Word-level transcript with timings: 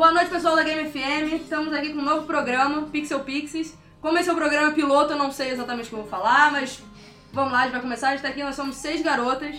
Boa 0.00 0.12
noite, 0.12 0.30
pessoal 0.30 0.56
da 0.56 0.62
Game 0.62 0.90
FM. 0.90 1.42
Estamos 1.42 1.74
aqui 1.74 1.92
com 1.92 1.98
um 1.98 2.02
novo 2.02 2.26
programa, 2.26 2.86
Pixel 2.90 3.20
Pixies. 3.20 3.76
Como 4.00 4.16
esse 4.16 4.30
é 4.30 4.32
o 4.32 4.34
programa 4.34 4.72
piloto, 4.72 5.12
eu 5.12 5.18
não 5.18 5.30
sei 5.30 5.50
exatamente 5.50 5.88
o 5.88 5.88
que 5.90 5.94
eu 5.94 6.00
vou 6.00 6.08
falar, 6.08 6.50
mas 6.50 6.82
vamos 7.30 7.52
lá, 7.52 7.58
a 7.58 7.62
gente 7.64 7.72
vai 7.72 7.82
começar. 7.82 8.08
A 8.08 8.10
gente 8.12 8.22
tá 8.22 8.28
aqui, 8.28 8.42
nós 8.42 8.56
somos 8.56 8.76
seis 8.76 9.02
garotas 9.02 9.56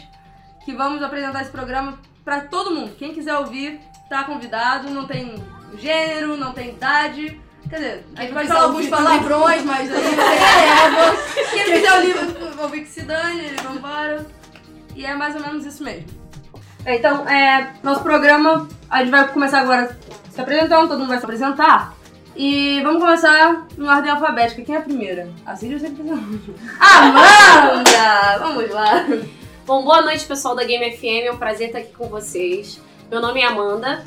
que 0.65 0.73
vamos 0.73 1.03
apresentar 1.03 1.43
esse 1.43 1.51
programa 1.51 1.99
pra 2.25 2.41
todo 2.41 2.73
mundo. 2.73 2.95
Quem 2.97 3.13
quiser 3.13 3.37
ouvir, 3.37 3.79
tá 4.09 4.23
convidado. 4.23 4.89
Não 4.89 5.05
tem 5.05 5.35
gênero, 5.77 6.35
não 6.35 6.53
tem 6.53 6.69
idade. 6.69 7.39
Quer 7.69 7.75
dizer, 7.75 8.05
a 8.15 8.21
gente 8.23 8.33
vai 8.33 8.47
falar 8.47 8.63
alguns 8.63 8.87
palavrões, 8.87 9.63
mas 9.63 9.91
aí 9.93 10.05
é, 10.05 11.45
Quem 11.53 11.65
quiser 11.65 11.93
ouvir, 11.93 12.59
ouvir 12.59 12.81
que 12.81 12.89
se 12.89 13.03
dane, 13.03 13.43
vambora. 13.63 14.25
E 14.95 15.05
é 15.05 15.13
mais 15.13 15.35
ou 15.35 15.41
menos 15.41 15.67
isso 15.67 15.83
mesmo. 15.83 16.07
É, 16.83 16.95
Então, 16.95 17.29
é, 17.29 17.75
nosso 17.83 18.01
programa, 18.01 18.67
a 18.89 19.01
gente 19.01 19.11
vai 19.11 19.27
começar 19.27 19.59
agora 19.59 19.95
se 20.31 20.39
apresentando, 20.39 20.87
todo 20.87 20.99
mundo 20.99 21.09
vai 21.09 21.17
se 21.17 21.25
apresentar. 21.25 21.95
E 22.35 22.79
vamos 22.81 23.01
começar 23.01 23.67
em 23.77 23.83
ordem 23.83 24.09
alfabética. 24.09 24.61
Quem 24.61 24.75
é 24.75 24.77
a 24.77 24.81
primeira? 24.81 25.29
A 25.45 25.55
Cid 25.55 25.73
eu 25.73 25.79
sei 25.79 25.91
que 25.91 26.01
Amanda! 26.79 28.37
Vamos 28.39 28.69
lá. 28.71 29.05
Bom, 29.65 29.83
boa 29.83 30.01
noite, 30.01 30.25
pessoal 30.25 30.55
da 30.55 30.63
Game 30.63 30.89
FM. 30.95 31.25
É 31.25 31.31
um 31.31 31.37
prazer 31.37 31.67
estar 31.67 31.79
aqui 31.79 31.93
com 31.93 32.07
vocês. 32.07 32.79
Meu 33.11 33.19
nome 33.19 33.41
é 33.41 33.45
Amanda. 33.45 34.05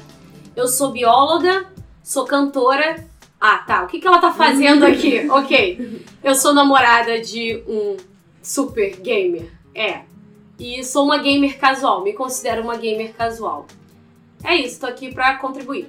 Eu 0.56 0.66
sou 0.66 0.92
bióloga, 0.92 1.66
sou 2.02 2.24
cantora. 2.24 3.04
Ah, 3.38 3.58
tá. 3.58 3.84
O 3.84 3.86
que, 3.86 4.00
que 4.00 4.06
ela 4.06 4.18
tá 4.18 4.32
fazendo 4.32 4.86
aqui? 4.86 5.28
ok. 5.28 6.02
Eu 6.22 6.34
sou 6.34 6.54
namorada 6.54 7.20
de 7.20 7.62
um 7.68 7.98
super 8.42 8.96
gamer. 8.96 9.52
É. 9.74 10.00
E 10.58 10.82
sou 10.82 11.04
uma 11.04 11.18
gamer 11.18 11.58
casual. 11.58 12.02
Me 12.02 12.14
considero 12.14 12.62
uma 12.62 12.76
gamer 12.76 13.12
casual. 13.12 13.66
É 14.42 14.54
isso, 14.54 14.80
tô 14.80 14.86
aqui 14.86 15.12
pra 15.12 15.36
contribuir. 15.36 15.86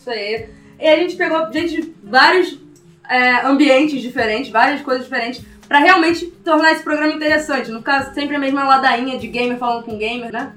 Isso 0.00 0.08
aí. 0.08 0.48
E 0.78 0.88
a 0.88 0.96
gente 0.96 1.14
pegou 1.14 1.52
gente 1.52 1.82
de 1.82 1.94
vários 2.02 2.58
é, 3.06 3.44
ambientes 3.44 4.00
diferentes, 4.00 4.50
várias 4.50 4.80
coisas 4.80 5.04
diferentes, 5.04 5.44
pra 5.68 5.78
realmente 5.78 6.26
tornar 6.42 6.72
esse 6.72 6.82
programa 6.82 7.12
interessante. 7.12 7.70
No 7.70 7.82
caso, 7.82 8.14
sempre 8.14 8.34
a 8.34 8.38
mesma 8.38 8.64
ladainha 8.64 9.18
de 9.18 9.28
gamer 9.28 9.58
falando 9.58 9.84
com 9.84 9.98
gamer, 9.98 10.32
né? 10.32 10.54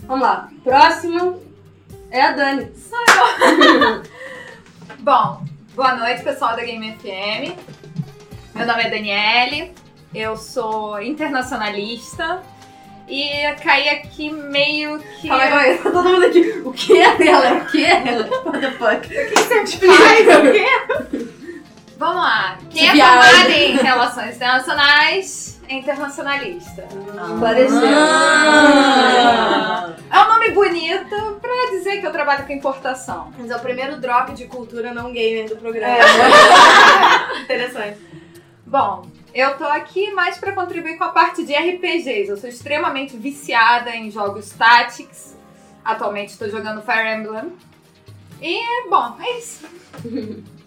Vamos 0.00 0.26
lá. 0.26 0.48
Próximo 0.64 1.40
é 2.10 2.20
a 2.20 2.32
Dani. 2.32 2.68
Bom, 4.98 5.44
boa 5.76 5.94
noite, 5.94 6.24
pessoal 6.24 6.56
da 6.56 6.64
Game 6.64 6.92
FM. 6.94 7.56
Meu 8.56 8.66
nome 8.66 8.82
é 8.82 8.90
Daniele, 8.90 9.72
eu 10.12 10.36
sou 10.36 11.00
internacionalista 11.00 12.42
e 13.10 13.52
caí 13.56 13.88
aqui 13.88 14.30
meio 14.30 15.00
que. 15.20 15.26
Calma 15.28 15.42
aí, 15.42 15.50
calma 15.50 15.64
aí. 15.64 15.78
Tá 15.78 15.90
todo 15.90 16.08
mundo 16.08 16.24
aqui. 16.24 16.62
O 16.64 16.72
que 16.72 16.96
é 16.96 17.26
ela? 17.28 17.54
O 17.54 17.66
que 17.66 17.84
é 17.84 18.08
ela? 18.08 18.28
What 18.44 18.60
the 18.60 18.70
fuck? 18.70 19.08
Ai, 19.88 20.22
o 20.38 20.52
quê? 20.52 20.64
Vamos 21.98 22.22
lá. 22.22 22.56
Quem 22.70 22.88
é 22.88 22.92
formado 22.96 23.50
em 23.50 23.76
relações 23.76 24.36
internacionais 24.36 25.60
é 25.68 25.74
internacionalista. 25.74 26.86
Esclareceu. 27.32 27.80
Ah. 27.84 29.92
É 30.10 30.18
um 30.20 30.28
nome 30.28 30.50
bonito 30.50 31.38
pra 31.40 31.70
dizer 31.72 32.00
que 32.00 32.06
eu 32.06 32.12
trabalho 32.12 32.46
com 32.46 32.52
importação. 32.52 33.32
Mas 33.38 33.50
é 33.50 33.56
o 33.56 33.60
primeiro 33.60 33.96
drop 34.00 34.32
de 34.32 34.46
cultura 34.46 34.94
não 34.94 35.12
gamer 35.12 35.48
do 35.48 35.56
programa. 35.56 35.96
Interessante. 37.42 37.98
Bom, 38.66 39.02
eu 39.34 39.56
tô 39.56 39.64
aqui 39.64 40.12
mais 40.12 40.38
pra 40.38 40.52
contribuir 40.52 40.96
com 40.98 41.04
a 41.04 41.08
parte 41.08 41.44
de 41.44 41.52
RPGs. 41.54 42.28
Eu 42.28 42.36
sou 42.36 42.48
extremamente 42.48 43.16
viciada 43.16 43.90
em 43.90 44.10
jogos 44.10 44.50
Tactics. 44.50 45.36
Atualmente 45.84 46.30
estou 46.30 46.48
jogando 46.48 46.82
Fire 46.82 47.08
Emblem. 47.08 47.52
E, 48.40 48.88
bom, 48.88 49.16
é 49.20 49.38
isso. 49.38 49.66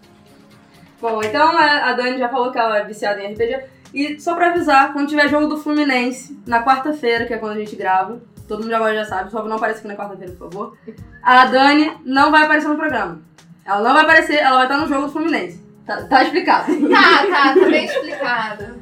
Bom, 1.01 1.21
então 1.21 1.57
a 1.57 1.89
a 1.89 1.93
Dani 1.93 2.17
já 2.17 2.29
falou 2.29 2.49
que 2.49 2.57
ela 2.57 2.77
é 2.77 2.85
viciada 2.85 3.21
em 3.21 3.33
RPG. 3.33 3.65
E 3.93 4.19
só 4.21 4.35
pra 4.35 4.51
avisar, 4.51 4.93
quando 4.93 5.09
tiver 5.09 5.27
jogo 5.27 5.47
do 5.47 5.57
Fluminense, 5.57 6.39
na 6.47 6.63
quarta-feira, 6.63 7.25
que 7.25 7.33
é 7.33 7.37
quando 7.37 7.57
a 7.57 7.59
gente 7.59 7.75
grava, 7.75 8.21
todo 8.47 8.63
mundo 8.63 8.73
agora 8.73 8.95
já 8.95 9.03
sabe, 9.03 9.29
só 9.29 9.43
não 9.43 9.57
apareça 9.57 9.79
aqui 9.79 9.87
na 9.89 9.97
quarta-feira, 9.97 10.31
por 10.33 10.49
favor. 10.49 10.77
A 11.21 11.45
Dani 11.47 11.97
não 12.05 12.31
vai 12.31 12.43
aparecer 12.43 12.69
no 12.69 12.77
programa. 12.77 13.21
Ela 13.65 13.81
não 13.81 13.93
vai 13.93 14.03
aparecer, 14.03 14.37
ela 14.37 14.55
vai 14.55 14.65
estar 14.65 14.77
no 14.77 14.87
jogo 14.87 15.07
do 15.07 15.11
Fluminense. 15.11 15.62
Tá, 15.85 16.03
tá 16.03 16.23
explicado. 16.23 16.71
Tá, 16.89 17.25
tá, 17.27 17.53
tá 17.53 17.65
bem 17.69 17.85
explicado. 17.85 18.81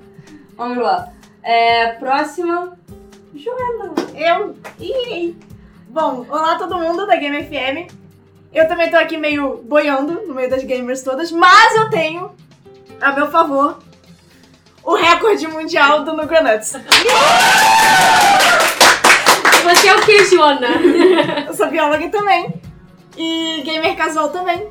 Vamos 0.55 0.77
lá. 0.77 1.09
É, 1.43 1.93
próxima. 1.93 2.77
Joana. 3.33 3.93
Eu? 4.15 4.55
Ih! 4.79 5.35
Bom, 5.87 6.25
olá 6.29 6.55
todo 6.55 6.77
mundo 6.77 7.07
da 7.07 7.15
Game 7.15 7.43
FM. 7.43 7.91
Eu 8.53 8.67
também 8.67 8.89
tô 8.89 8.97
aqui 8.97 9.17
meio 9.17 9.57
boiando 9.63 10.27
no 10.27 10.33
meio 10.35 10.49
das 10.49 10.63
gamers 10.63 11.01
todas, 11.01 11.31
mas 11.31 11.75
eu 11.75 11.89
tenho, 11.89 12.31
a 12.99 13.13
meu 13.13 13.31
favor, 13.31 13.79
o 14.83 14.95
recorde 14.95 15.47
mundial 15.47 16.03
do 16.03 16.13
Nugronuts. 16.13 16.75
Você 19.63 19.87
é 19.87 19.95
o 19.95 20.01
que, 20.01 20.25
Joana? 20.25 20.67
Eu 21.47 21.53
sou 21.53 21.67
bióloga 21.67 22.09
também. 22.09 22.53
E 23.17 23.61
gamer 23.63 23.95
casual 23.95 24.29
também. 24.29 24.67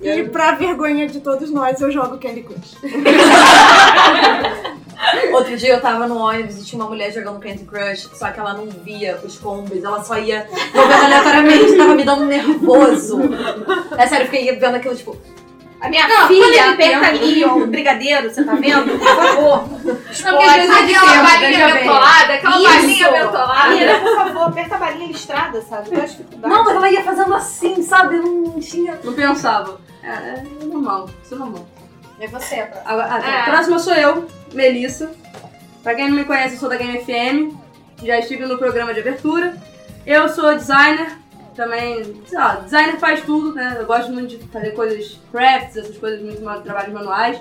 E 0.00 0.24
pra 0.24 0.52
vergonha 0.52 1.08
de 1.08 1.20
todos 1.20 1.50
nós, 1.50 1.80
eu 1.80 1.90
jogo 1.90 2.18
Candy 2.18 2.42
Crush. 2.42 2.76
Outro 5.32 5.56
dia 5.56 5.74
eu 5.74 5.80
tava 5.80 6.06
no 6.06 6.18
ônibus 6.18 6.58
e 6.58 6.64
tinha 6.64 6.80
uma 6.80 6.88
mulher 6.88 7.12
jogando 7.12 7.40
Candy 7.40 7.64
Crush, 7.64 8.10
só 8.14 8.30
que 8.30 8.40
ela 8.40 8.54
não 8.54 8.66
via 8.66 9.18
os 9.24 9.38
combos, 9.38 9.82
ela 9.82 10.02
só 10.02 10.18
ia 10.18 10.46
jogando 10.74 11.04
aleatoriamente, 11.04 11.76
tava 11.76 11.94
me 11.94 12.04
dando 12.04 12.26
nervoso. 12.26 13.20
É 13.96 14.06
sério, 14.06 14.26
eu 14.26 14.30
fiquei 14.30 14.54
vendo 14.56 14.76
aquilo, 14.76 14.96
tipo, 14.96 15.16
A 15.80 15.88
minha 15.90 16.08
Não, 16.08 16.26
filha 16.26 16.70
aperta 16.70 17.06
ali 17.06 17.44
o 17.44 17.66
brigadeiro, 17.66 18.30
você 18.30 18.42
tá 18.42 18.54
vendo? 18.54 18.98
Por 18.98 19.14
favor. 19.14 19.68
Não, 19.84 20.32
porque 20.32 20.44
às 20.44 20.54
vezes 20.54 20.70
Aquela 20.70 21.12
tempo, 21.12 21.22
balinha 21.22 21.74
mentolada, 21.74 22.32
aquela 22.34 22.56
Isso. 22.56 22.64
balinha 22.64 23.12
mentolada. 23.12 23.62
Amiga, 23.64 23.98
por 24.00 24.16
favor, 24.16 24.42
aperta 24.48 24.74
a 24.74 24.78
balinha 24.78 25.06
listrada, 25.08 25.62
sabe? 25.62 25.88
Eu 25.92 26.00
dificuldade. 26.00 26.54
não, 26.54 26.64
mas 26.64 26.76
ela 26.76 26.90
ia 26.90 27.02
fazendo 27.02 27.34
assim, 27.34 27.82
sabe? 27.82 28.16
Não 28.16 28.58
tinha. 28.58 28.98
Não 29.04 29.12
pensava. 29.12 29.78
É, 30.02 30.08
é 30.08 30.44
normal, 30.64 31.10
isso 31.22 31.34
é 31.34 31.38
normal. 31.38 31.66
É 32.18 32.26
você, 32.26 32.62
pra... 32.62 32.82
Agora, 32.86 33.08
ah, 33.14 33.20
tá. 33.20 33.28
É. 33.28 33.44
Próxima 33.44 33.78
sou 33.78 33.94
eu, 33.94 34.26
Melissa. 34.54 35.10
Pra 35.82 35.94
quem 35.94 36.08
não 36.08 36.16
me 36.16 36.24
conhece, 36.24 36.54
eu 36.54 36.60
sou 36.60 36.68
da 36.70 36.76
Game 36.76 36.98
FM. 36.98 37.54
Já 38.02 38.18
estive 38.18 38.46
no 38.46 38.56
programa 38.56 38.94
de 38.94 39.00
abertura. 39.00 39.54
Eu 40.06 40.28
sou 40.28 40.54
designer. 40.54 41.18
Também, 41.56 42.22
sei 42.26 42.38
lá, 42.38 42.56
designer 42.56 42.98
faz 42.98 43.22
tudo, 43.22 43.54
né? 43.54 43.76
Eu 43.80 43.86
gosto 43.86 44.12
muito 44.12 44.36
de 44.36 44.46
fazer 44.48 44.72
coisas 44.72 45.18
crafts, 45.32 45.76
essas 45.76 45.96
coisas, 45.96 46.20
muito 46.20 46.42
trabalhos 46.62 46.92
manuais. 46.92 47.40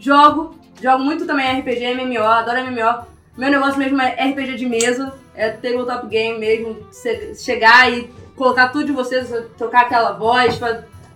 Jogo, 0.00 0.56
jogo 0.82 1.04
muito 1.04 1.26
também 1.26 1.60
RPG, 1.60 1.94
MMO, 1.94 2.24
adoro 2.24 2.58
MMO. 2.64 3.06
Meu 3.36 3.50
negócio 3.50 3.78
mesmo 3.78 4.00
é 4.02 4.08
RPG 4.30 4.56
de 4.56 4.66
mesa, 4.66 5.14
é 5.34 5.48
tabletop 5.50 6.06
game 6.08 6.38
mesmo, 6.38 6.76
che- 6.92 7.34
chegar 7.36 7.90
e 7.90 8.10
colocar 8.36 8.68
tudo 8.68 8.84
de 8.86 8.92
vocês, 8.92 9.30
trocar 9.56 9.82
aquela 9.82 10.12
voz, 10.12 10.58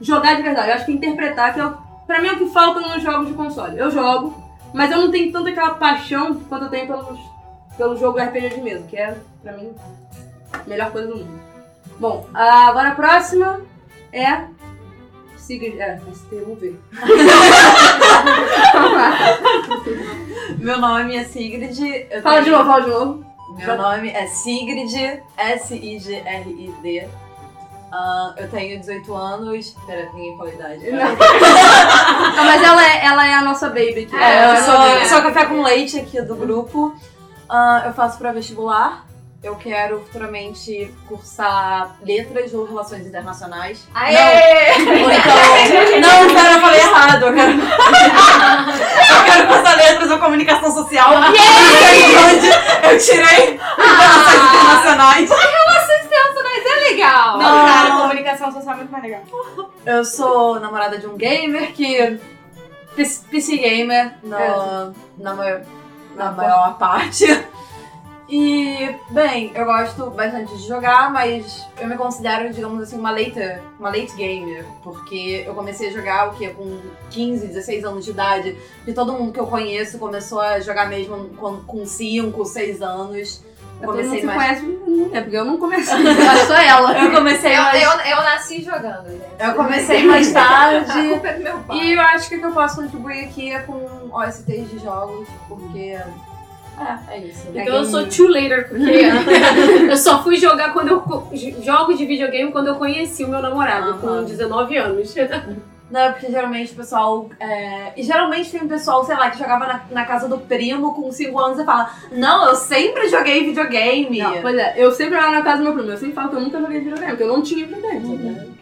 jogar 0.01 0.37
de 0.37 0.43
verdade. 0.43 0.69
Eu 0.69 0.75
acho 0.77 0.87
que 0.87 0.93
interpretar, 0.93 1.53
que 1.53 1.61
é 1.61 1.73
Pra 2.07 2.21
mim 2.23 2.29
é 2.29 2.33
o 2.35 2.39
que 2.39 2.47
falta 2.51 2.79
nos 2.81 3.03
jogos 3.03 3.27
de 3.27 3.35
console. 3.35 3.77
Eu 3.77 3.91
jogo, 3.91 4.41
mas 4.73 4.93
eu 4.93 4.99
não 4.99 5.11
tenho 5.11 5.33
tanta 5.33 5.51
aquela 5.51 5.75
paixão 5.75 6.37
quanto 6.49 6.67
eu 6.67 6.71
tenho 6.71 6.87
pelos, 6.87 7.19
pelo 7.77 7.97
jogo 7.97 8.21
RPG 8.21 8.51
de 8.51 8.61
mesa, 8.63 8.87
que 8.87 8.97
é, 8.97 9.17
pra 9.43 9.53
mim, 9.55 9.75
a 10.53 10.69
melhor 10.69 10.93
coisa 10.93 11.09
do 11.09 11.17
mundo. 11.17 11.46
Bom, 11.99 12.29
agora 12.35 12.91
a 12.91 12.95
próxima 12.95 13.61
é. 14.13 14.45
Sigrid. 15.37 15.79
É, 15.79 16.01
STUV. 16.13 16.79
Meu 20.59 20.79
nome 20.79 21.17
é 21.17 21.25
Sigrid. 21.25 21.79
eu 22.11 22.23
Fala 22.23 22.43
de 22.43 22.51
novo, 22.51 22.65
fala 22.65 22.83
de 22.83 22.91
novo. 22.91 23.25
Meu 23.57 23.77
nome 23.77 24.11
é 24.11 24.27
Sigrid, 24.27 25.23
S-I-G-R-I-D. 25.37 27.09
Ah, 27.93 28.35
eu 28.37 28.51
tenho 28.51 28.79
18 28.81 29.15
anos. 29.15 29.77
Pera, 29.87 30.11
ninguém 30.13 30.37
falou 30.37 30.53
a 30.53 30.55
idade. 30.55 30.91
Não, 30.91 32.45
mas 32.45 32.63
ela 32.63 32.85
é, 32.85 33.07
ela 33.07 33.27
é 33.27 33.35
a 33.35 33.43
nossa 33.43 33.69
baby 33.69 34.01
aqui. 34.01 34.17
É, 34.17 34.39
Ela 34.39 34.55
eu 34.55 34.61
é 34.61 35.05
sou, 35.05 35.09
sou 35.17 35.23
café 35.23 35.47
com 35.47 35.63
leite 35.63 35.99
aqui 35.99 36.21
do 36.21 36.35
grupo. 36.35 36.95
Ah, 37.49 37.85
eu 37.87 37.95
faço 37.95 38.19
para 38.19 38.33
vestibular. 38.33 39.06
Eu 39.47 39.55
quero 39.55 40.01
futuramente 40.01 40.93
cursar 41.07 41.95
letras 42.03 42.53
ou 42.53 42.65
relações 42.67 43.07
internacionais. 43.07 43.87
Aê! 43.95 44.73
Ou 44.73 45.11
então. 45.13 46.01
Não, 46.03 46.35
pera, 46.35 46.55
eu 46.55 46.61
falei 46.61 46.81
errado. 46.81 47.23
Eu 47.27 47.33
quero, 47.33 47.53
eu 47.55 49.25
quero 49.25 49.47
cursar 49.47 49.77
letras 49.77 50.11
ou 50.11 50.19
comunicação 50.19 50.73
social. 50.73 51.11
Não 51.21 51.29
onde 51.29 52.49
eu 52.93 52.99
tirei 52.99 53.57
relações 53.57 54.43
internacionais. 54.51 55.31
É 56.69 56.91
legal. 56.91 57.39
Não, 57.39 57.67
cara, 57.67 57.91
comunicação 58.03 58.51
social 58.53 58.75
é 58.75 58.77
muito 58.79 58.91
mais 58.91 59.05
legal. 59.05 59.23
Eu 59.85 60.05
sou 60.05 60.59
namorada 60.59 60.99
de 60.99 61.07
um 61.07 61.17
gamer 61.17 61.73
que. 61.73 62.19
PC 62.97 63.57
gamer 63.59 64.15
no- 64.25 64.95
na, 65.19 65.35
maior, 65.35 65.61
na 66.17 66.33
maior 66.33 66.79
parte. 66.79 67.27
E, 68.29 68.93
bem, 69.11 69.53
eu 69.55 69.65
gosto 69.65 70.11
bastante 70.11 70.57
de 70.57 70.67
jogar, 70.67 71.13
mas 71.13 71.65
eu 71.79 71.87
me 71.87 71.97
considero, 71.97 72.53
digamos 72.53 72.83
assim, 72.83 72.99
uma 72.99 73.13
late, 73.13 73.39
uma 73.79 73.89
late 73.89 74.13
gamer. 74.17 74.65
Porque 74.83 75.45
eu 75.47 75.55
comecei 75.55 75.89
a 75.91 75.93
jogar 75.93 76.29
o 76.29 76.35
quê? 76.37 76.49
Com 76.49 76.81
15, 77.11 77.47
16 77.47 77.85
anos 77.85 78.05
de 78.05 78.11
idade. 78.11 78.59
E 78.87 78.93
todo 78.93 79.13
mundo 79.13 79.33
que 79.33 79.39
eu 79.39 79.47
conheço 79.47 79.99
começou 79.99 80.41
a 80.41 80.59
jogar 80.59 80.89
mesmo 80.89 81.29
com, 81.37 81.59
com 81.63 81.87
5, 81.87 82.45
6 82.45 82.83
anos. 82.83 83.43
Eu 83.81 83.89
Todo 83.89 83.97
mundo 83.97 84.05
comecei 84.07 84.21
se 84.21 84.27
mais. 84.27 84.61
conhece, 84.61 85.11
é 85.13 85.21
porque 85.21 85.37
eu 85.37 85.45
não 85.45 85.59
comecei, 85.59 85.99
mas 86.03 86.41
só 86.49 86.55
ela. 86.57 86.99
Eu 86.99 87.13
comecei 87.13 87.53
Eu, 87.55 87.63
mais. 87.63 87.83
eu, 87.83 87.91
eu 87.91 88.17
nasci 88.17 88.63
jogando, 88.63 89.11
gente. 89.11 89.23
Eu 89.39 89.55
comecei 89.55 90.03
mais 90.09 90.35
A 90.35 90.41
tarde. 90.41 91.09
culpa 91.11 91.29
é 91.29 91.33
do 91.35 91.43
meu 91.45 91.59
pai. 91.59 91.77
E 91.77 91.93
eu 91.93 92.01
acho 92.01 92.29
que 92.29 92.37
o 92.37 92.39
que 92.41 92.47
eu 92.47 92.53
posso 92.53 92.77
contribuir 92.77 93.25
aqui 93.27 93.53
é 93.53 93.59
com 93.61 94.09
OSTs 94.13 94.71
de 94.71 94.79
jogos, 94.79 95.29
porque. 95.47 95.97
É, 96.79 97.15
é 97.15 97.19
isso. 97.21 97.49
Então 97.55 97.77
eu 97.77 97.85
sou 97.85 98.07
too 98.07 98.29
later, 98.29 98.69
porque 98.69 98.83
eu 99.91 99.97
só 99.97 100.23
fui 100.23 100.37
jogar 100.37 100.73
quando 100.73 100.89
eu. 100.89 101.03
Jogo 101.63 101.95
de 101.95 102.05
videogame 102.05 102.53
quando 102.53 102.69
eu 102.69 102.75
conheci 102.77 103.25
o 103.25 103.29
meu 103.29 103.41
namorado, 103.41 103.95
com 103.99 104.07
Aham. 104.09 104.25
19 104.25 104.77
anos. 104.77 105.15
Não, 105.89 106.01
é 106.01 106.11
porque 106.11 106.27
geralmente 106.27 106.73
o 106.73 106.77
pessoal. 106.77 107.31
é, 107.39 107.93
E 107.97 108.03
geralmente 108.03 108.51
tem 108.51 108.61
um 108.61 108.67
pessoal, 108.67 109.05
sei 109.05 109.15
lá, 109.15 109.31
que 109.31 109.39
jogava 109.39 109.67
na, 109.67 109.81
na 109.93 110.05
casa 110.05 110.29
do 110.29 110.37
primo 110.37 110.93
com 110.95 111.13
5 111.13 111.39
anos 111.39 111.59
e 111.61 111.65
fala: 111.65 111.91
Não, 112.11 112.49
eu 112.49 112.57
sempre 112.57 113.09
joguei 113.09 113.45
videogame. 113.45 114.19
Não, 114.19 114.43
pois 114.43 114.57
é, 114.57 114.75
eu 114.77 114.91
sempre 114.91 115.17
lá 115.17 115.31
na 115.31 115.43
casa 115.43 115.59
do 115.59 115.63
meu 115.65 115.75
primo, 115.75 115.91
eu 115.91 115.97
sempre 115.97 116.15
falo 116.15 116.29
que 116.31 116.37
eu 116.37 116.41
nunca 116.41 116.61
joguei 116.61 116.81
videogame, 116.81 117.11
porque 117.13 117.23
eu 117.23 117.29
não 117.29 117.41
tinha 117.41 117.67
videogame. 117.67 118.01
sabe? 118.05 118.57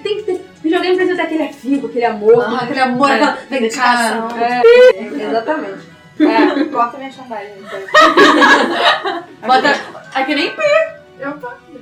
Tem 0.00 0.16
que 0.18 0.22
ter. 0.22 0.46
Videogame 0.62 0.96
precisa 0.96 1.16
ter 1.16 1.22
aquele 1.22 1.42
afinco, 1.44 1.86
aquele 1.86 2.04
amor. 2.04 2.44
Ah, 2.46 2.58
aquele 2.62 2.80
amor, 2.80 3.10
É. 3.10 3.14
aquela 3.14 3.38
dedicação. 3.50 4.28
É, 4.38 4.62
exatamente. 5.28 5.91
É, 6.28 6.64
corta 6.72 6.98
minha 6.98 7.10
chantagem. 7.12 7.52
então. 7.58 7.80
Bota. 9.46 9.68
É 10.14 10.24
que 10.24 10.34
nem 10.34 10.52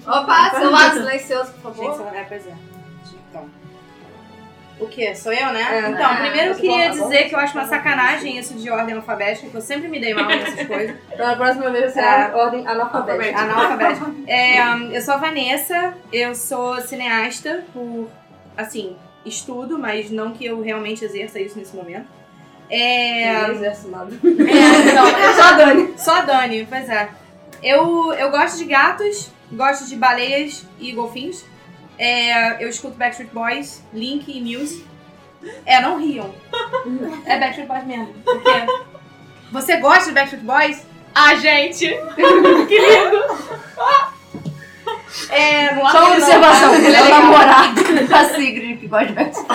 Opa, 0.07 0.51
celular 0.51 0.93
silencioso, 0.93 1.53
por 1.63 1.75
Gente, 1.75 1.87
favor. 1.87 2.15
é, 2.15 2.25
pois 2.25 2.47
é. 2.47 2.53
Então. 3.29 3.49
O 4.79 4.87
que? 4.87 5.15
Sou 5.15 5.33
eu, 5.33 5.53
né? 5.53 5.63
É. 5.85 5.91
então, 5.91 6.07
Ah, 6.11 6.17
primeiro 6.17 6.53
eu 6.53 6.55
queria 6.57 6.89
bom? 6.89 7.03
dizer 7.09 7.29
que 7.29 7.35
eu 7.35 7.39
acho 7.39 7.57
uma 7.57 7.67
sacanagem 7.67 8.39
isso 8.39 8.55
de 8.55 8.71
ordem 8.71 8.95
alfabética, 8.97 9.49
que 9.51 9.55
eu 9.55 9.61
sempre 9.61 9.89
me 9.89 10.01
dei 10.01 10.15
mal 10.15 10.25
nessas 10.27 10.65
coisas. 10.67 10.97
Então 11.13 11.27
na 11.27 11.37
próxima 11.37 11.71
vez 11.71 11.93
você 11.93 12.01
É. 12.01 12.31
é 12.31 12.35
ordem 12.35 12.67
analfabética. 12.67 13.39
Analfabética. 13.41 14.07
É, 14.27 14.65
um, 14.75 14.91
eu 14.93 15.03
sou 15.03 15.15
a 15.15 15.19
Vanessa, 15.19 15.95
eu 16.13 16.35
sou 16.35 16.81
cineasta 16.81 17.65
por, 17.75 18.09
assim, 18.57 18.97
estudo, 19.25 19.79
mas 19.79 20.11
não 20.11 20.33
que 20.33 20.47
eu 20.47 20.63
realmente 20.63 21.05
exerça 21.05 21.39
isso 21.41 21.59
nesse 21.59 21.77
momento. 21.77 22.07
É, 22.71 23.33
Não 23.49 23.65
é, 23.65 24.07
então, 24.87 25.35
Só 25.37 25.43
a 25.43 25.53
Dani. 25.53 25.95
Só 25.97 26.17
a 26.17 26.21
Dani, 26.23 26.67
pois 26.71 26.89
é. 26.89 27.09
Eu, 27.63 28.13
eu 28.13 28.31
gosto 28.31 28.57
de 28.59 28.65
gatos, 28.65 29.29
gosto 29.53 29.87
de 29.87 29.97
baleias 29.97 30.65
e 30.79 30.93
golfinhos. 30.93 31.45
É, 31.99 32.63
eu 32.65 32.69
escuto 32.69 32.97
Backstreet 32.97 33.31
Boys, 33.33 33.83
Link 33.93 34.25
e 34.29 34.41
Muse. 34.41 34.87
É, 35.67 35.81
não 35.81 35.99
riam. 35.99 36.33
É 37.27 37.39
Backstreet 37.39 37.67
Boys 37.69 37.85
mesmo. 37.85 38.15
Porque 38.25 38.51
você 39.53 39.77
gosta 39.79 40.05
de 40.07 40.13
Backstreet 40.13 40.45
Boys? 40.45 40.87
Ah, 41.15 41.35
gente! 41.35 41.87
que 42.69 42.79
lindo! 42.79 43.21
É, 45.29 45.75
não 45.75 45.83
Só 45.91 45.99
uma 45.99 46.09
não, 46.11 46.13
observação. 46.17 46.75
Ele 46.75 46.95
é 46.97 47.03
o 47.03 47.09
namorado 47.09 47.83
da 48.09 48.25
Sigrid 48.27 48.79
que 48.79 48.87
gosta 48.87 49.07
de 49.07 49.13
Backstreet 49.15 49.49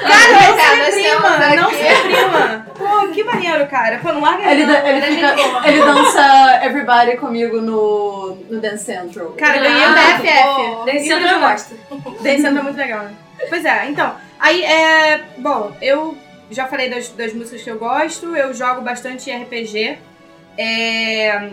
Cara, 0.00 0.46
não 0.48 0.56
Cara, 0.56 0.70
se 0.70 0.78
nós 0.78 0.94
prima! 0.94 1.38
temos 1.38 1.56
Não 1.56 1.68
aqui- 1.68 1.76
se 1.76 2.02
prima! 2.02 2.66
Pô, 2.76 3.08
que 3.08 3.24
maneiro, 3.24 3.66
cara. 3.68 3.98
Pô, 3.98 4.12
não 4.12 4.20
larga 4.20 4.49
Ele, 4.62 4.66
da- 4.72 4.88
ele, 4.88 4.98
é 4.98 5.02
fica- 5.34 5.68
ele 5.68 5.80
dança 5.82 6.64
Everybody 6.64 7.16
comigo 7.16 7.60
no, 7.60 8.36
no 8.50 8.60
Dance 8.60 8.84
Central. 8.84 9.32
Cara, 9.38 9.56
eu 9.58 9.62
ganhei 9.62 9.86
o 9.86 9.90
Ah, 9.90 9.94
BFF. 9.94 10.84
Desse 10.84 11.12
ano 11.12 11.26
eu 11.26 11.40
gosto. 11.40 11.74
Dance 12.22 12.42
Central 12.42 12.58
é 12.58 12.62
muito 12.62 12.76
legal, 12.76 13.02
né? 13.04 13.14
Pois 13.48 13.64
é, 13.64 13.86
então. 13.88 14.14
Aí, 14.38 14.62
é. 14.62 15.22
Bom, 15.38 15.72
eu 15.80 16.16
já 16.50 16.66
falei 16.66 16.88
das, 16.90 17.08
das 17.10 17.32
músicas 17.32 17.62
que 17.62 17.70
eu 17.70 17.78
gosto, 17.78 18.36
eu 18.36 18.52
jogo 18.54 18.80
bastante 18.82 19.30
RPG. 19.30 19.98
É, 20.58 21.50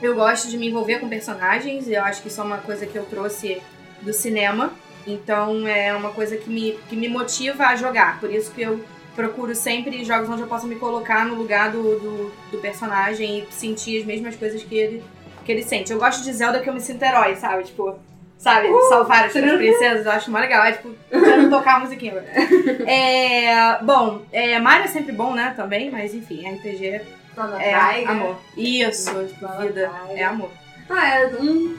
eu 0.00 0.14
gosto 0.14 0.48
de 0.48 0.56
me 0.56 0.68
envolver 0.68 0.98
com 1.00 1.08
personagens, 1.08 1.88
eu 1.88 2.02
acho 2.04 2.22
que 2.22 2.28
isso 2.28 2.40
é 2.40 2.44
uma 2.44 2.58
coisa 2.58 2.86
que 2.86 2.96
eu 2.96 3.04
trouxe 3.04 3.60
do 4.02 4.12
cinema. 4.12 4.72
Então 5.06 5.66
é 5.66 5.94
uma 5.94 6.10
coisa 6.10 6.36
que 6.36 6.48
me, 6.50 6.78
que 6.88 6.94
me 6.96 7.08
motiva 7.08 7.64
a 7.66 7.76
jogar. 7.76 8.20
Por 8.20 8.30
isso 8.32 8.50
que 8.52 8.62
eu 8.62 8.84
procuro 9.18 9.52
sempre 9.52 10.04
jogos 10.04 10.28
onde 10.30 10.42
eu 10.42 10.46
possa 10.46 10.64
me 10.64 10.76
colocar 10.76 11.26
no 11.26 11.34
lugar 11.34 11.72
do, 11.72 11.82
do, 11.98 12.32
do 12.52 12.58
personagem 12.58 13.40
e 13.40 13.52
sentir 13.52 13.98
as 13.98 14.06
mesmas 14.06 14.36
coisas 14.36 14.62
que 14.62 14.76
ele, 14.76 15.02
que 15.44 15.50
ele 15.50 15.64
sente. 15.64 15.90
Eu 15.90 15.98
gosto 15.98 16.22
de 16.22 16.32
Zelda 16.32 16.60
que 16.60 16.70
eu 16.70 16.72
me 16.72 16.80
sinto 16.80 17.02
herói, 17.02 17.34
sabe? 17.34 17.64
Tipo, 17.64 17.98
sabe? 18.38 18.68
Salvar 18.88 19.24
as 19.24 19.32
princesas, 19.32 20.06
eu 20.06 20.12
acho 20.12 20.30
mó 20.30 20.38
legal. 20.38 20.64
É 20.64 20.70
tipo, 20.70 20.94
quero 21.10 21.50
tocar 21.50 21.76
a 21.76 21.80
musiquinha. 21.80 22.14
É, 22.86 23.82
bom, 23.82 24.22
é, 24.32 24.56
Mario 24.60 24.84
é 24.84 24.88
sempre 24.88 25.10
bom, 25.10 25.34
né? 25.34 25.52
Também, 25.56 25.90
mas 25.90 26.14
enfim, 26.14 26.48
RPG 26.48 26.86
é 26.86 26.98
Trigger. 27.00 28.10
amor. 28.10 28.36
Isso, 28.56 29.24
tipo, 29.26 29.48
vida 29.60 29.90
é 30.10 30.22
amor. 30.22 30.50
Ah, 30.88 31.08
é 31.08 31.26
um, 31.40 31.76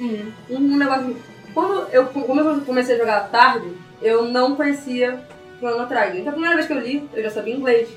Hum. 0.00 0.32
um 0.50 0.76
negócio. 0.76 1.16
Quando 1.52 1.88
eu, 1.90 2.06
como 2.06 2.40
eu 2.40 2.60
comecei 2.60 2.94
a 2.94 2.98
jogar 2.98 3.28
tarde, 3.28 3.72
eu 4.00 4.22
não 4.26 4.54
conhecia 4.54 5.20
Chrono 5.58 5.86
Trigger. 5.86 6.16
Então 6.16 6.28
a 6.28 6.32
primeira 6.32 6.54
vez 6.56 6.66
que 6.66 6.72
eu 6.72 6.80
li, 6.80 7.08
eu 7.14 7.22
já 7.22 7.30
sabia 7.30 7.54
inglês. 7.54 7.88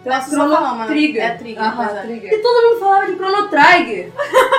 Então, 0.00 0.12
Nossa, 0.14 0.30
só 0.30 0.36
Chrono 0.36 0.54
falar. 0.56 0.86
Trigger. 0.86 1.22
É 1.24 1.30
Trigger, 1.34 1.62
Aham, 1.62 1.84
é. 1.84 2.00
Trigger. 2.02 2.32
E 2.32 2.38
todo 2.38 2.68
mundo 2.68 2.80
falava 2.80 3.06
de 3.06 3.14
Chrono 3.16 3.48
Trigger. 3.48 4.12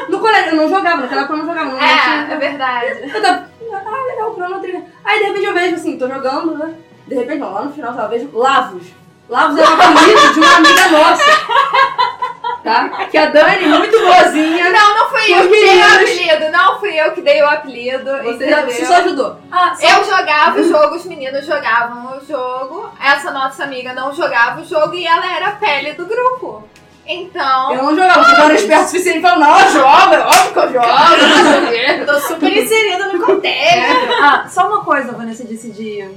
No 0.09 0.19
colégio, 0.19 0.49
eu 0.51 0.55
não 0.55 0.69
jogava, 0.69 1.01
naquela 1.01 1.21
época 1.21 1.33
eu 1.33 1.37
não 1.37 1.45
jogava. 1.47 1.71
Não 1.71 1.77
É, 1.81 2.01
tinha- 2.03 2.27
é 2.31 2.37
verdade. 2.37 3.11
Eu 3.13 3.21
tava, 3.21 3.47
ah, 3.73 4.05
legal, 4.07 4.33
Chrono 4.35 4.59
Trigger. 4.59 4.83
Aí 5.05 5.19
de 5.19 5.25
repente 5.25 5.45
eu 5.45 5.53
vejo 5.53 5.75
assim, 5.75 5.97
tô 5.97 6.07
jogando, 6.07 6.57
né? 6.57 6.73
De 7.07 7.15
repente, 7.15 7.39
não, 7.39 7.53
lá 7.53 7.63
no 7.63 7.73
final, 7.73 7.93
eu 7.97 8.09
vejo 8.09 8.29
Lavos. 8.33 8.83
Lavos 9.29 9.57
é 9.57 9.61
um 9.63 9.73
apelido 9.73 10.33
de 10.33 10.39
uma 10.39 10.55
amiga 10.57 10.87
nossa. 10.89 11.23
Tá? 12.63 13.07
Que 13.09 13.17
a 13.17 13.27
Dani, 13.27 13.67
muito 13.67 13.99
boazinha. 13.99 14.69
Não, 14.71 14.97
não 14.97 15.09
fui 15.09 15.33
eu 15.33 15.49
que 15.49 15.59
dei 15.59 15.79
o 15.79 15.93
apelido. 15.93 16.51
Não 16.51 16.79
fui 16.79 16.99
eu 16.99 17.11
que 17.13 17.21
dei 17.21 17.41
o 17.41 17.47
apelido. 17.47 18.11
Você 18.23 18.45
entendeu? 18.45 18.65
você 18.65 18.85
só 18.85 18.95
ajudou. 18.95 19.37
Ah, 19.51 19.73
só 19.75 19.87
Eu 19.87 20.03
jogava 20.05 20.59
o 20.59 20.63
jogo, 20.63 20.95
os 20.95 21.05
meninos 21.05 21.45
jogavam 21.45 22.17
o 22.17 22.25
jogo. 22.25 22.89
Essa 23.01 23.31
nossa 23.31 23.63
amiga 23.63 23.93
não 23.93 24.13
jogava 24.13 24.61
o 24.61 24.65
jogo 24.65 24.93
e 24.93 25.05
ela 25.05 25.35
era 25.35 25.47
a 25.47 25.51
pele 25.53 25.93
do 25.93 26.05
grupo. 26.05 26.67
Então. 27.05 27.73
Eu 27.73 27.83
não 27.83 27.95
jogava, 27.95 28.23
porque 28.23 28.41
eu 28.41 28.45
era 28.45 28.53
esperto 28.53 28.83
o 28.83 28.87
suficiente 28.87 29.21
pra 29.21 29.31
falar, 29.31 29.47
não, 29.47 29.71
joga, 29.71 30.15
é 30.15 30.19
óbvio 30.19 30.53
que 30.53 30.59
eu 30.59 30.73
jogo. 30.73 32.05
Tô 32.05 32.19
super 32.19 32.55
inserida 32.55 33.07
no 33.07 33.25
contexto. 33.25 34.13
Ah, 34.21 34.45
só 34.47 34.67
uma 34.67 34.83
coisa, 34.83 35.11
Vanessa 35.13 35.43
disse 35.43 35.71
de, 35.71 36.07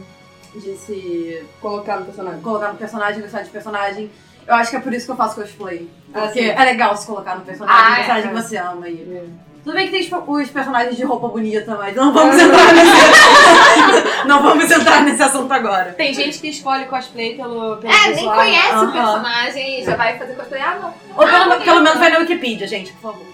de 0.54 0.76
se 0.76 1.46
Colocar 1.62 1.98
no 1.98 2.04
personagem. 2.04 2.42
colocar 2.42 2.68
no 2.68 2.74
personagem, 2.74 3.22
gostar 3.22 3.40
de 3.42 3.50
personagem. 3.50 4.10
Eu 4.46 4.54
acho 4.54 4.70
que 4.70 4.76
é 4.76 4.80
por 4.80 4.92
isso 4.92 5.06
que 5.06 5.12
eu 5.12 5.16
faço 5.16 5.36
cosplay. 5.40 5.88
Ah, 6.12 6.22
Porque 6.22 6.40
sim. 6.42 6.48
é 6.50 6.64
legal 6.64 6.96
se 6.96 7.06
colocar 7.06 7.36
no 7.36 7.42
personagem, 7.44 7.80
Ah, 7.84 7.88
no 7.90 7.96
personagem 7.96 8.24
é. 8.24 8.28
que 8.34 8.42
você 8.42 8.56
ama. 8.56 8.88
E... 8.88 9.14
É. 9.14 9.24
Tudo 9.64 9.74
bem 9.74 9.86
que 9.86 9.92
tem 9.92 10.02
tipo, 10.02 10.16
os 10.32 10.50
personagens 10.50 10.96
de 10.96 11.04
roupa 11.04 11.28
bonita, 11.28 11.76
mas 11.76 11.94
não 11.94 12.12
vamos 12.12 12.34
entrar 12.42 12.72
nesse... 12.74 14.26
não 14.26 14.42
vamos 14.42 14.68
entrar 14.68 15.02
nesse 15.04 15.22
assunto 15.22 15.52
agora. 15.52 15.92
Tem 15.92 16.12
gente 16.12 16.40
que 16.40 16.48
escolhe 16.48 16.84
cosplay 16.86 17.36
pelo, 17.36 17.76
pelo 17.76 17.92
É, 17.92 18.06
nem 18.06 18.14
visual. 18.16 18.34
conhece 18.34 18.76
o 18.84 18.92
personagem 18.92 19.80
e 19.80 19.84
já 19.84 19.94
vai 19.96 20.18
fazer 20.18 20.34
cosplay. 20.34 20.60
Ah, 20.60 20.78
não. 20.82 20.88
Ou 21.16 21.24
pelo, 21.26 21.28
Ah, 21.36 21.44
bonito. 21.44 21.64
pelo 21.64 21.80
menos 21.80 21.98
vai 22.00 22.10
na 22.10 22.18
Wikipedia, 22.18 22.66
gente, 22.66 22.92
por 22.94 23.12
favor. 23.12 23.26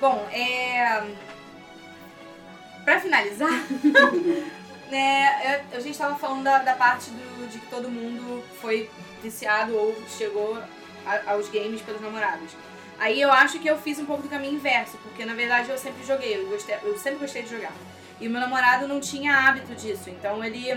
Bom, 0.00 0.24
é. 0.32 1.02
Pra 2.84 3.00
finalizar, 3.00 3.50
né, 4.90 5.64
a 5.72 5.80
gente 5.80 5.96
tava 5.98 6.16
falando 6.16 6.42
da, 6.44 6.58
da 6.58 6.74
parte 6.74 7.10
do, 7.10 7.48
de 7.48 7.58
que 7.58 7.66
todo 7.66 7.88
mundo 7.88 8.44
foi 8.60 8.88
viciado 9.22 9.74
ou 9.76 9.94
chegou 10.16 10.56
a- 11.06 11.32
aos 11.32 11.48
games 11.48 11.80
pelos 11.82 12.00
namorados. 12.00 12.50
Aí 12.98 13.20
eu 13.20 13.30
acho 13.30 13.58
que 13.58 13.68
eu 13.68 13.78
fiz 13.78 13.98
um 13.98 14.04
pouco 14.06 14.22
do 14.24 14.28
caminho 14.28 14.54
inverso, 14.54 14.96
porque 14.98 15.24
na 15.24 15.34
verdade 15.34 15.70
eu 15.70 15.78
sempre 15.78 16.04
joguei, 16.04 16.36
eu, 16.36 16.46
gostei, 16.48 16.76
eu 16.82 16.98
sempre 16.98 17.18
gostei 17.20 17.42
de 17.42 17.50
jogar. 17.50 17.72
E 18.20 18.26
o 18.26 18.30
meu 18.30 18.40
namorado 18.40 18.88
não 18.88 18.98
tinha 19.00 19.32
hábito 19.48 19.72
disso, 19.76 20.10
então 20.10 20.42
ele, 20.42 20.68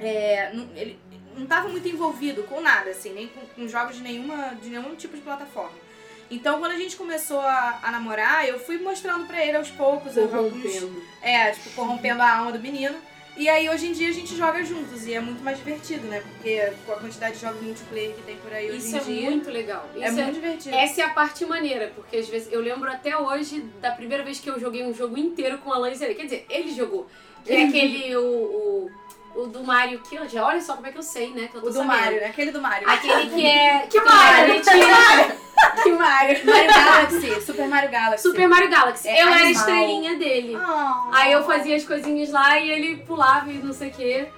é, 0.00 0.50
não, 0.52 0.68
ele 0.74 0.98
não 1.36 1.46
tava 1.46 1.68
muito 1.68 1.86
envolvido 1.88 2.42
com 2.44 2.60
nada, 2.60 2.90
assim, 2.90 3.12
nem 3.12 3.28
com, 3.28 3.40
com 3.46 3.68
jogos 3.68 3.96
de, 3.96 4.02
nenhuma, 4.02 4.54
de 4.60 4.68
nenhum 4.70 4.94
tipo 4.96 5.14
de 5.16 5.22
plataforma. 5.22 5.84
Então, 6.30 6.58
quando 6.58 6.72
a 6.72 6.76
gente 6.78 6.96
começou 6.96 7.38
a, 7.40 7.78
a 7.82 7.90
namorar, 7.92 8.48
eu 8.48 8.58
fui 8.58 8.78
mostrando 8.78 9.26
pra 9.26 9.44
ele 9.44 9.56
aos 9.56 9.70
poucos 9.70 10.16
alguns, 10.16 10.32
Corrompendo. 10.32 11.02
é, 11.22 11.50
tipo, 11.52 11.70
corrompendo 11.70 12.22
a 12.22 12.38
alma 12.38 12.50
do 12.52 12.58
menino. 12.58 12.96
E 13.36 13.48
aí, 13.48 13.68
hoje 13.68 13.88
em 13.88 13.92
dia, 13.92 14.08
a 14.10 14.12
gente 14.12 14.36
joga 14.36 14.64
juntos. 14.64 15.06
E 15.06 15.14
é 15.14 15.20
muito 15.20 15.42
mais 15.42 15.58
divertido, 15.58 16.06
né? 16.06 16.22
Porque 16.22 16.72
com 16.86 16.92
a 16.92 16.96
quantidade 16.96 17.34
de 17.34 17.40
jogos 17.40 17.60
multiplayer 17.62 18.14
que 18.14 18.22
tem 18.22 18.36
por 18.36 18.52
aí 18.52 18.76
Isso 18.76 18.96
hoje 18.96 18.96
é 18.96 19.00
em 19.12 19.18
dia, 19.18 19.30
muito 19.30 19.50
legal. 19.50 19.88
Isso 19.94 20.04
é 20.04 20.10
muito 20.10 20.34
divertido. 20.34 20.74
Essa 20.76 21.00
é 21.00 21.04
a 21.04 21.10
parte 21.10 21.44
maneira, 21.44 21.92
porque 21.96 22.16
às 22.16 22.28
vezes 22.28 22.52
eu 22.52 22.60
lembro 22.60 22.88
até 22.90 23.16
hoje 23.16 23.60
da 23.80 23.90
primeira 23.90 24.22
vez 24.22 24.38
que 24.38 24.48
eu 24.48 24.60
joguei 24.60 24.84
um 24.86 24.94
jogo 24.94 25.18
inteiro 25.18 25.58
com 25.58 25.72
a 25.72 25.76
Alan 25.76 25.94
Zé. 25.94 26.14
Quer 26.14 26.24
dizer, 26.24 26.46
ele 26.48 26.72
jogou. 26.72 27.08
Que 27.44 27.52
é 27.52 27.64
aquele. 27.64 28.16
O, 28.16 28.22
o- 28.24 28.90
O 29.36 29.48
do 29.48 29.64
Mario 29.64 29.98
que 29.98 30.16
já 30.28 30.46
olha 30.46 30.60
só 30.60 30.74
como 30.76 30.86
é 30.86 30.92
que 30.92 30.98
eu 30.98 31.02
sei, 31.02 31.30
né? 31.30 31.48
Que 31.50 31.56
eu 31.56 31.60
tô 31.60 31.66
O 31.66 31.70
do 31.70 31.74
sabendo. 31.78 31.88
Mario, 31.92 32.20
né? 32.20 32.26
Aquele 32.28 32.52
do 32.52 32.62
Mario. 32.62 32.88
Aquele 32.88 33.30
que 33.30 33.44
é. 33.44 33.86
Que 33.90 34.00
Mario? 34.00 34.60
a 34.60 34.62
canetinha. 34.62 35.36
que 35.82 35.92
Mario? 35.92 36.46
Mario 36.46 36.72
Galaxy. 36.72 37.40
Super 37.40 37.68
Mario 37.68 37.90
Galaxy. 37.90 38.22
Super 38.22 38.48
Mario 38.48 38.70
Galaxy. 38.70 39.08
É 39.08 39.22
eu 39.22 39.26
era 39.26 39.30
a 39.30 39.42
animal. 39.42 39.52
estrelinha 39.52 40.18
dele. 40.18 40.56
Oh. 40.56 41.14
Aí 41.14 41.32
eu 41.32 41.44
fazia 41.44 41.76
as 41.76 41.84
coisinhas 41.84 42.30
lá 42.30 42.58
e 42.58 42.70
ele 42.70 42.96
pulava 42.98 43.50
e 43.50 43.58
não 43.58 43.72
sei 43.72 43.88
o 43.90 43.92
quê. 43.92 44.28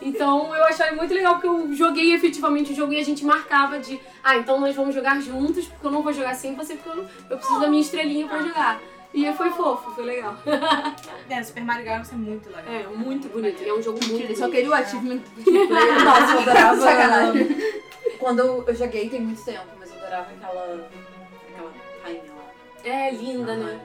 Então 0.00 0.54
eu 0.54 0.64
achava 0.64 0.94
muito 0.94 1.12
legal 1.12 1.34
porque 1.34 1.48
eu 1.48 1.72
joguei 1.72 2.14
efetivamente 2.14 2.72
o 2.72 2.76
jogo 2.76 2.92
e 2.92 3.00
a 3.00 3.04
gente 3.04 3.24
marcava 3.24 3.78
de 3.78 3.98
ah, 4.22 4.36
então 4.36 4.60
nós 4.60 4.74
vamos 4.74 4.94
jogar 4.94 5.20
juntos, 5.20 5.66
porque 5.66 5.86
eu 5.86 5.90
não 5.90 6.02
vou 6.02 6.12
jogar 6.12 6.34
sem 6.34 6.54
você, 6.54 6.74
porque 6.74 7.00
eu, 7.30 7.36
preciso 7.36 7.60
da 7.60 7.68
minha 7.68 7.80
estrelinha 7.80 8.26
pra 8.26 8.42
jogar. 8.42 8.80
E 9.14 9.32
foi 9.32 9.50
fofo, 9.50 9.90
foi 9.92 10.04
legal. 10.04 10.36
É, 11.28 11.42
Super 11.42 11.64
Mario 11.64 11.84
Galaxy 11.84 12.14
é 12.14 12.16
muito 12.16 12.48
legal. 12.48 12.64
É, 12.72 12.86
muito 12.86 13.28
bonito. 13.28 13.62
É 13.62 13.72
um 13.72 13.82
jogo 13.82 13.98
muito 13.98 14.14
Ele 14.14 14.22
bonito. 14.24 14.38
só 14.38 14.48
queria 14.48 14.70
o 14.70 14.74
achievement. 14.74 15.20
Nossa, 16.04 16.32
eu 16.32 16.40
adorava. 16.40 16.80
Sacanagem. 16.80 17.56
Quando 18.18 18.40
eu 18.66 18.74
joguei 18.74 19.08
tem 19.08 19.20
muito 19.20 19.44
tempo, 19.44 19.64
mas 19.78 19.85
eu 19.85 19.85
adorava 20.06 20.30
aquela. 20.32 20.88
aquela 21.50 21.72
rainha 22.02 22.22
lá. 22.32 22.44
É 22.84 23.10
linda, 23.10 23.56
né? 23.56 23.80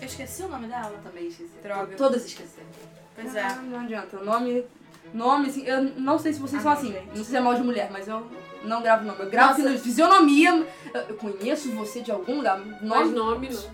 Eu 0.00 0.06
esqueci 0.06 0.42
o 0.42 0.48
nome 0.48 0.66
dela? 0.66 0.92
Também 1.02 1.28
esqueci. 1.28 1.50
Droga. 1.62 1.96
Todas 1.96 2.24
esqueceram. 2.26 2.66
Pois 3.14 3.34
é. 3.34 3.42
Ah, 3.42 3.54
Não 3.56 3.80
adianta. 3.80 4.18
Nome. 4.18 4.64
Nome, 5.12 5.48
assim, 5.48 5.64
eu 5.66 5.82
não 5.82 6.18
sei 6.18 6.32
se 6.32 6.40
vocês 6.40 6.60
são 6.62 6.72
assim. 6.72 6.92
Não 7.08 7.16
sei 7.16 7.24
se 7.24 7.36
é 7.36 7.40
mal 7.40 7.54
de 7.54 7.62
mulher, 7.62 7.88
mas 7.92 8.08
eu 8.08 8.26
não 8.64 8.82
gravo 8.82 9.04
nome. 9.04 9.20
Eu 9.20 9.30
gravo 9.30 9.58
Nossa. 9.58 9.68
assim, 9.74 9.78
fisionomia. 9.78 10.66
Eu, 10.92 11.14
conheço 11.16 11.70
você 11.72 12.00
de 12.00 12.10
algum 12.10 12.36
lugar. 12.38 12.58
Mas 12.58 12.82
Nome, 12.82 13.12
nome 13.14 13.48
não. 13.50 13.70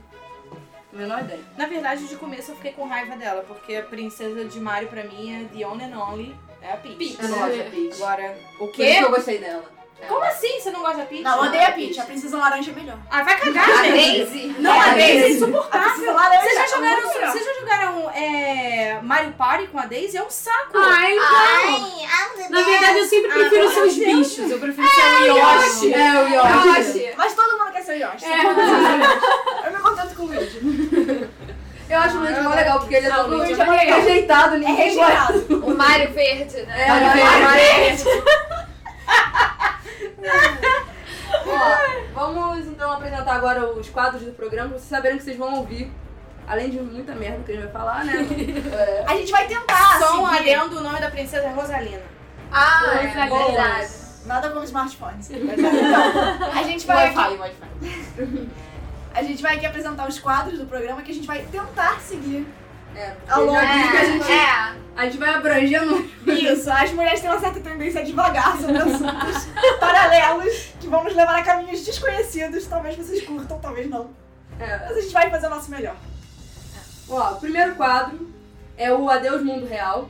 menor 0.93 1.21
ideia. 1.21 1.41
Na 1.57 1.67
verdade, 1.67 2.07
de 2.07 2.17
começo 2.17 2.51
eu 2.51 2.57
fiquei 2.57 2.73
com 2.73 2.87
raiva 2.87 3.17
dela, 3.17 3.43
porque 3.47 3.77
a 3.77 3.83
princesa 3.83 4.45
de 4.45 4.61
Mario 4.61 4.89
pra 4.89 5.05
mim 5.05 5.33
é 5.33 5.45
the 5.57 5.65
one 5.67 5.83
and 5.83 5.97
only. 5.99 6.35
É 6.61 6.73
a 6.73 6.77
Peach. 6.77 6.97
Peach. 6.97 7.23
Eu 7.23 7.29
não 7.29 7.37
É. 7.37 7.41
gosto 7.49 7.59
da 7.65 7.71
Peach. 7.71 8.03
Agora, 8.03 8.39
o 8.55 8.59
Por 8.59 8.65
isso 8.67 8.73
quê? 8.75 8.95
que 8.97 9.05
eu 9.05 9.11
gostei 9.11 9.39
dela. 9.39 9.65
Como 10.09 10.25
assim 10.25 10.61
você 10.61 10.71
não 10.71 10.81
gosta 10.81 10.99
da 10.99 11.05
Peach? 11.05 11.23
Não, 11.23 11.41
odeio 11.43 11.67
a 11.67 11.71
Peach. 11.73 12.01
A 12.01 12.05
princesa 12.05 12.37
laranja 12.39 12.71
é 12.71 12.75
melhor. 12.75 12.99
Ah, 13.11 13.23
vai 13.23 13.39
cagar, 13.39 13.69
A 13.69 13.83
gente. 13.85 14.25
Daisy. 14.25 14.55
Não, 14.59 14.73
É, 14.73 14.79
a 14.81 14.83
a 14.91 14.95
Daisy 14.95 15.23
é 15.25 15.31
insuportável. 15.31 15.89
princesa 15.91 16.13
laranja 16.13 16.41
Vocês 16.43 16.55
já 16.57 16.63
é 16.63 16.69
jogaram, 16.69 17.09
vocês 17.33 17.45
já 17.45 17.55
jogaram 17.61 18.11
é, 18.11 18.99
Mario 19.03 19.33
Party 19.33 19.67
com 19.69 19.79
a 19.79 19.87
Daisy? 19.87 20.17
É 20.17 20.23
um 20.23 20.31
saco. 20.31 20.77
Ah, 20.77 21.11
então. 21.11 22.49
Na 22.51 22.63
verdade, 22.63 22.99
eu 22.99 23.05
sempre 23.07 23.31
Ah, 23.31 23.35
prefiro 23.35 23.63
seus 23.69 23.77
amor 23.77 23.89
de 23.89 24.05
Deus. 24.05 24.29
bichos. 24.29 24.51
Eu 24.51 24.59
prefiro 24.59 24.89
ser 24.89 25.01
o 25.31 25.37
Yoshi. 25.37 25.95
É, 25.95 26.13
o 26.13 26.29
Yoshi. 26.29 26.99
Yoshi. 26.99 27.15
Mas 27.17 27.35
todo 27.35 27.59
mundo 27.59 27.73
quer 27.73 27.83
ser 27.83 27.93
o 27.93 28.07
Yoshi. 28.11 28.25
É. 28.25 29.67
Eu 29.67 29.73
me 29.73 29.79
contento 29.81 30.15
com 30.17 30.23
o 30.23 30.27
Luigi. 30.27 31.29
Eu 31.89 31.99
acho 31.99 32.17
o 32.17 32.21
Luigi 32.21 32.41
mó 32.41 32.51
legal, 32.55 32.79
porque 32.81 32.95
ele 32.95 33.07
é 33.07 33.11
Ah, 33.11 33.23
o 33.25 33.29
Luigi 33.29 33.53
é 33.53 33.57
maneiro. 33.65 33.97
rejeitado, 33.97 34.55
É 34.55 34.59
ninguém 34.59 34.95
gosta. 34.95 35.33
O 35.55 35.77
Mario 35.77 36.13
Verde, 36.13 36.63
né? 36.63 36.85
É, 36.87 36.89
Mario 36.89 37.49
Verde. 37.51 38.05
Ó, 41.47 42.33
vamos 42.33 42.67
então 42.67 42.93
apresentar 42.93 43.35
agora 43.35 43.65
os 43.73 43.89
quadros 43.89 44.23
do 44.23 44.33
programa, 44.33 44.71
pra 44.71 44.79
vocês 44.79 44.89
saberem 44.91 45.19
que 45.19 45.25
vocês 45.25 45.37
vão 45.37 45.55
ouvir. 45.57 45.91
Além 46.47 46.69
de 46.71 46.81
muita 46.81 47.15
merda 47.15 47.45
que 47.45 47.53
a 47.53 47.55
gente 47.55 47.65
vai 47.65 47.73
falar, 47.73 48.05
né? 48.05 48.13
É, 48.75 49.05
A 49.07 49.15
gente 49.17 49.31
vai 49.31 49.47
tentar 49.47 49.99
Só 50.01 50.23
um 50.23 50.35
seguir. 50.35 50.55
adendo, 50.55 50.79
o 50.79 50.83
nome 50.83 50.99
da 51.01 51.11
princesa 51.11 51.47
é 51.47 51.53
Rosalina. 51.53 52.03
Ah, 52.51 52.99
é 53.03 53.09
Fabiola. 53.09 53.45
verdade. 53.47 53.89
Nada 54.27 54.51
como 54.51 54.65
smartphones. 54.65 55.31
Então, 55.33 56.51
a 56.53 56.63
gente 56.65 56.87
vai 56.87 57.07
aqui, 57.07 57.17
Wi-Fi, 57.19 57.39
Wi-Fi. 57.39 58.49
a 59.15 59.23
gente 59.23 59.43
vai 59.43 59.57
aqui 59.57 59.67
apresentar 59.67 60.09
os 60.09 60.19
quadros 60.19 60.59
do 60.59 60.67
programa 60.67 61.03
que 61.03 61.13
a 61.13 61.15
gente 61.15 61.27
vai 61.27 61.43
tentar 61.43 62.01
seguir. 62.01 62.47
É, 62.97 63.15
Ao 63.29 63.45
longo 63.45 63.59
disse 63.61 63.91
que 63.91 63.97
a 63.97 64.01
É, 64.01 64.07
gente, 64.07 64.33
é. 64.33 64.75
a 64.97 65.05
gente 65.05 65.19
vai 65.19 65.35
abrangendo. 65.35 66.11
Isso, 66.27 66.71
as 66.71 66.91
mulheres 66.93 67.21
têm 67.21 67.31
uma 67.31 67.41
certa 67.41 67.61
tendência 67.61 68.01
a 68.01 68.05
devagar 68.05 68.57
sobre 68.59 68.77
assuntos 68.79 69.49
paralelos 69.81 70.73
que 70.81 70.87
vão 70.89 71.05
nos 71.05 71.15
levar 71.15 71.37
a 71.37 71.43
caminhos 71.43 71.85
desconhecidos. 71.85 72.67
Talvez 72.67 72.97
vocês 72.97 73.25
curtam, 73.25 73.59
talvez 73.59 73.89
não. 73.89 74.11
É. 74.59 74.79
Mas 74.89 74.97
a 74.97 75.01
gente 75.01 75.13
vai 75.13 75.31
fazer 75.31 75.47
o 75.47 75.51
nosso 75.51 75.71
melhor. 75.71 75.97
Ó, 77.09 77.33
o 77.33 77.37
primeiro 77.41 77.75
quadro 77.75 78.31
é 78.77 78.93
o 78.93 79.09
Adeus 79.11 79.43
Mundo 79.43 79.67
Real. 79.67 80.09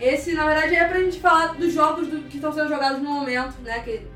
Esse, 0.00 0.32
na 0.34 0.46
verdade, 0.46 0.74
é 0.74 0.84
pra 0.86 0.98
gente 1.00 1.20
falar 1.20 1.48
dos 1.54 1.72
jogos 1.72 2.06
do- 2.06 2.22
que 2.28 2.36
estão 2.36 2.52
sendo 2.52 2.68
jogados 2.68 3.02
no 3.02 3.10
momento, 3.10 3.60
né? 3.62 3.80
Que, 3.80 4.06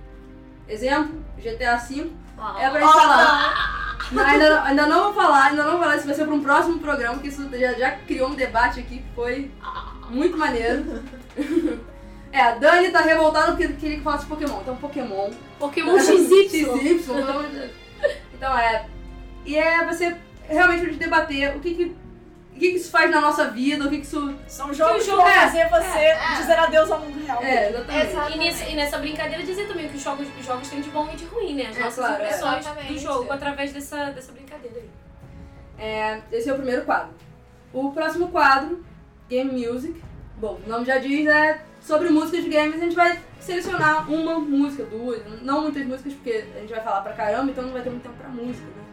exemplo, 0.69 1.23
GTA 1.39 1.77
V. 1.77 2.11
É 2.59 2.71
pra 2.71 2.81
gente 2.81 2.93
falar. 2.93 3.84
Não, 4.13 4.23
ainda, 4.25 4.51
não- 4.51 4.65
ainda 4.65 4.87
não 4.87 5.03
vou 5.05 5.15
falar, 5.15 5.45
ainda 5.47 5.63
não 5.65 5.71
vou 5.73 5.81
falar, 5.81 5.97
isso 5.97 6.07
vai 6.07 6.15
ser 6.15 6.25
pra 6.25 6.35
um 6.35 6.43
próximo 6.43 6.79
programa, 6.79 7.15
porque 7.15 7.29
isso 7.29 7.49
já, 7.59 7.73
já 7.75 7.91
criou 7.93 8.29
um 8.31 8.35
debate 8.35 8.81
aqui 8.81 8.99
que 8.99 9.15
foi 9.15 9.51
muito 10.11 10.37
maneiro. 10.37 11.03
É, 12.35 12.41
a 12.41 12.51
Dani 12.57 12.91
tá 12.91 13.01
revoltada 13.01 13.53
porque 13.53 13.69
queria 13.75 13.99
que 13.99 14.03
falasse 14.03 14.27
Pokémon. 14.27 14.61
Então, 14.61 14.75
Pokémon. 14.75 15.31
Pokémon 15.57 15.97
XY. 16.03 16.49
XY. 16.49 17.71
Então 18.35 18.59
é. 18.59 18.87
E 19.47 19.57
é 19.57 19.85
você 19.87 20.17
realmente 20.49 20.97
debater 20.97 21.55
o 21.57 21.61
que 21.61 21.75
que, 21.77 21.97
o 22.55 22.59
que 22.59 22.71
que 22.71 22.77
isso 22.77 22.91
faz 22.91 23.11
na 23.11 23.21
nossa 23.21 23.51
vida, 23.51 23.85
o 23.85 23.91
que 23.91 23.97
que 23.99 24.05
isso. 24.07 24.35
São 24.47 24.73
jogos 24.73 25.03
que 25.03 25.11
jogo 25.11 25.23
vão 25.23 25.29
é? 25.31 25.41
fazer 25.41 25.69
você 25.69 26.39
dizer 26.41 26.59
adeus 26.59 26.91
ao 26.91 27.01
mundo 27.01 27.25
real. 27.27 27.43
É, 27.43 27.71
exatamente. 27.71 28.07
Exato. 28.11 28.33
E, 28.33 28.39
nesse- 28.39 28.71
e 28.71 28.77
nessa 28.77 28.99
brincadeira 28.99 29.43
dizer 29.43 29.67
também 29.67 29.89
que 29.89 29.97
os 29.97 30.03
jogos, 30.03 30.29
os 30.39 30.47
jogos 30.47 30.69
têm 30.69 30.81
de 30.81 30.91
bom 30.91 31.09
e 31.13 31.17
de 31.17 31.25
ruim, 31.25 31.55
né? 31.55 31.67
As 31.71 31.77
É, 31.77 31.81
nossas 31.81 31.95
claro, 31.97 32.13
é. 32.23 32.27
impressões 32.27 32.59
Exatamente. 32.61 32.93
do 32.93 32.99
jogo 33.01 33.33
através 33.33 33.73
dessa, 33.73 34.05
dessa 34.11 34.33
brincadeira 34.33 34.77
aí. 34.79 34.91
É, 35.79 36.21
esse 36.31 36.49
é 36.49 36.53
o 36.53 36.57
primeiro 36.57 36.85
quadro. 36.85 37.11
O 37.73 37.91
próximo 37.91 38.29
quadro, 38.29 38.85
Game 39.29 39.51
Music. 39.67 40.01
Bom, 40.37 40.61
o 40.65 40.69
nome 40.69 40.85
já 40.85 40.99
diz, 40.99 41.27
é 41.27 41.61
sobre 41.81 42.09
músicas 42.11 42.45
de 42.45 42.51
games. 42.51 42.77
A 42.77 42.85
gente 42.85 42.95
vai 42.95 43.19
selecionar 43.41 44.09
uma 44.11 44.39
música, 44.39 44.85
duas, 44.85 45.21
não 45.43 45.63
muitas 45.63 45.85
músicas, 45.85 46.13
porque 46.15 46.45
a 46.57 46.61
gente 46.61 46.71
vai 46.71 46.81
falar 46.83 47.01
pra 47.01 47.13
caramba, 47.15 47.51
então 47.51 47.65
não 47.65 47.73
vai 47.73 47.83
ter 47.83 47.91
muito 47.91 48.03
tempo 48.05 48.15
pra 48.17 48.29
música, 48.29 48.65
né? 48.67 48.84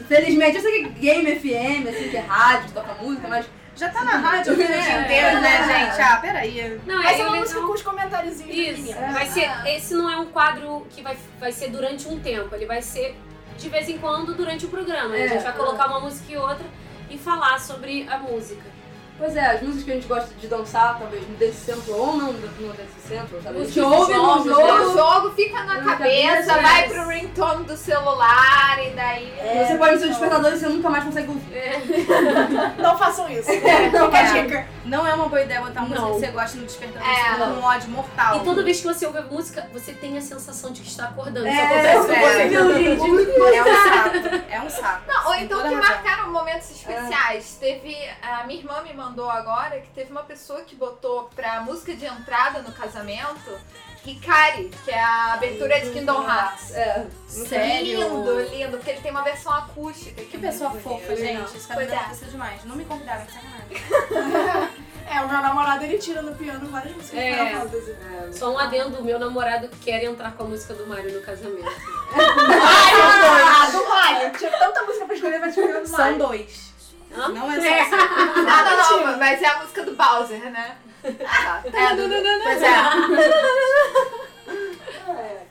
Infelizmente, 0.00 0.56
eu 0.56 0.62
sei 0.62 0.84
que 0.84 0.88
Game 1.00 1.36
FM, 1.36 1.88
assim, 1.88 2.08
que 2.10 2.16
é 2.16 2.20
rádio, 2.20 2.72
toca 2.72 2.94
música, 2.94 3.28
mas 3.28 3.46
Já 3.76 3.88
tá 3.88 4.04
na 4.04 4.16
rádio 4.18 4.54
o 4.56 4.62
É, 4.62 4.66
dia 4.66 5.00
inteiro, 5.00 5.40
né, 5.40 5.56
é. 5.56 5.86
gente? 5.86 6.00
Ah, 6.00 6.16
peraí. 6.18 6.80
Não, 6.86 7.02
Vai 7.02 7.20
é 7.20 7.24
uma 7.24 7.36
música 7.36 7.60
com 7.60 7.72
os 7.72 7.82
comentáriozinhos 7.82 8.78
Isso, 8.78 8.94
vai 9.12 9.26
ser, 9.26 9.50
esse 9.66 9.94
não 9.94 10.08
é 10.08 10.16
um 10.16 10.26
quadro 10.26 10.86
que 10.90 11.02
vai, 11.02 11.16
vai 11.40 11.50
ser 11.50 11.70
durante 11.70 12.06
um 12.06 12.20
tempo, 12.20 12.54
ele 12.54 12.66
vai 12.66 12.80
ser 12.80 13.16
de 13.58 13.68
vez 13.68 13.88
em 13.88 13.98
quando 13.98 14.34
durante 14.34 14.64
o 14.66 14.68
programa. 14.68 15.16
É, 15.16 15.24
a 15.24 15.28
gente 15.28 15.42
vai 15.42 15.52
é. 15.52 15.56
colocar 15.56 15.88
uma 15.88 16.00
música 16.00 16.32
e 16.32 16.36
outra 16.36 16.64
e 17.10 17.18
falar 17.18 17.58
sobre 17.58 18.06
a 18.08 18.18
música. 18.18 18.73
Pois 19.16 19.36
é, 19.36 19.46
as 19.46 19.62
músicas 19.62 19.84
que 19.84 19.90
a 19.92 19.94
gente 19.94 20.08
gosta 20.08 20.34
de 20.34 20.48
dançar, 20.48 20.98
talvez 20.98 21.26
no 21.28 21.36
Dance 21.36 21.52
Central 21.58 21.98
ou 21.98 22.16
não 22.16 22.32
no 22.32 22.72
Dance 22.72 23.00
Central, 23.08 23.40
sabe? 23.42 23.58
Músicas 23.60 23.74
de 23.74 23.80
ouve 23.80 24.12
no 24.12 24.44
jogo. 24.44 24.66
né? 24.66 24.72
O 24.80 24.92
jogo 24.92 25.30
fica 25.36 25.62
na 25.62 25.74
Na 25.74 25.96
cabeça, 25.96 26.46
cabeça, 26.46 26.58
vai 26.62 26.84
é. 26.84 26.88
pro 26.88 27.08
ringtone 27.08 27.64
do 27.64 27.76
celular 27.76 28.76
e 28.84 28.90
daí. 28.90 29.32
É, 29.38 29.64
Você 29.66 29.78
põe 29.78 29.92
no 29.92 29.98
seu 30.00 30.08
despertador 30.08 30.52
e 30.52 30.58
você 30.58 30.66
nunca 30.68 30.90
mais 30.90 31.04
consegue 31.04 31.28
ouvir. 31.28 31.44
Não 32.78 32.98
façam 32.98 33.30
isso. 33.30 33.48
Fica 33.52 33.68
a 33.68 34.18
É. 34.18 34.42
dica. 34.42 34.66
Não 34.84 35.06
é 35.06 35.14
uma 35.14 35.28
boa 35.28 35.40
ideia 35.42 35.60
botar 35.60 35.80
música 35.82 36.00
Não. 36.00 36.12
que 36.14 36.18
você 36.20 36.26
gosta 36.28 36.56
no 36.58 36.66
despertador, 36.66 37.08
É. 37.08 37.36
você 37.36 37.42
um 37.44 37.62
ódio 37.64 37.88
mortal. 37.90 38.36
E 38.36 38.40
toda 38.40 38.62
vez 38.64 38.80
que 38.80 38.86
você 38.86 39.06
ouve 39.06 39.18
a 39.18 39.22
música, 39.22 39.66
você 39.72 39.92
tem 39.92 40.18
a 40.18 40.20
sensação 40.20 40.72
de 40.72 40.82
que 40.82 40.88
está 40.88 41.04
acordando. 41.04 41.46
Isso 41.46 41.56
É, 41.56 41.62
acontece 41.64 42.06
com 42.06 42.12
é. 42.12 42.32
você. 42.32 42.48
Viu, 42.48 42.74
gente? 42.74 43.30
É 43.54 43.62
um 43.62 43.74
saco. 43.84 44.44
É 44.50 44.60
um 44.60 44.70
saco. 44.70 45.02
Não, 45.06 45.26
ou 45.28 45.34
então 45.36 45.68
que 45.68 45.74
marcaram 45.76 46.32
momentos 46.32 46.70
especiais. 46.72 47.56
Teve. 47.60 47.96
A 48.22 48.44
minha 48.44 48.58
irmã 48.60 48.82
me 48.82 48.92
mandou 48.92 49.03
agora 49.30 49.80
que 49.80 49.88
teve 49.88 50.10
uma 50.10 50.22
pessoa 50.22 50.62
que 50.62 50.74
botou 50.74 51.30
pra 51.34 51.60
música 51.60 51.94
de 51.94 52.06
entrada 52.06 52.62
no 52.62 52.72
casamento 52.72 53.58
Hikari, 54.06 54.70
que 54.84 54.90
é 54.90 55.00
a 55.02 55.34
abertura 55.34 55.80
de 55.80 55.90
Kingdom 55.90 56.28
Hearts. 56.28 56.74
É. 56.74 57.06
Sério? 57.26 58.00
Lindo, 58.00 58.40
lindo, 58.50 58.76
porque 58.76 58.90
ele 58.90 59.00
tem 59.00 59.10
uma 59.10 59.22
versão 59.22 59.52
acústica. 59.52 60.22
Que 60.22 60.36
pessoa 60.36 60.70
fofa, 60.72 61.16
gente. 61.16 61.56
Esse 61.56 61.68
deve 61.68 61.92
é. 61.94 62.28
demais. 62.28 62.64
Não 62.64 62.76
me 62.76 62.84
convidaram, 62.84 63.24
que 63.24 63.32
sacanagem. 63.32 64.84
É, 65.06 65.20
o 65.20 65.28
meu 65.28 65.42
namorado 65.42 65.84
ele 65.84 65.98
tira 65.98 66.22
no 66.22 66.34
piano 66.34 66.66
várias 66.70 66.96
músicas 66.96 67.20
É. 67.20 67.34
Final 67.48 67.60
Fantasy. 67.68 67.96
Só 68.32 68.50
um 68.50 68.58
adendo, 68.58 68.98
o 69.00 69.04
meu 69.04 69.18
namorado 69.18 69.68
quer 69.82 70.02
entrar 70.02 70.32
com 70.32 70.44
a 70.44 70.46
música 70.46 70.72
do 70.72 70.86
Mario 70.86 71.12
no 71.12 71.20
casamento. 71.20 71.62
Ah, 72.16 73.70
do 73.70 73.86
Mario. 73.86 74.38
Tinha 74.38 74.50
tanta 74.58 74.82
música 74.82 75.04
pra 75.04 75.14
escolher, 75.14 75.40
vai 75.40 75.48
escolher 75.50 75.80
do 75.82 75.86
São 75.86 75.98
Mario. 75.98 76.18
dois. 76.18 76.73
Hã? 77.16 77.28
Não 77.28 77.50
é 77.50 77.60
só 77.60 77.66
É. 77.66 77.90
Não, 77.90 79.02
não, 79.04 79.06
não, 79.06 79.18
mas 79.18 79.42
é 79.42 79.46
a 79.46 79.58
música 79.60 79.82
do 79.84 79.94
Bowser, 79.94 80.50
né? 80.50 80.76
Tá. 81.02 81.62
É, 81.64 81.94
do, 81.94 82.08
Pois 82.42 82.62
é. 82.62 82.74
É. 85.06 85.44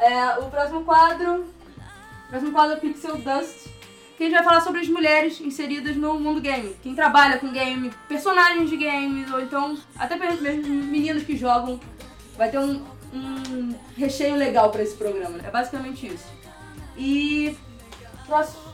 É, 0.00 0.38
o 0.38 0.50
próximo 0.50 0.84
quadro. 0.84 1.44
O 2.26 2.28
próximo 2.28 2.52
quadro 2.52 2.76
é 2.76 2.80
Pixel 2.80 3.16
Dust. 3.18 3.68
Que 4.16 4.24
a 4.24 4.26
gente 4.26 4.34
vai 4.34 4.44
falar 4.44 4.60
sobre 4.60 4.80
as 4.80 4.88
mulheres 4.88 5.40
inseridas 5.40 5.96
no 5.96 6.18
mundo 6.18 6.40
game. 6.40 6.76
Quem 6.82 6.94
trabalha 6.94 7.38
com 7.38 7.52
game, 7.52 7.92
personagens 8.08 8.68
de 8.68 8.76
games, 8.76 9.30
ou 9.30 9.40
então 9.40 9.78
até 9.96 10.16
mesmo 10.16 10.68
meninos 10.68 11.22
que 11.22 11.36
jogam. 11.36 11.78
Vai 12.36 12.50
ter 12.50 12.58
um, 12.58 12.84
um 13.12 13.74
recheio 13.96 14.36
legal 14.36 14.70
pra 14.70 14.82
esse 14.82 14.96
programa. 14.96 15.38
É 15.44 15.50
basicamente 15.50 16.06
isso. 16.06 16.26
E. 16.96 17.56
Próximo. 18.26 18.67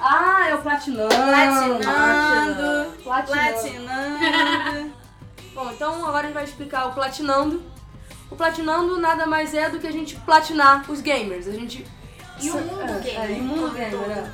Ah, 0.00 0.48
é 0.48 0.54
o 0.54 0.62
Platinando. 0.62 1.14
Platinando. 1.14 1.82
Platinando. 3.02 3.02
Platinando. 3.04 4.92
Bom, 5.54 5.70
então 5.70 6.06
agora 6.06 6.18
a 6.18 6.22
gente 6.24 6.34
vai 6.34 6.44
explicar 6.44 6.86
o 6.86 6.92
Platinando. 6.92 7.62
O 8.30 8.36
Platinando 8.36 8.98
nada 8.98 9.26
mais 9.26 9.54
é 9.54 9.68
do 9.68 9.78
que 9.78 9.86
a 9.86 9.92
gente 9.92 10.16
platinar 10.16 10.90
os 10.90 11.00
gamers. 11.00 11.46
A 11.46 11.52
gente 11.52 11.86
E 12.40 12.50
o 12.50 12.54
mundo 12.58 12.80
é, 12.80 13.00
gamer. 13.00 13.20
É, 13.20 13.32
e 13.32 13.40
o 13.40 13.42
mundo 13.42 13.70
gamer, 13.70 14.10
é. 14.10 14.30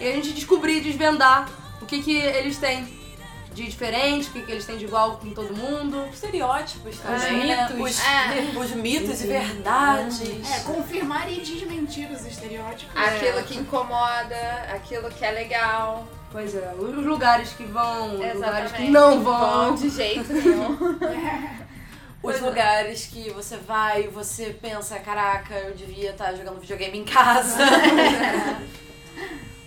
E 0.00 0.08
a 0.08 0.12
gente 0.12 0.32
descobrir, 0.32 0.80
desvendar 0.80 1.48
o 1.82 1.86
que, 1.86 2.02
que 2.02 2.16
eles 2.16 2.56
têm 2.58 2.99
de 3.54 3.64
diferente, 3.64 4.28
o 4.28 4.32
que, 4.32 4.42
que 4.42 4.52
eles 4.52 4.64
têm 4.64 4.76
de 4.76 4.84
igual 4.84 5.16
com 5.16 5.30
todo 5.30 5.54
mundo. 5.54 6.06
Estereótipos 6.12 6.96
Os 6.96 7.00
também, 7.02 7.46
né? 7.48 7.68
mitos. 7.68 7.90
Os, 7.90 8.00
É. 8.06 8.58
os 8.58 8.70
mitos 8.72 9.22
e 9.22 9.26
verdades. 9.26 10.20
É, 10.50 10.60
confirmar 10.60 11.30
e 11.30 11.40
desmentir 11.40 12.10
os 12.10 12.24
estereótipos. 12.24 12.94
Aquilo 12.96 13.42
que 13.42 13.58
incomoda, 13.58 14.36
aquilo 14.74 15.08
que 15.10 15.24
é 15.24 15.30
legal. 15.32 16.06
Pois 16.32 16.54
é, 16.54 16.72
os 16.78 17.04
lugares 17.04 17.52
que 17.54 17.64
vão, 17.64 18.14
os 18.20 18.34
lugares 18.34 18.70
que 18.72 18.88
não 18.88 19.20
vão. 19.22 19.74
de 19.74 19.88
jeito 19.90 20.32
nenhum. 20.32 20.78
Os 22.22 22.38
lugares 22.38 23.06
que 23.06 23.30
você 23.30 23.56
vai 23.56 24.02
e 24.04 24.08
você 24.08 24.50
pensa, 24.60 24.98
caraca, 24.98 25.54
eu 25.54 25.74
devia 25.74 26.10
estar 26.10 26.34
jogando 26.34 26.60
videogame 26.60 26.98
em 26.98 27.04
casa. 27.04 27.56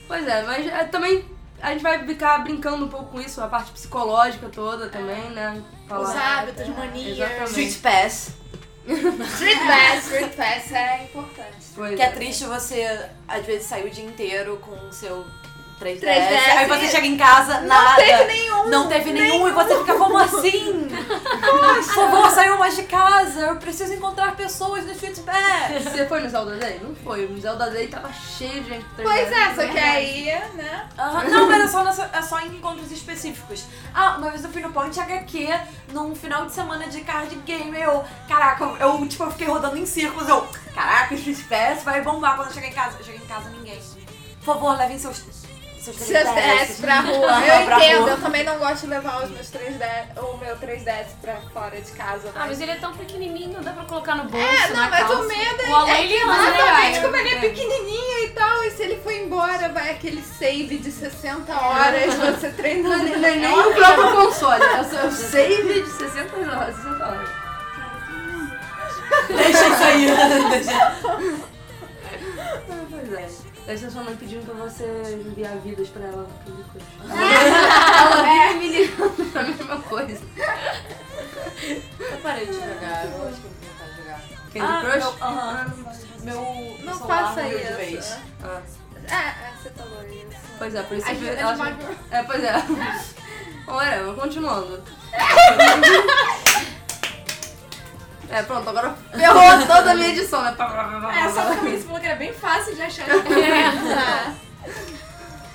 Pois 0.07 0.27
é, 0.27 0.43
mas 0.43 0.67
é, 0.67 0.83
também 0.83 1.25
a 1.63 1.71
gente 1.71 1.81
vai 1.81 2.05
ficar 2.05 2.39
brincando 2.39 2.83
um 2.83 2.89
pouco 2.89 3.11
com 3.11 3.21
isso, 3.21 3.39
a 3.39 3.47
parte 3.47 3.71
psicológica 3.71 4.49
toda 4.49 4.89
também, 4.89 5.29
né? 5.29 5.63
Os 5.89 6.09
hábitos, 6.09 6.67
manias. 6.67 7.17
Exatamente. 7.17 7.49
Street 7.49 7.77
Pass. 7.81 8.33
Street 8.85 9.57
Pass, 9.65 10.03
Street 10.03 10.35
Pass 10.35 10.71
é 10.73 11.03
importante. 11.05 11.65
Pois 11.73 11.95
Que 11.95 12.01
é 12.01 12.09
triste 12.09 12.43
você, 12.43 13.09
às 13.25 13.45
vezes, 13.45 13.65
sair 13.65 13.87
o 13.87 13.89
dia 13.89 14.03
inteiro 14.03 14.57
com 14.57 14.75
o 14.87 14.91
seu 14.91 15.25
3DS. 15.81 15.99
3DS. 16.01 16.57
Aí 16.57 16.67
você 16.67 16.87
chega 16.87 17.07
em 17.07 17.17
casa, 17.17 17.59
Não 17.61 17.67
nada. 17.67 17.95
teve 18.01 18.23
nenhum. 18.25 18.53
Não 18.69 18.87
teve 18.87 19.11
nenhum, 19.11 19.47
e 19.47 19.51
você 19.51 19.77
fica 19.79 19.95
como 19.95 20.17
assim? 20.17 20.87
Por 20.87 21.83
favor, 21.83 22.29
saiam 22.31 22.57
mais 22.57 22.75
de 22.75 22.83
casa. 22.83 23.39
Eu 23.41 23.55
preciso 23.57 23.93
encontrar 23.93 24.35
pessoas 24.35 24.85
no 24.85 24.91
Street 24.93 25.19
Pass. 25.19 25.83
Você 25.83 26.05
foi 26.07 26.21
no 26.21 26.29
Zelda 26.29 26.55
Day? 26.55 26.79
Não 26.81 26.95
foi. 26.95 27.25
O 27.25 27.39
Zelda 27.41 27.69
Day 27.69 27.87
tava 27.87 28.09
cheio 28.13 28.63
de 28.63 28.69
gente. 28.69 28.85
com 28.85 29.01
3DS. 29.01 29.03
Pois 29.03 29.31
é, 29.31 29.53
só 29.55 29.67
que 29.71 29.79
aí, 29.79 30.25
né? 30.55 30.87
Não, 31.29 31.47
mas 31.49 31.63
é 31.63 31.67
só, 31.67 31.83
nessa- 31.83 32.09
é 32.13 32.21
só 32.21 32.39
em 32.39 32.55
encontros 32.55 32.91
específicos. 32.91 33.65
Ah, 33.93 34.15
uma 34.17 34.29
vez 34.29 34.43
eu 34.43 34.49
fui 34.51 34.61
no 34.61 34.71
Point 34.71 34.97
HQ 34.99 35.49
num 35.91 36.15
final 36.15 36.45
de 36.45 36.53
semana 36.53 36.87
de 36.87 37.01
card 37.01 37.35
game. 37.45 37.77
Eu, 37.79 38.03
caraca, 38.29 38.63
eu, 38.63 38.77
eu, 38.77 39.07
tipo, 39.07 39.23
eu 39.23 39.31
fiquei 39.31 39.47
rodando 39.47 39.77
em 39.77 39.85
círculos. 39.85 40.29
Eu, 40.29 40.47
caraca, 40.73 41.13
o 41.13 41.17
Street 41.17 41.39
Pass 41.49 41.83
vai 41.83 42.01
bombar 42.01 42.37
quando 42.37 42.47
eu 42.47 42.53
chegar 42.53 42.67
em 42.67 42.73
casa. 42.73 42.97
Eu 42.99 43.03
cheguei 43.05 43.21
em 43.21 43.27
casa, 43.27 43.49
ninguém. 43.49 43.77
Por 44.43 44.55
favor, 44.55 44.77
levem 44.77 44.97
seus. 44.97 45.42
Seus 45.83 45.97
Seus 45.97 46.29
3DS 46.29 46.79
pra 46.79 46.99
rua. 47.01 47.41
Eu 47.45 47.65
pra 47.65 47.77
entendo, 47.77 47.99
rua. 48.01 48.09
eu 48.11 48.21
também 48.21 48.43
não 48.45 48.57
gosto 48.57 48.81
de 48.83 48.87
levar 48.87 49.23
os 49.23 49.29
meus 49.31 49.47
3DS, 49.51 50.17
o 50.17 50.37
meu 50.37 50.55
3DS 50.57 51.07
pra 51.21 51.35
fora 51.53 51.81
de 51.81 51.91
casa. 51.91 52.29
Ah, 52.35 52.45
mas 52.47 52.61
ele 52.61 52.71
é 52.71 52.75
tão 52.75 52.93
pequenininho, 52.93 53.61
dá 53.61 53.71
pra 53.73 53.83
colocar 53.83 54.15
no 54.15 54.23
bolso, 54.23 54.45
É, 54.47 54.67
não, 54.69 54.75
na 54.77 54.89
mas 54.89 54.99
calça. 55.01 55.15
o 55.21 55.27
medo 55.27 55.61
é, 55.61 55.69
O 55.69 55.87
é 55.87 56.01
ele 56.03 56.07
que 56.13 56.23
exatamente 56.23 56.95
né? 56.97 57.01
como 57.01 57.15
ele 57.17 57.29
é 57.29 57.39
pequenininho 57.39 58.23
e 58.23 58.29
tal, 58.29 58.63
e 58.63 58.71
se 58.71 58.83
ele 58.83 58.97
for 59.01 59.11
embora, 59.11 59.69
vai 59.69 59.89
aquele 59.91 60.21
save 60.21 60.77
de 60.77 60.89
60 60.91 61.53
horas, 61.53 62.13
você 62.15 62.49
treinando. 62.51 63.03
Nem, 63.03 63.19
nem, 63.19 63.39
nem 63.41 63.59
o 63.59 63.73
próprio 63.73 64.11
console, 64.15 64.63
é 64.63 65.05
o 65.05 65.11
save 65.11 65.81
de 65.81 65.89
60 65.89 66.35
horas. 66.57 66.75
60 66.77 67.05
horas. 67.05 67.29
Deixa 69.27 69.67
isso 69.67 69.83
aí. 69.83 70.07
Deixa. 70.49 70.95
Pois 72.89 73.13
é. 73.13 73.52
Deve 73.65 73.77
ser 73.79 73.91
sua 73.91 74.03
mãe 74.03 74.15
pedindo 74.17 74.45
pra 74.45 74.53
você 74.55 74.83
enviar 75.25 75.55
vidas 75.57 75.87
pra 75.89 76.03
ela. 76.05 76.27
Candy 76.45 76.63
Crush. 76.63 76.83
ela 77.09 78.23
vive 78.23 78.59
me 78.59 78.67
ligando 78.77 79.31
pra 79.31 79.43
mesma 79.43 79.77
coisa. 79.83 80.25
Eu 81.99 82.17
parei 82.21 82.45
de 82.45 82.53
jogar. 82.53 83.05
Eu 83.05 83.27
acho 83.29 83.39
que 83.39 83.45
eu 83.45 83.51
vou 83.51 83.59
tentar 83.61 83.87
jogar. 83.95 84.19
Candy 84.51 84.59
Ah, 84.59 84.81
Crush? 84.81 85.03
meu- 85.03 85.27
aham. 85.27 85.73
Meu 86.23 86.77
Não 86.83 86.99
faça 86.99 87.47
isso. 87.47 87.57
de 87.67 87.73
vez. 87.73 88.17
Ah, 88.43 88.61
É, 89.09 89.15
é, 89.15 89.53
você 89.61 89.69
falou 89.71 90.03
isso. 90.07 90.37
pois 90.57 90.75
é, 90.75 90.83
por 90.83 90.97
isso 90.97 91.05
que 91.07 91.27
ela... 91.27 91.51
demais. 91.53 91.75
É, 92.11 92.23
pois 92.23 92.43
é. 92.43 92.53
Bom, 93.65 93.73
whatever, 93.75 94.13
continuando. 94.15 94.83
É, 98.33 98.41
pronto, 98.41 98.67
agora 98.67 98.95
ferrou 99.15 99.67
toda 99.67 99.91
a 99.91 99.95
minha 99.95 100.09
edição, 100.09 100.41
né? 100.41 100.55
É, 100.57 101.29
só 101.29 101.45
porque 101.53 101.69
você 101.69 101.83
falou 101.83 101.99
que 101.99 102.07
era 102.07 102.15
bem 102.15 102.33
fácil 102.33 102.73
de 102.75 102.81
achar. 102.81 103.05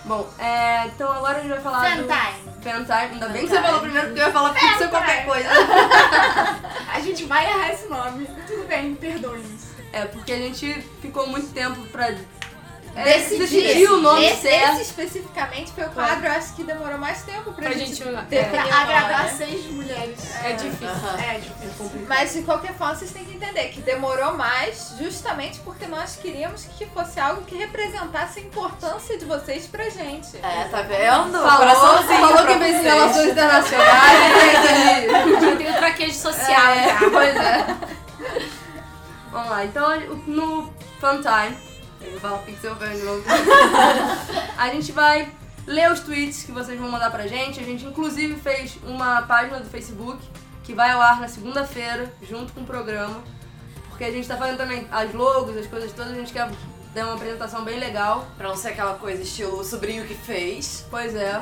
Bom, 0.04 0.30
é, 0.38 0.86
então 0.86 1.10
agora 1.12 1.38
a 1.38 1.40
gente 1.40 1.50
vai 1.50 1.60
falar 1.60 1.96
do... 1.96 2.06
Fantime. 2.08 2.48
Fantime. 2.62 3.12
Ainda 3.12 3.28
bem 3.28 3.42
que 3.42 3.48
você 3.48 3.60
falou 3.60 3.80
primeiro, 3.80 4.06
porque 4.06 4.20
eu 4.20 4.26
ia 4.26 4.32
falar 4.32 4.54
pixel 4.54 4.88
qualquer 4.88 5.26
coisa. 5.26 5.48
A 6.90 7.00
gente 7.00 7.24
vai 7.26 7.44
errar 7.46 7.72
esse 7.72 7.88
nome. 7.88 8.26
Tudo 8.46 8.66
bem, 8.66 8.94
perdoe-nos. 8.94 9.68
É, 9.92 10.04
porque 10.06 10.32
a 10.32 10.36
gente 10.36 10.82
ficou 11.00 11.26
muito 11.28 11.52
tempo 11.52 11.80
pra 11.88 12.12
Decidir. 13.04 13.38
decidir 13.62 13.90
o 13.90 13.96
nome 14.00 14.24
esse, 14.24 14.42
certo. 14.42 14.72
esse 14.74 14.82
especificamente 14.82 15.72
foi 15.72 15.84
o 15.84 15.90
quadro, 15.90 16.26
eu 16.26 16.32
acho 16.32 16.54
que 16.54 16.62
demorou 16.64 16.98
mais 16.98 17.22
tempo 17.22 17.52
pra, 17.52 17.68
Pra 17.68 17.72
gente, 17.72 17.94
gente- 17.96 18.02
é. 18.08 18.22
definir 18.22 18.62
Pra 18.66 18.80
agradar 18.80 19.28
seis 19.30 19.64
mulheres. 19.70 20.18
É 20.44 20.52
difícil. 20.52 20.88
Aham. 20.88 21.16
É 21.20 21.34
difícil. 21.38 22.06
Mas 22.08 22.32
de 22.32 22.42
qualquer 22.42 22.74
forma, 22.74 22.94
vocês 22.94 23.10
têm 23.10 23.24
que 23.24 23.34
entender 23.36 23.68
que 23.68 23.80
demorou 23.80 24.34
mais 24.36 24.94
justamente 24.98 25.58
porque 25.60 25.86
nós 25.86 26.16
queríamos 26.16 26.64
que 26.76 26.86
fosse 26.86 27.18
algo 27.20 27.42
que 27.42 27.56
representasse 27.56 28.40
a 28.40 28.42
importância 28.42 29.16
de 29.18 29.24
vocês 29.24 29.66
pra 29.66 29.88
gente. 29.90 30.36
É, 30.42 30.64
tá 30.70 30.82
vendo? 30.82 31.32
Falou, 31.32 31.56
Coraçãozinho 31.58 32.20
falou 32.20 32.42
pra 32.42 32.52
que 32.54 32.58
fez 32.58 32.82
relações 32.82 33.28
internacionais, 33.30 34.34
ali. 34.68 35.40
Já 35.40 35.56
tem 35.56 35.70
o 35.70 35.74
traquejo 35.74 36.14
social 36.14 36.72
É, 36.72 36.88
já. 36.88 37.10
pois 37.10 37.36
é. 37.36 37.66
Vamos 39.30 39.50
lá, 39.50 39.64
então 39.64 40.00
no 40.26 40.72
Funtime, 41.00 41.56
eu 42.00 42.20
falo 42.20 42.38
Pixel 42.38 42.76
Fan 42.76 42.94
de 42.94 43.02
novo. 43.02 43.24
a 44.56 44.68
gente 44.70 44.92
vai 44.92 45.32
ler 45.66 45.90
os 45.92 46.00
tweets 46.00 46.44
que 46.44 46.52
vocês 46.52 46.78
vão 46.78 46.90
mandar 46.90 47.10
pra 47.10 47.26
gente. 47.26 47.60
A 47.60 47.64
gente 47.64 47.84
inclusive 47.84 48.34
fez 48.36 48.78
uma 48.84 49.22
página 49.22 49.60
do 49.60 49.68
Facebook 49.68 50.18
que 50.64 50.74
vai 50.74 50.90
ao 50.90 51.00
ar 51.00 51.20
na 51.20 51.28
segunda-feira, 51.28 52.12
junto 52.22 52.52
com 52.52 52.60
o 52.60 52.64
programa. 52.64 53.22
Porque 53.88 54.04
a 54.04 54.10
gente 54.10 54.28
tá 54.28 54.36
fazendo 54.36 54.58
também 54.58 54.86
as 54.90 55.12
logos, 55.12 55.56
as 55.56 55.66
coisas 55.66 55.92
todas, 55.92 56.12
a 56.12 56.16
gente 56.16 56.32
quer 56.32 56.48
dar 56.98 57.06
uma 57.06 57.14
apresentação 57.14 57.64
bem 57.64 57.78
legal. 57.78 58.26
Pra 58.36 58.48
não 58.48 58.56
ser 58.56 58.68
aquela 58.68 58.94
coisa 58.94 59.22
estilo 59.22 59.60
o 59.60 59.64
sobrinho 59.64 60.04
que 60.04 60.14
fez. 60.14 60.84
Pois 60.90 61.14
é. 61.14 61.40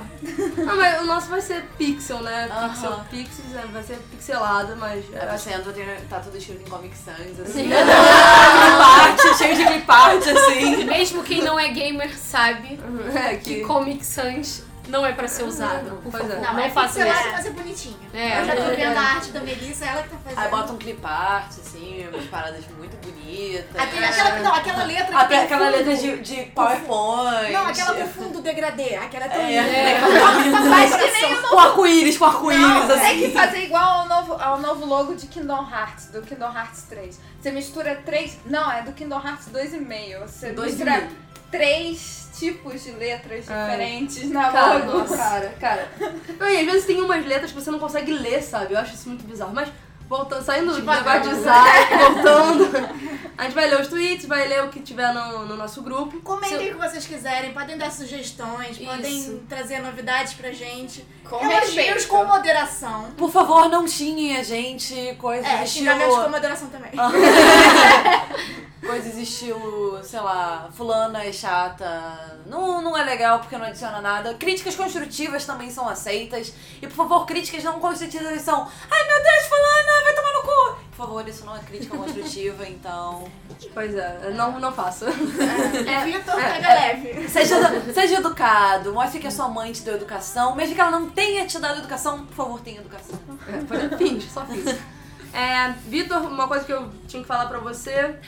Não, 0.56 0.76
mas 0.76 1.00
o 1.00 1.04
nosso 1.04 1.28
vai 1.28 1.40
ser 1.40 1.64
pixel, 1.78 2.20
né? 2.20 2.48
Aham. 2.50 2.68
Pixel, 2.68 3.00
pixels, 3.10 3.48
né? 3.52 3.64
vai 3.72 3.82
ser 3.82 3.96
pixelado, 4.10 4.76
mas 4.76 5.04
eu 5.10 5.18
É, 5.18 5.28
acho 5.30 5.44
você 5.44 5.50
entra, 5.52 5.72
tá 6.08 6.20
tudo 6.20 6.36
escrito 6.36 6.62
em 6.66 6.70
Comic 6.70 6.96
Sans, 6.96 7.40
assim. 7.40 7.68
Clipart, 7.70 9.38
cheio 9.38 9.56
de 9.56 9.66
clipart, 9.66 10.22
assim. 10.26 10.84
Mesmo 10.84 11.22
quem 11.22 11.42
não 11.42 11.58
é 11.58 11.68
gamer 11.68 12.16
sabe 12.16 12.78
é, 13.14 13.36
que 13.36 13.56
que 13.56 13.60
Comic 13.62 14.04
Sans 14.04 14.64
não 14.88 15.04
é 15.06 15.12
pra 15.12 15.26
ser 15.28 15.42
usado. 15.44 16.00
Por 16.02 16.10
Pois 16.12 16.24
é. 16.24 16.28
favor, 16.28 16.42
Não, 16.42 16.52
não 16.54 16.60
é 16.60 16.70
pixelado 16.70 17.20
isso. 17.20 17.28
pra 17.30 17.42
ser 17.42 17.50
bonitinho. 17.50 17.96
É, 18.14 18.40
Eu 18.40 18.44
já 18.46 18.56
tô 18.56 18.62
é. 18.62 18.74
vendo 18.74 18.96
a 18.96 19.00
arte 19.00 19.30
da 19.30 19.40
Melissa, 19.40 19.84
ela 19.84 20.02
que 20.02 20.08
tá 20.10 20.16
fazendo. 20.22 20.38
Aí 20.38 20.50
bota 20.50 20.72
um 20.72 20.76
clipart, 20.78 21.48
assim, 21.50 22.06
umas 22.12 22.24
paradas 22.26 22.64
muito 22.78 22.96
bonitas. 22.98 23.64
Aquele- 23.76 24.04
aquela, 24.04 24.38
não, 24.40 24.54
aquela 24.54 24.84
letra 24.84 25.04
que 25.18 25.28
tem 25.28 25.38
aquela 25.38 25.66
fundo. 25.66 25.76
letra 25.76 25.96
de, 25.96 26.18
de 26.20 26.42
PowerPoint. 26.52 27.52
Não, 27.52 27.66
aquela 27.66 27.94
com 27.94 28.08
fundo 28.08 28.40
degradê. 28.40 28.94
Aquela 28.96 29.26
é 29.26 29.28
tão 29.28 29.40
É, 29.42 29.46
linda. 29.48 29.76
é. 29.76 30.00
Mas 30.68 30.96
que 30.96 31.10
nem 31.10 31.34
o 31.34 31.42
Com 31.48 31.58
arco-íris, 31.58 32.18
com 32.18 32.24
arco-íris, 32.24 32.60
Não, 32.66 32.82
assim. 32.94 33.00
tem 33.00 33.20
que 33.22 33.30
fazer 33.30 33.58
igual 33.64 34.00
ao 34.00 34.08
novo, 34.08 34.32
ao 34.34 34.58
novo 34.60 34.86
logo 34.86 35.14
de 35.14 35.26
Kingdom 35.26 35.68
Hearts, 35.70 36.06
do 36.06 36.22
Kingdom 36.22 36.52
Hearts 36.54 36.82
3. 36.88 37.20
Você 37.40 37.50
mistura 37.50 38.00
três. 38.04 38.38
Não, 38.46 38.70
é 38.72 38.82
do 38.82 38.92
Kingdom 38.92 39.20
Hearts 39.24 39.48
2,5. 39.52 40.20
Você 40.26 40.50
Dois 40.52 40.72
e 40.72 40.74
mistura 40.76 40.96
meio. 40.98 41.08
três 41.50 42.25
tipos 42.38 42.82
de 42.84 42.90
letras 42.92 43.48
Ai. 43.48 43.70
diferentes 43.70 44.30
na 44.30 44.50
Cara, 44.50 44.84
logo. 44.84 44.98
nossa, 44.98 45.16
cara, 45.16 45.54
cara. 45.60 45.90
Não, 46.38 46.48
e 46.48 46.58
às 46.58 46.64
vezes 46.66 46.84
tem 46.86 47.00
umas 47.00 47.24
letras 47.24 47.50
que 47.52 47.60
você 47.60 47.70
não 47.70 47.78
consegue 47.78 48.12
ler, 48.12 48.42
sabe? 48.42 48.74
Eu 48.74 48.78
acho 48.78 48.94
isso 48.94 49.08
muito 49.08 49.24
bizarro. 49.26 49.54
Mas 49.54 49.68
voltando, 50.08 50.42
saindo 50.44 50.70
do 50.72 50.76
Devagar, 50.76 51.20
negócio 51.20 51.30
de 51.30 51.36
design, 51.36 51.96
voltando. 52.14 53.16
A 53.36 53.42
gente 53.44 53.54
vai 53.54 53.68
ler 53.68 53.80
os 53.80 53.88
tweets, 53.88 54.24
vai 54.26 54.48
ler 54.48 54.64
o 54.64 54.68
que 54.68 54.80
tiver 54.80 55.12
no, 55.12 55.44
no 55.46 55.56
nosso 55.56 55.82
grupo. 55.82 56.20
Comentem 56.20 56.70
o 56.70 56.74
que 56.74 56.88
vocês 56.88 57.06
quiserem, 57.06 57.52
podem 57.52 57.76
dar 57.76 57.90
sugestões, 57.90 58.78
podem 58.78 59.18
Isso. 59.18 59.42
trazer 59.48 59.80
novidades 59.80 60.32
pra 60.34 60.52
gente. 60.52 61.04
Com 61.28 61.44
Elogios 61.44 62.06
com 62.06 62.24
moderação. 62.24 63.10
Por 63.16 63.30
favor, 63.30 63.68
não 63.68 63.86
xinguem 63.86 64.36
a 64.38 64.42
gente, 64.42 65.14
coisas 65.18 65.44
É, 65.46 65.64
estilo... 65.64 65.86
xingamentos 65.90 66.16
com 66.24 66.30
moderação 66.30 66.68
também. 66.68 66.92
Coisas 68.86 69.16
estilo, 69.16 70.00
sei 70.02 70.20
lá, 70.20 70.68
fulana 70.72 71.24
é 71.24 71.32
chata, 71.32 72.38
não, 72.46 72.80
não 72.80 72.96
é 72.96 73.04
legal 73.04 73.40
porque 73.40 73.56
não 73.58 73.66
adiciona 73.66 74.00
nada. 74.00 74.34
Críticas 74.34 74.76
construtivas 74.76 75.44
também 75.44 75.70
são 75.70 75.88
aceitas. 75.88 76.52
E 76.80 76.86
por 76.86 76.94
favor, 76.94 77.26
críticas 77.26 77.64
não 77.64 77.80
construtivas 77.80 78.40
são 78.42 78.68
Ai 78.90 79.06
meu 79.06 79.22
Deus, 79.22 79.46
fulana, 79.46 80.04
vai 80.04 80.14
tomar 80.14 80.32
no 80.32 80.42
cu! 80.42 80.86
por 80.96 81.04
favor, 81.06 81.28
isso 81.28 81.44
não 81.44 81.54
é 81.54 81.60
crítica 81.60 81.94
construtiva, 81.94 82.64
então. 82.68 83.28
Pois 83.74 83.94
é, 83.94 84.30
não, 84.34 84.58
não 84.58 84.72
faça. 84.72 85.06
É, 85.06 86.04
Vitor, 86.04 86.40
é, 86.40 86.54
pega 86.54 86.68
leve. 86.68 87.28
Seja, 87.28 87.56
seja 87.92 88.14
educado, 88.16 88.94
mostre 88.94 89.20
que 89.20 89.26
a 89.26 89.30
sua 89.30 89.46
mãe 89.48 89.72
te 89.72 89.82
deu 89.82 89.96
educação. 89.96 90.54
Mesmo 90.56 90.74
que 90.74 90.80
ela 90.80 90.92
não 90.92 91.10
tenha 91.10 91.46
te 91.46 91.58
dado 91.58 91.80
educação, 91.80 92.24
por 92.24 92.34
favor, 92.34 92.60
tenha 92.60 92.80
educação. 92.80 93.18
É, 93.46 93.96
finge, 93.96 94.28
só 94.30 94.44
finge. 94.46 94.76
É, 95.32 95.70
Vitor, 95.86 96.22
uma 96.22 96.48
coisa 96.48 96.64
que 96.64 96.72
eu 96.72 96.90
tinha 97.06 97.20
que 97.20 97.28
falar 97.28 97.44
pra 97.44 97.58
você, 97.58 98.18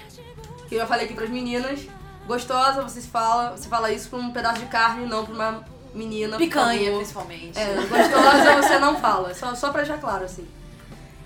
que 0.68 0.74
eu 0.74 0.81
já 0.81 0.87
falei 0.87 1.07
aqui 1.07 1.14
pras 1.14 1.31
meninas. 1.31 1.81
Gostosa, 2.26 2.83
você 2.83 3.00
se 3.00 3.09
fala, 3.09 3.57
você 3.57 3.68
fala 3.68 3.90
isso 3.90 4.11
pra 4.11 4.18
um 4.18 4.31
pedaço 4.31 4.61
de 4.61 4.66
carne, 4.66 5.07
não 5.07 5.24
pra 5.24 5.35
uma 5.35 5.64
menina. 5.94 6.37
Picanha, 6.37 6.92
principalmente. 6.96 7.59
É, 7.59 7.74
gostosa 7.74 8.57
você 8.62 8.78
não 8.78 8.96
fala, 8.98 9.35
só, 9.35 9.54
só 9.54 9.70
pra 9.70 9.83
deixar 9.83 9.98
claro, 9.98 10.24
assim. 10.24 10.46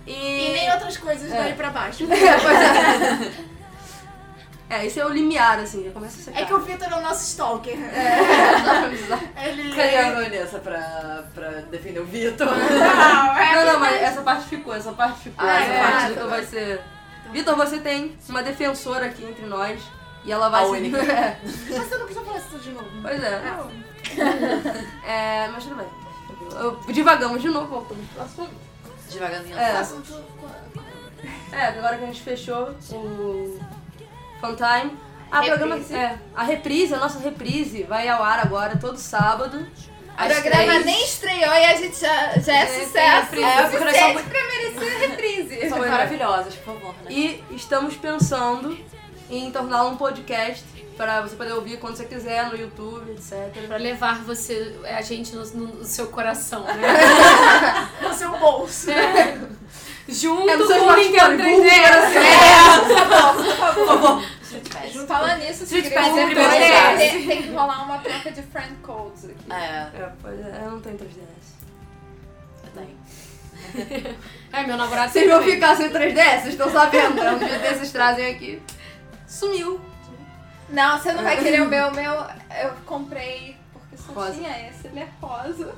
E... 0.06 0.12
E 0.12 0.52
nem 0.52 0.72
outras 0.72 0.96
coisas 0.96 1.30
É. 1.30 1.36
daí 1.36 1.54
pra 1.54 1.70
baixo. 1.70 2.04
É, 2.10 2.38
pois 2.38 2.58
é. 2.60 3.52
É, 4.70 4.86
esse 4.86 4.98
é 4.98 5.04
o 5.04 5.10
limiar, 5.10 5.58
assim, 5.58 5.84
já 5.84 5.90
começa 5.90 6.16
a 6.18 6.24
secar. 6.24 6.40
É 6.40 6.44
que 6.46 6.54
o 6.54 6.58
Vitor 6.60 6.90
é 6.90 6.96
o 6.96 7.02
nosso 7.02 7.22
stalker. 7.24 7.76
É, 7.78 9.48
Ele. 9.48 9.74
Cadê 9.74 9.96
a 9.98 10.12
Vanessa 10.12 10.58
pra, 10.60 11.24
pra 11.34 11.48
defender 11.70 12.00
o 12.00 12.06
Vitor? 12.06 12.46
Não, 12.46 13.36
é 13.36 13.54
Não, 13.54 13.72
não, 13.74 13.80
mas 13.80 14.00
essa 14.00 14.22
parte 14.22 14.46
ficou, 14.46 14.74
essa 14.74 14.92
parte 14.92 15.18
ficou. 15.24 15.46
Ah, 15.46 15.60
essa 15.60 15.72
é, 15.72 15.82
parte 15.82 16.20
bom. 16.20 16.28
vai 16.28 16.44
ser. 16.46 16.80
Vitor, 17.32 17.56
você 17.56 17.78
tem 17.78 18.16
uma 18.28 18.42
defensora 18.42 19.06
aqui 19.06 19.24
entre 19.24 19.46
nós. 19.46 19.80
E 20.24 20.30
ela 20.30 20.48
vai 20.48 20.62
A 20.62 20.66
se. 20.66 20.70
única. 20.72 20.98
É, 21.02 21.38
Mas 21.44 21.88
você 21.88 21.96
não 21.98 22.04
precisa 22.04 22.24
falar 22.24 22.38
isso 22.38 22.48
tudo 22.50 22.62
de 22.62 22.70
novo. 22.70 22.88
pois 23.02 23.22
é. 23.22 23.42
É, 25.06 25.48
mas 25.48 25.64
tudo 25.64 25.76
bem. 25.76 25.86
Eu- 26.60 26.80
Divagamos 26.92 27.40
de 27.42 27.48
novo, 27.48 27.66
voltamos 27.66 28.06
pro 28.10 28.22
assunto. 28.22 28.50
Devagarzinho. 29.10 29.58
É. 29.58 29.76
Assunto 29.78 30.12
com- 30.40 31.56
É, 31.56 31.66
agora 31.68 31.96
que 31.98 32.04
a 32.04 32.06
gente 32.06 32.22
fechou 32.22 32.70
o 32.92 33.60
Fun 34.40 34.54
Time. 34.54 34.96
A 35.30 35.42
programa, 35.42 35.76
Reprise. 35.76 35.94
é, 35.94 36.18
a 36.34 36.42
reprise, 36.42 36.94
a 36.94 36.98
nossa 36.98 37.18
reprise, 37.18 37.84
vai 37.84 38.06
ao 38.08 38.22
ar 38.22 38.38
agora 38.40 38.76
todo 38.76 38.98
sábado. 38.98 39.66
O 40.12 40.26
programa 40.26 40.64
três. 40.66 40.84
nem 40.84 41.04
estreou 41.04 41.54
e 41.54 41.64
a 41.64 41.76
gente 41.76 41.98
já, 42.00 42.32
já 42.38 42.52
é, 42.54 42.66
tem 42.66 42.84
sucesso. 42.84 43.20
reprise. 43.22 43.44
É, 43.44 43.62
nós 43.62 43.70
suficiente 43.72 43.98
somos- 44.00 44.22
pra 44.22 44.40
merecer 44.46 44.98
reprise. 45.10 45.68
São 45.68 45.84
é. 45.84 45.88
maravilhosas, 45.88 46.54
por 46.56 46.74
favor, 46.74 46.94
né? 47.04 47.10
E 47.10 47.44
estamos 47.52 47.96
pensando 47.96 48.78
em 49.30 49.50
torná-lo 49.50 49.90
um 49.90 49.96
podcast 49.96 50.62
para 50.96 51.22
você 51.22 51.34
poder 51.34 51.52
ouvir 51.54 51.78
quando 51.78 51.96
você 51.96 52.04
quiser 52.04 52.46
no 52.50 52.56
YouTube, 52.56 53.10
etc. 53.12 53.50
Pra 53.66 53.78
levar 53.78 54.22
você, 54.22 54.78
a 54.84 55.00
gente 55.00 55.34
no, 55.34 55.44
no 55.46 55.84
seu 55.84 56.08
coração, 56.08 56.62
né? 56.64 57.88
No 58.02 58.12
seu 58.12 58.30
bolso. 58.38 58.88
Junto 60.08 60.50
É 60.50 60.56
com 60.56 60.62
o 60.64 60.66
Nintendo 60.66 60.80
smartphone, 60.80 61.42
3DS. 61.42 63.74
Por 63.74 63.86
favor. 63.86 64.22
Falando 65.06 65.38
nisso, 65.40 65.64
Street 65.64 65.84
se 65.86 65.90
Pass 65.90 66.14
sempre 66.14 66.34
tem, 66.34 66.96
tem, 66.98 67.26
tem 67.26 67.42
que 67.42 67.50
rolar 67.50 67.84
uma 67.84 67.98
troca 67.98 68.30
de 68.32 68.42
friend 68.42 68.74
codes 68.82 69.24
aqui. 69.26 69.52
É, 69.52 69.54
É, 69.54 70.12
pois 70.20 70.40
é, 70.40 70.60
eu 70.64 70.70
não 70.72 70.80
tenho 70.80 70.98
3DS. 70.98 71.52
eu 72.64 72.70
tenho. 72.74 74.16
É, 74.52 74.66
meu 74.66 74.76
namorado 74.76 75.10
Vocês 75.12 75.30
vão 75.30 75.42
ficar 75.42 75.76
sem 75.76 75.88
3DS, 75.90 76.14
vocês 76.40 76.46
estão 76.48 76.70
sabendo, 76.70 77.14
né? 77.14 77.32
Um 77.32 77.38
dia 77.38 77.58
desses 77.58 77.90
trazem 77.90 78.26
aqui. 78.26 78.60
Sumiu. 79.26 79.80
Não, 80.68 80.98
você 80.98 81.12
não 81.12 81.22
vai 81.22 81.36
querer 81.42 81.62
o 81.62 81.68
meu. 81.68 81.88
O 81.88 81.94
meu 81.94 82.12
eu 82.62 82.72
comprei 82.84 83.56
porque 83.72 83.96
só 83.96 84.12
Rosa. 84.12 84.32
tinha 84.32 84.68
esse, 84.68 84.86
ele 84.88 85.00
é 85.00 85.08
rosa. 85.20 85.74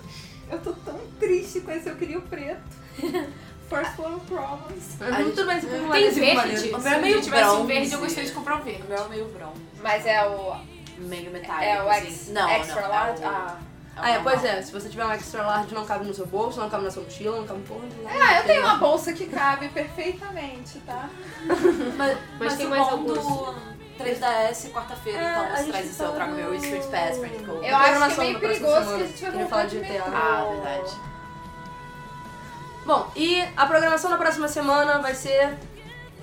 Eu 0.50 0.58
tô 0.60 0.72
tão 0.72 0.98
triste 1.20 1.60
com 1.60 1.70
esse, 1.70 1.88
eu 1.88 1.96
queria 1.96 2.18
o 2.18 2.22
preto. 2.22 2.60
First 3.68 3.98
World 3.98 4.20
Problems. 4.26 4.84
Mas 5.00 5.26
tudo 5.34 5.46
bem, 5.46 5.60
você 5.60 5.66
tem 5.66 5.90
Tem 5.90 6.10
verde? 6.10 6.34
maneiro. 6.36 6.60
Se 6.60 6.68
O 6.68 6.76
um 6.76 6.80
meu 6.80 6.92
é 6.92 6.98
meio 6.98 7.20
tivesse 7.22 7.50
um 7.56 7.66
verde, 7.66 7.92
eu 7.92 7.98
gostaria 8.00 8.28
de 8.28 8.32
comprar 8.34 8.56
um 8.56 8.60
verde. 8.62 8.82
O 8.82 8.86
meu 8.86 9.04
é 9.04 9.08
meio 9.08 9.24
bronze. 9.26 9.60
Mas 9.82 10.06
é 10.06 10.26
o, 10.26 10.56
Meio 10.98 11.30
metálico, 11.30 11.64
é 11.64 11.82
o 11.82 11.88
assim. 11.90 12.06
ex, 12.06 12.28
não, 12.28 12.48
extra 12.50 12.82
não, 12.82 12.88
large. 12.88 13.22
é 13.22 13.26
o- 13.26 13.30
Ah. 13.30 13.58
Ah, 13.96 14.10
é, 14.10 14.18
pois 14.18 14.44
é, 14.44 14.60
se 14.60 14.72
você 14.72 14.88
tiver 14.88 15.04
um 15.06 15.12
extra 15.12 15.46
large, 15.46 15.72
não 15.72 15.86
cabe 15.86 16.04
no 16.04 16.12
seu 16.12 16.26
bolso, 16.26 16.58
não 16.58 16.68
cabe 16.68 16.82
na 16.82 16.90
sua 16.90 17.04
mochila, 17.04 17.36
não 17.38 17.46
cabe 17.46 17.60
porra 17.60 17.84
nenhuma. 17.86 18.10
ah, 18.10 18.38
eu 18.38 18.44
tenho 18.44 18.62
uma 18.62 18.74
bolsa 18.76 19.12
que 19.12 19.26
cabe 19.26 19.68
perfeitamente, 19.68 20.78
tá? 20.80 21.08
Mas, 21.96 22.18
Mas 22.40 22.56
tem 22.56 22.66
o 22.66 22.70
mais 22.70 22.88
alguns. 22.88 23.18
do 23.18 23.54
3DS 23.96 24.72
quarta-feira, 24.72 25.20
É, 25.20 25.30
então 25.30 25.56
você 25.56 25.70
traz 25.70 25.90
o 25.90 25.94
seu, 25.94 26.06
eu 26.06 26.10
tá 26.10 26.16
trago 26.16 26.32
meu 26.32 26.54
Street 26.56 26.82
Pass, 26.86 27.18
Code. 27.18 27.66
Eu 27.68 27.76
acho 27.76 28.06
que 28.06 28.20
é 28.20 28.24
meio 28.24 28.40
perigoso 28.40 28.74
semana. 28.74 28.96
que 28.98 29.02
a 29.04 29.06
gente 29.06 29.30
vai 29.30 29.46
falar 29.46 29.66
de 29.66 29.78
GTA. 29.78 30.04
Ah, 30.08 30.48
verdade. 30.50 30.90
Bom, 32.84 33.10
e 33.16 33.42
a 33.56 33.66
programação 33.66 34.10
da 34.10 34.16
próxima 34.16 34.46
semana 34.48 34.98
vai 34.98 35.14
ser 35.14 35.54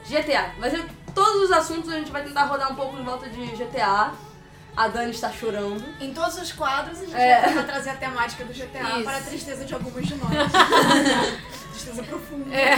GTA. 0.07 0.51
Vai 0.59 0.69
ser 0.69 0.85
todos 1.13 1.43
os 1.43 1.51
assuntos, 1.51 1.91
a 1.91 1.95
gente 1.97 2.11
vai 2.11 2.23
tentar 2.23 2.43
rodar 2.45 2.71
um 2.71 2.75
pouco 2.75 2.97
em 2.97 3.03
volta 3.03 3.27
de 3.29 3.45
GTA. 3.47 4.11
A 4.75 4.87
Dani 4.87 5.11
está 5.11 5.29
chorando. 5.29 5.83
Em 5.99 6.13
todos 6.13 6.37
os 6.37 6.53
quadros, 6.53 6.97
a 7.01 7.05
gente 7.05 7.15
É. 7.15 7.41
vai 7.41 7.49
tentar 7.49 7.63
trazer 7.63 7.89
a 7.89 7.95
temática 7.95 8.45
do 8.45 8.53
GTA 8.53 8.79
Isso. 8.95 9.03
para 9.03 9.17
a 9.17 9.21
tristeza 9.21 9.65
de 9.65 9.73
alguns 9.73 10.07
de 10.07 10.15
nós. 10.15 10.29
tristeza 11.71 12.03
profunda. 12.03 12.55
É. 12.55 12.75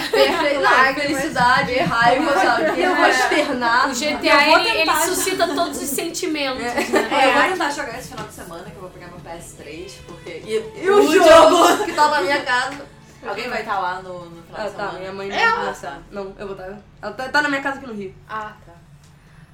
Lágrimas. 0.59 1.19
felicidade, 1.19 1.75
raiva, 1.79 2.33
sabe? 2.33 2.81
Eu 2.81 2.95
vou 2.95 3.05
externar. 3.05 3.89
O 3.89 3.93
GTA, 3.93 4.47
ele, 4.59 4.69
ele 4.81 4.95
suscita 5.01 5.47
todos 5.47 5.81
os 5.81 5.89
sentimentos, 5.89 6.63
né? 6.63 6.73
É, 7.11 7.29
eu 7.29 7.33
vou 7.33 7.51
tentar 7.51 7.69
jogar 7.69 7.99
esse 7.99 8.09
final 8.09 8.25
de 8.25 8.33
semana, 8.33 8.63
que 8.63 8.75
eu 8.75 8.81
vou 8.81 8.89
pegar 8.89 9.07
meu 9.07 9.19
PS3, 9.19 9.91
porque... 10.07 10.29
E, 10.45 10.71
E 10.83 10.89
o 10.89 11.13
jogo 11.13 11.85
que 11.85 11.93
tá 11.93 12.07
na 12.07 12.21
minha 12.21 12.41
casa. 12.41 12.92
Alguém 13.29 13.49
vai 13.49 13.59
estar 13.61 13.79
lá 13.79 14.01
no, 14.01 14.25
no 14.29 14.43
final 14.43 14.67
Ah, 14.67 14.69
tá, 14.69 14.91
minha 14.93 15.13
mãe 15.13 15.29
não. 15.29 15.37
Ah, 15.69 15.73
tá. 15.79 15.97
Não, 16.11 16.33
eu 16.37 16.47
vou 16.47 16.55
estar. 16.55 16.77
Ela 17.01 17.13
tá, 17.13 17.29
tá 17.29 17.41
na 17.41 17.49
minha 17.49 17.61
casa 17.61 17.77
aqui 17.77 17.87
no 17.87 17.93
Rio. 17.93 18.13
Ah, 18.29 18.53
tá. 18.65 18.73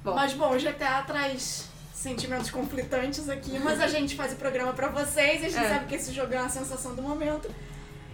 Bom. 0.04 0.14
Mas 0.14 0.32
bom, 0.32 0.54
o 0.54 0.58
GTA 0.58 1.02
traz 1.06 1.68
sentimentos 1.94 2.50
conflitantes 2.50 3.28
aqui, 3.28 3.58
mas 3.58 3.80
a 3.80 3.86
gente 3.86 4.16
faz 4.16 4.32
o 4.32 4.36
programa 4.36 4.72
pra 4.72 4.88
vocês 4.88 5.42
e 5.42 5.46
a 5.46 5.48
gente 5.50 5.64
É. 5.64 5.68
sabe 5.68 5.84
que 5.86 5.94
esse 5.94 6.12
jogo 6.12 6.32
é 6.32 6.40
uma 6.40 6.48
sensação 6.48 6.94
do 6.94 7.02
momento. 7.02 7.50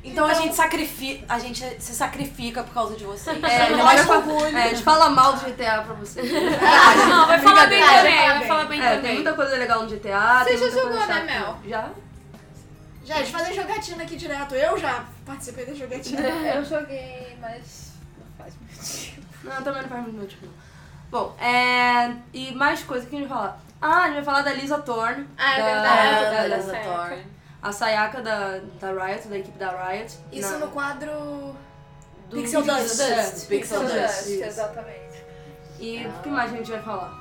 Então, 0.03 0.25
a 0.27 0.31
Então- 0.31 0.42
gente 0.42 0.55
sacrifica, 0.55 1.25
a 1.29 1.38
gente 1.38 1.64
se 1.83 1.92
sacrifica 1.95 2.62
por 2.62 2.73
causa 2.73 2.95
de 2.97 3.05
vocês. 3.05 3.42
É, 3.42 3.62
a 3.62 3.66
gente, 3.66 3.77
Nós 3.79 4.01
fa- 4.03 4.23
é, 4.55 4.62
a 4.62 4.69
gente 4.69 4.83
fala 4.85 5.09
mal 5.11 5.33
do 5.33 5.40
GTA 5.45 5.83
pra 5.83 5.95
você. 5.95 6.23
Não, 7.09 7.27
vai 7.27 7.38
falar 7.40 7.66
bem 7.66 7.81
também, 7.85 8.16
vai 8.16 8.38
vai 8.38 8.47
falar 8.47 8.64
bem 8.66 8.81
É, 8.81 8.88
tem 8.90 8.97
também. 8.99 9.14
muita 9.14 9.33
coisa 9.35 9.57
legal 9.57 9.83
no 9.83 9.88
GTA. 9.88 10.45
Você 10.45 10.59
já 10.59 10.71
jogou, 10.71 11.07
né. 11.07 11.25
Mel? 11.25 11.59
Já? 11.66 11.90
Gente, 13.07 13.31
fazer 13.33 13.55
jogatina 13.55 14.03
aqui 14.03 14.16
direto. 14.16 14.55
Eu 14.55 14.77
já 14.79 15.05
participei 15.25 15.64
da 15.64 15.75
jogatina. 15.75 16.21
Eu 16.55 16.64
joguei, 16.64 17.37
mas 17.40 17.92
não 18.19 18.27
faz 18.37 18.55
muito 18.57 19.14
tempo. 19.14 19.27
Não, 19.45 19.62
também 19.62 19.83
não 19.83 19.88
faz 19.88 20.03
muito 20.12 20.37
não. 20.45 20.53
Bom, 21.11 21.37
é. 21.40 22.12
E 22.35 22.53
mais 22.55 22.83
coisa 22.83 23.07
que 23.07 23.14
a 23.14 23.19
gente 23.21 23.29
vai 23.29 23.38
falar. 23.38 23.61
Ah, 23.81 24.03
a 24.03 24.07
gente 24.07 24.14
vai 24.16 24.25
falar 24.25 24.42
da 24.42 24.53
Lisa 24.53 24.79
Thorne. 24.79 25.29
Ah, 25.38 25.53
é 25.55 25.59
da, 25.59 25.64
verdade, 25.66 26.25
da- 26.25 26.31
da 26.31 26.49
da- 26.49 26.57
Lisa 26.57 26.77
Thorne. 26.79 27.27
a 27.62 27.73
Sayaka 27.73 28.23
da, 28.23 28.59
da 28.81 28.92
Riot, 29.07 29.29
da 29.29 29.38
equipe 29.38 29.59
da 29.59 29.71
Riot. 29.88 30.19
Isso 30.33 30.51
na- 30.53 30.59
no 30.59 30.69
quadro. 30.73 31.55
do 32.29 32.37
Pixel 32.38 32.62
Dust. 32.62 32.97
Dust. 32.97 33.47
Pixel 33.49 33.81
Dust, 33.83 33.95
Dust, 33.95 34.29
exatamente. 34.42 35.25
E 35.79 36.05
o 36.07 36.23
que 36.23 36.29
mais 36.29 36.53
a 36.53 36.57
gente 36.57 36.71
vai 36.73 36.83
falar? 36.83 37.14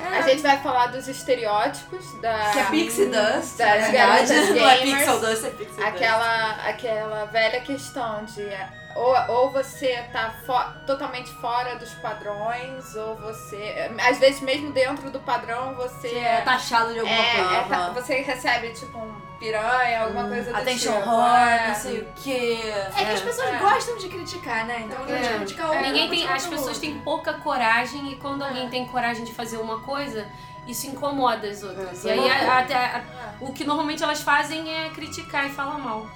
A 0.00 0.22
gente 0.22 0.42
vai 0.42 0.58
falar 0.58 0.86
dos 0.88 1.08
estereótipos 1.08 2.20
da. 2.20 2.50
Que 2.50 2.58
é 2.58 2.64
Pixie 2.64 3.06
Dust, 3.06 3.56
Das 3.56 3.58
na 3.58 3.88
verdade. 3.88 3.92
garotas 3.92 4.28
Não 4.50 4.68
é 4.68 4.76
gamers. 4.78 4.98
Pixel 4.98 5.20
Dust, 5.20 5.44
é 5.44 5.50
Pixie 5.50 5.66
Dust. 5.76 5.82
Aquela, 5.88 6.50
aquela 6.68 7.24
velha 7.26 7.60
questão 7.60 8.24
de 8.24 8.46
ou, 8.94 9.14
ou 9.28 9.50
você 9.52 10.02
tá 10.12 10.34
fo- 10.46 10.86
totalmente 10.86 11.30
fora 11.34 11.76
dos 11.76 11.92
padrões, 11.94 12.94
ou 12.96 13.14
você. 13.16 13.90
Às 14.08 14.18
vezes, 14.18 14.40
mesmo 14.40 14.72
dentro 14.72 15.10
do 15.10 15.20
padrão, 15.20 15.74
você 15.74 16.08
Você 16.08 16.18
é 16.18 16.40
taxado 16.42 16.92
de 16.92 17.00
alguma 17.00 17.14
é- 17.18 17.40
é 17.40 17.62
ta- 17.68 17.76
Aham. 17.76 17.92
você 17.94 18.22
recebe 18.22 18.70
tipo 18.70 18.96
um 18.98 19.25
piranha, 19.38 20.02
alguma 20.02 20.24
coisa 20.28 20.50
do 20.50 20.56
Attention 20.56 20.92
tipo. 20.98 21.08
horn, 21.10 21.50
é. 21.58 21.68
não 21.68 21.74
sei 21.74 22.00
o 22.00 22.08
quê. 22.16 22.60
É 22.96 23.04
que 23.04 23.12
as 23.12 23.20
pessoas 23.20 23.48
É. 23.48 23.58
gostam 23.58 23.96
de 23.98 24.08
criticar, 24.08 24.66
né? 24.66 24.82
Então 24.86 25.04
a 25.04 25.08
gente 25.08 25.26
É. 25.28 25.36
criticar 25.36 25.70
o 25.70 25.80
Ninguém 25.80 26.08
tem, 26.10 26.26
as 26.28 26.42
pessoas 26.46 26.66
outro. 26.68 26.80
têm 26.80 26.98
pouca 27.00 27.34
coragem 27.34 28.12
e 28.12 28.16
quando 28.16 28.42
alguém 28.44 28.68
tem 28.68 28.86
coragem 28.86 29.24
de 29.24 29.32
fazer 29.34 29.56
uma 29.58 29.80
coisa, 29.80 30.26
isso 30.66 30.86
incomoda 30.86 31.48
as 31.48 31.62
outras. 31.62 32.04
É, 32.04 32.16
e 32.16 32.20
aí 32.20 32.30
a- 32.30 32.58
até 32.58 32.74
a- 32.74 33.04
o 33.40 33.52
que 33.52 33.64
normalmente 33.64 34.02
elas 34.02 34.20
fazem 34.20 34.72
é 34.86 34.90
criticar 34.90 35.46
e 35.46 35.50
falar 35.50 35.78
mal. 35.78 36.06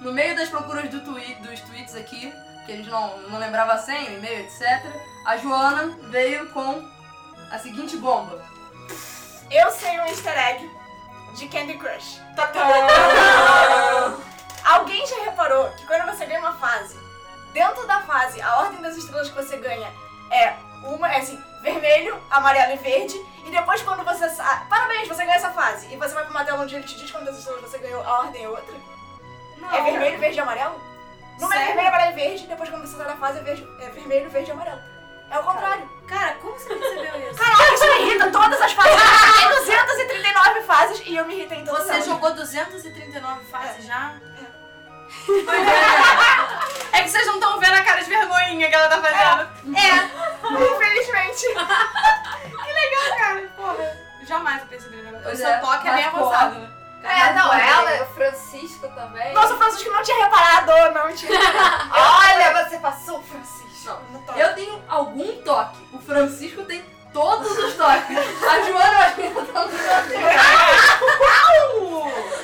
No 0.00 0.12
meio 0.12 0.34
das 0.36 0.48
procuras 0.48 0.88
do 0.90 1.00
twi 1.00 1.34
dos 1.36 1.60
tweets 1.60 1.94
aqui, 1.94 2.32
que 2.66 2.72
a 2.72 2.76
gente 2.76 2.88
não, 2.90 3.18
não 3.28 3.38
lembrava 3.38 3.72
a 3.74 3.78
senha, 3.78 4.10
o 4.10 4.14
e-mail, 4.14 4.40
etc., 4.40 4.84
a 5.24 5.36
Joana 5.36 5.96
veio 6.10 6.46
com 6.50 6.84
a 7.50 7.58
seguinte 7.58 7.96
bomba. 7.96 8.42
Eu 9.50 9.70
sei 9.70 9.98
um 10.00 10.06
easter 10.06 10.36
egg 10.36 10.68
de 11.36 11.46
Candy 11.48 11.74
Crush. 11.74 12.20
Alguém 14.64 15.06
já 15.06 15.22
reparou 15.24 15.68
que 15.70 15.86
quando 15.86 16.06
você 16.06 16.26
ganha 16.26 16.40
uma 16.40 16.54
fase, 16.54 16.98
dentro 17.52 17.86
da 17.86 18.00
fase, 18.00 18.40
a 18.40 18.60
ordem 18.60 18.80
das 18.80 18.96
estrelas 18.96 19.28
que 19.28 19.36
você 19.36 19.56
ganha 19.58 19.92
é 20.30 20.54
uma, 20.82 21.12
é 21.12 21.18
assim, 21.18 21.40
vermelho, 21.62 22.20
amarelo 22.30 22.72
e 22.72 22.76
verde, 22.76 23.14
e 23.44 23.50
depois 23.50 23.82
quando 23.82 24.02
você 24.04 24.28
sai. 24.30 24.66
Parabéns, 24.68 25.06
você 25.06 25.24
ganhou 25.24 25.36
essa 25.36 25.50
fase. 25.50 25.92
E 25.92 25.96
você 25.96 26.14
vai 26.14 26.24
pra 26.24 26.32
uma 26.32 26.44
tela 26.44 26.62
onde 26.62 26.74
ele 26.74 26.84
te 26.84 26.96
diz 26.96 27.10
quantas 27.10 27.38
estrelas 27.38 27.62
você 27.62 27.78
ganhou, 27.78 28.02
a 28.02 28.20
ordem 28.20 28.44
é 28.44 28.48
outra? 28.48 28.74
Não, 29.58 29.70
é 29.70 29.82
vermelho, 29.82 30.18
verde 30.18 30.36
e 30.36 30.40
amarelo? 30.40 30.80
Meio 31.38 31.50
Sério? 31.50 31.66
vermelho, 31.66 31.88
amarelo 31.88 32.12
e 32.12 32.14
verde, 32.14 32.46
depois 32.46 32.70
quando 32.70 32.86
você 32.86 32.96
sai 32.96 33.06
da 33.06 33.16
fase 33.16 33.38
é, 33.38 33.42
verde, 33.42 33.68
é 33.80 33.90
vermelho, 33.90 34.30
verde 34.30 34.50
e 34.50 34.52
amarelo. 34.52 34.80
É 35.30 35.38
o 35.38 35.42
contrário. 35.42 35.88
Cara, 36.06 36.34
como 36.34 36.54
você 36.58 36.74
percebeu 36.74 37.30
isso? 37.30 37.38
Caraca, 37.38 37.74
isso 37.74 37.84
me 37.86 38.02
irrita 38.06 38.30
todas 38.30 38.60
as 38.62 38.72
fases. 38.72 38.92
Tem 39.36 39.48
239 39.48 40.60
fases 40.62 41.02
e 41.04 41.16
eu 41.16 41.24
me 41.26 41.34
irritei 41.34 41.58
em 41.58 41.64
todas 41.64 41.84
Você 41.84 41.92
elas. 41.94 42.06
jogou 42.06 42.32
239 42.34 43.44
fases 43.46 43.84
já? 43.84 44.12
É. 44.40 44.46
É 46.96 47.02
que 47.02 47.10
vocês 47.10 47.26
não 47.26 47.34
estão 47.34 47.58
vendo 47.60 47.74
a 47.74 47.82
cara 47.82 48.02
de 48.02 48.08
vergonhinha 48.08 48.68
que 48.70 48.74
ela 48.74 48.88
tá 48.88 49.02
fazendo. 49.02 49.76
É, 49.76 50.72
infelizmente. 50.74 51.46
Que 52.64 52.72
legal, 52.72 53.18
cara. 53.18 53.40
Porra, 53.56 53.96
jamais 54.26 54.62
eu 54.62 54.68
percebi 54.68 54.96
o 55.00 55.02
negócio. 55.04 55.30
O 55.32 55.36
seu 55.36 55.48
é, 55.48 55.58
toque 55.58 55.88
é 55.88 55.92
bem 55.94 56.04
avançado, 56.04 56.58
né? 56.58 56.68
É, 57.06 57.32
não, 57.32 57.52
ela, 57.52 58.02
o 58.02 58.06
Francisco 58.14 58.88
também. 58.88 59.32
Nossa, 59.32 59.54
o 59.54 59.58
Francisco 59.58 59.90
não 59.90 60.02
tinha 60.02 60.24
reparado, 60.24 60.72
não 60.94 61.12
tinha. 61.14 61.30
Olha, 61.92 62.64
você 62.64 62.78
passou 62.78 63.18
o 63.18 63.22
Francisco. 63.22 63.98
Não 64.10 64.20
tô. 64.22 64.32
Eu 64.32 64.54
tenho 64.54 64.82
algum 64.88 65.42
toque. 65.42 65.88
O 65.92 65.98
Francisco 66.00 66.64
tem 66.64 66.84
todos 67.12 67.50
os 67.56 67.74
toques. 67.74 68.16
A 68.18 68.62
Joana, 68.62 68.98
acho 68.98 69.14
que 69.14 69.22
ainda 69.22 69.42
tá 69.42 69.64
no 69.64 69.68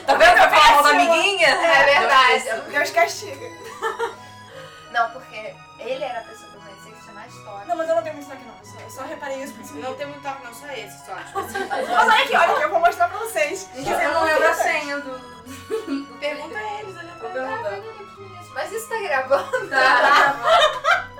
Tá 0.06 0.14
vendo 0.14 0.34
que 0.34 0.40
eu 0.40 0.50
falo 0.50 0.82
da 0.82 0.88
amiguinha? 0.90 1.48
É 1.48 1.84
verdade. 1.84 2.70
Deus 2.70 2.90
castiga. 2.90 3.50
Não, 4.92 5.10
porque 5.10 5.54
ele 5.78 6.04
era 6.04 6.20
a 6.20 6.22
pessoa 6.22 6.48
que 6.50 6.56
eu 6.56 6.60
conhecia 6.60 6.92
que 6.92 7.02
tinha 7.02 7.14
mais 7.14 7.34
toque. 7.34 7.68
Não, 7.68 7.76
mas 7.76 7.88
eu 7.88 7.96
não 7.96 8.02
tenho 8.02 8.14
muito 8.14 8.28
toque 8.28 8.44
não. 8.44 8.61
Só, 8.94 9.02
reparei 9.04 9.42
isso 9.42 9.54
por 9.54 9.62
isso. 9.62 9.74
Não 9.76 9.94
tem 9.94 10.06
muito 10.06 10.22
toque, 10.22 10.44
não, 10.44 10.52
só 10.52 10.66
esse 10.70 11.06
só. 11.06 11.14
Tipo 11.14 11.38
assim. 11.38 11.58
Olha 11.72 12.22
aqui, 12.22 12.36
olha 12.36 12.52
aqui, 12.52 12.62
eu 12.62 12.70
vou 12.70 12.80
mostrar 12.80 13.08
pra 13.08 13.18
vocês. 13.20 13.68
Eu 13.74 14.12
não 14.12 14.24
lembro 14.24 14.48
a 14.48 14.54
senha 14.54 15.00
do. 15.00 16.18
Pergunta 16.18 16.58
a 16.58 16.80
eles, 16.80 16.96
olha 16.96 17.12
pra 17.14 17.28
perguntar. 17.30 18.52
Mas 18.54 18.72
isso 18.72 18.88
tá 18.88 18.98
gravando. 19.00 19.68
Tá. 19.68 21.08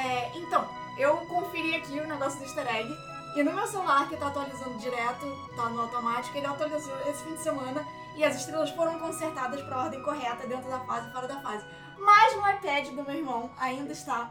É, 0.00 0.30
então, 0.38 0.64
eu 0.96 1.16
conferi 1.26 1.74
aqui 1.74 1.98
o 1.98 2.06
negócio 2.06 2.38
do 2.38 2.44
easter 2.44 2.72
egg. 2.72 2.96
E 3.34 3.42
no 3.42 3.52
meu 3.52 3.66
celular, 3.66 4.08
que 4.08 4.16
tá 4.16 4.28
atualizando 4.28 4.78
direto, 4.78 5.26
tá 5.56 5.68
no 5.70 5.80
automático, 5.82 6.38
ele 6.38 6.46
atualizou 6.46 6.96
esse 7.00 7.24
fim 7.24 7.34
de 7.34 7.42
semana 7.42 7.84
e 8.16 8.24
as 8.24 8.36
estrelas 8.36 8.70
foram 8.70 8.96
consertadas 9.00 9.60
pra 9.62 9.78
ordem 9.84 10.00
correta 10.02 10.46
dentro 10.46 10.70
da 10.70 10.78
fase 10.80 11.08
e 11.08 11.12
fora 11.12 11.26
da 11.26 11.40
fase. 11.40 11.64
Mas 11.98 12.36
no 12.36 12.48
iPad 12.48 12.88
do 12.90 13.02
meu 13.02 13.14
irmão 13.16 13.50
ainda 13.58 13.92
está 13.92 14.30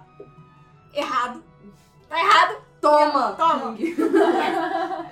errado. 0.94 1.44
Tá 2.10 2.20
errado? 2.20 2.58
Toma! 2.82 3.34
Toma. 3.34 3.78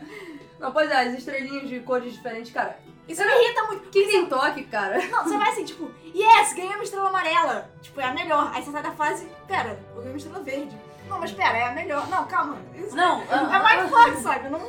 Não, 0.59 0.71
pois 0.71 0.89
é, 0.89 1.01
as 1.01 1.13
estrelinhas 1.13 1.67
de 1.67 1.79
cores 1.81 2.13
diferentes, 2.13 2.51
cara. 2.51 2.77
Isso 3.07 3.23
me 3.23 3.31
irrita 3.31 3.63
muito. 3.63 3.89
Quem 3.89 4.07
tem 4.07 4.25
toque, 4.25 4.63
cara? 4.63 4.97
Não, 5.07 5.23
você 5.23 5.37
vai 5.37 5.49
assim, 5.49 5.63
tipo, 5.63 5.91
yes, 6.15 6.53
ganhei 6.53 6.73
uma 6.73 6.83
estrela 6.83 7.09
amarela. 7.09 7.69
Tipo, 7.81 8.01
é 8.01 8.05
a 8.05 8.13
melhor. 8.13 8.51
Aí 8.53 8.63
você 8.63 8.71
sai 8.71 8.81
da 8.81 8.91
fase, 8.91 9.27
pera, 9.47 9.79
eu 9.89 9.97
ganhei 9.97 10.11
uma 10.11 10.17
estrela 10.17 10.39
verde. 10.39 10.75
Não, 11.07 11.19
mas 11.19 11.31
pera, 11.31 11.55
é 11.57 11.67
a 11.67 11.71
melhor. 11.71 12.07
Não, 12.09 12.25
calma. 12.25 12.57
Isso 12.73 12.95
Não, 12.95 13.21
é 13.21 13.59
mais 13.59 13.89
forte, 13.89 14.21
sabe? 14.21 14.49
Não, 14.49 14.59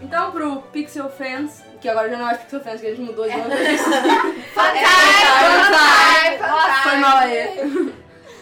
Então, 0.00 0.30
pro 0.30 0.62
Pixel 0.72 1.10
Fans, 1.10 1.60
que 1.80 1.88
agora 1.88 2.08
já 2.08 2.16
não 2.16 2.22
é 2.22 2.26
mais 2.28 2.38
Pixel 2.38 2.60
Fans, 2.60 2.80
que 2.80 2.86
eles 2.86 3.00
mudou 3.00 3.28
de 3.28 3.36
nome. 3.36 3.50
Fantai, 4.54 6.38
Foi 6.84 6.96
mal 6.98 7.16
aí. 7.16 7.94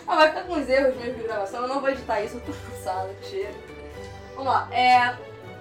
Ah, 0.07 0.17
vai 0.17 0.29
ficar 0.29 0.43
com 0.45 0.61
os 0.61 0.69
erros 0.69 0.97
mesmo 0.97 1.15
de 1.15 1.23
gravação, 1.25 1.63
eu 1.63 1.69
não 1.69 1.81
vou 1.81 1.91
editar 1.91 2.21
isso, 2.21 2.37
eu 2.37 2.41
tô 2.41 2.53
cansada, 2.53 3.11
cheiro. 3.23 3.55
Vamos 4.35 4.53
lá, 4.53 4.69
é. 4.73 5.17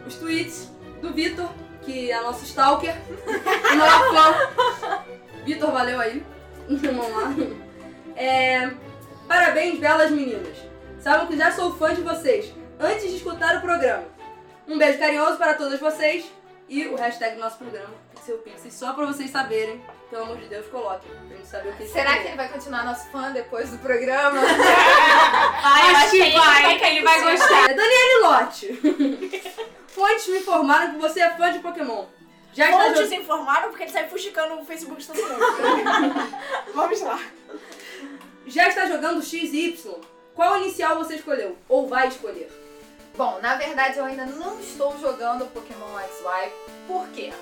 Os 0.05 0.15
tweets 0.15 0.71
do 1.01 1.11
Vitor, 1.13 1.49
que 1.81 2.11
é 2.11 2.21
nosso 2.21 2.43
stalker, 2.43 2.95
o 3.25 4.13
fã. 4.13 5.03
Vitor, 5.43 5.71
valeu 5.71 5.99
aí. 5.99 6.23
Vamos 6.67 7.11
lá. 7.11 7.33
É. 8.15 8.71
Parabéns, 9.27 9.79
belas 9.79 10.11
meninas. 10.11 10.57
Sabem 10.99 11.27
que 11.27 11.37
já 11.37 11.51
sou 11.51 11.75
fã 11.75 11.93
de 11.93 12.01
vocês, 12.01 12.53
antes 12.79 13.09
de 13.09 13.17
escutar 13.17 13.57
o 13.57 13.61
programa. 13.61 14.03
Um 14.67 14.77
beijo 14.77 14.99
carinhoso 14.99 15.37
para 15.37 15.53
todas 15.53 15.79
vocês 15.79 16.31
e 16.67 16.87
o 16.87 16.95
hashtag 16.95 17.35
do 17.35 17.41
nosso 17.41 17.57
programa, 17.57 17.93
Pixel 18.11 18.39
Pixie, 18.39 18.71
só 18.71 18.93
pra 18.93 19.05
vocês 19.05 19.29
saberem. 19.29 19.83
Pelo 20.09 20.23
amor 20.23 20.37
de 20.37 20.45
Deus, 20.45 20.67
coloquem, 20.67 21.09
pra 21.27 21.37
gente 21.37 21.47
saber 21.47 21.69
o 21.69 21.73
que 21.77 21.87
Será 21.87 22.17
que 22.19 22.27
ele 22.27 22.35
vai 22.37 22.47
continuar 22.49 22.85
nosso 22.85 23.09
fã 23.09 23.31
depois 23.31 23.71
do 23.71 23.77
programa? 23.79 24.39
Ai, 25.63 25.95
acho 25.95 26.11
que 26.11 26.31
vai. 26.31 26.77
que 26.77 26.85
ele 26.85 27.01
vai 27.01 27.21
gostar. 27.23 27.69
É 27.69 27.73
Daniele 27.73 28.19
Lotte. 28.21 28.79
Fontes 29.87 30.27
me 30.27 30.37
informaram 30.39 30.93
que 30.93 30.99
você 30.99 31.21
é 31.21 31.29
fã 31.35 31.51
de 31.51 31.59
Pokémon. 31.59 32.05
Já 32.53 32.69
está, 32.69 32.83
Fontes 32.85 33.09
jo- 33.09 33.15
informaram 33.15 33.69
porque 33.69 33.83
ele 33.83 33.91
sai 33.91 34.07
fuxicando 34.07 34.55
o 34.61 34.65
Facebook 34.65 35.01
de 35.01 35.07
todo 35.07 35.17
mundo. 35.17 35.39
Vamos 36.73 37.01
lá. 37.01 37.19
já 38.45 38.67
está 38.69 38.85
jogando 38.85 39.21
XY. 39.23 39.77
Qual 40.35 40.57
inicial 40.57 40.97
você 40.97 41.15
escolheu? 41.15 41.57
Ou 41.67 41.87
vai 41.87 42.07
escolher? 42.09 42.49
Bom, 43.17 43.39
na 43.41 43.55
verdade 43.55 43.97
eu 43.97 44.05
ainda 44.05 44.25
não 44.25 44.59
estou 44.59 44.97
jogando 44.99 45.45
Pokémon 45.51 45.97
XY. 45.97 46.51
Por 46.87 47.07
quê? 47.09 47.33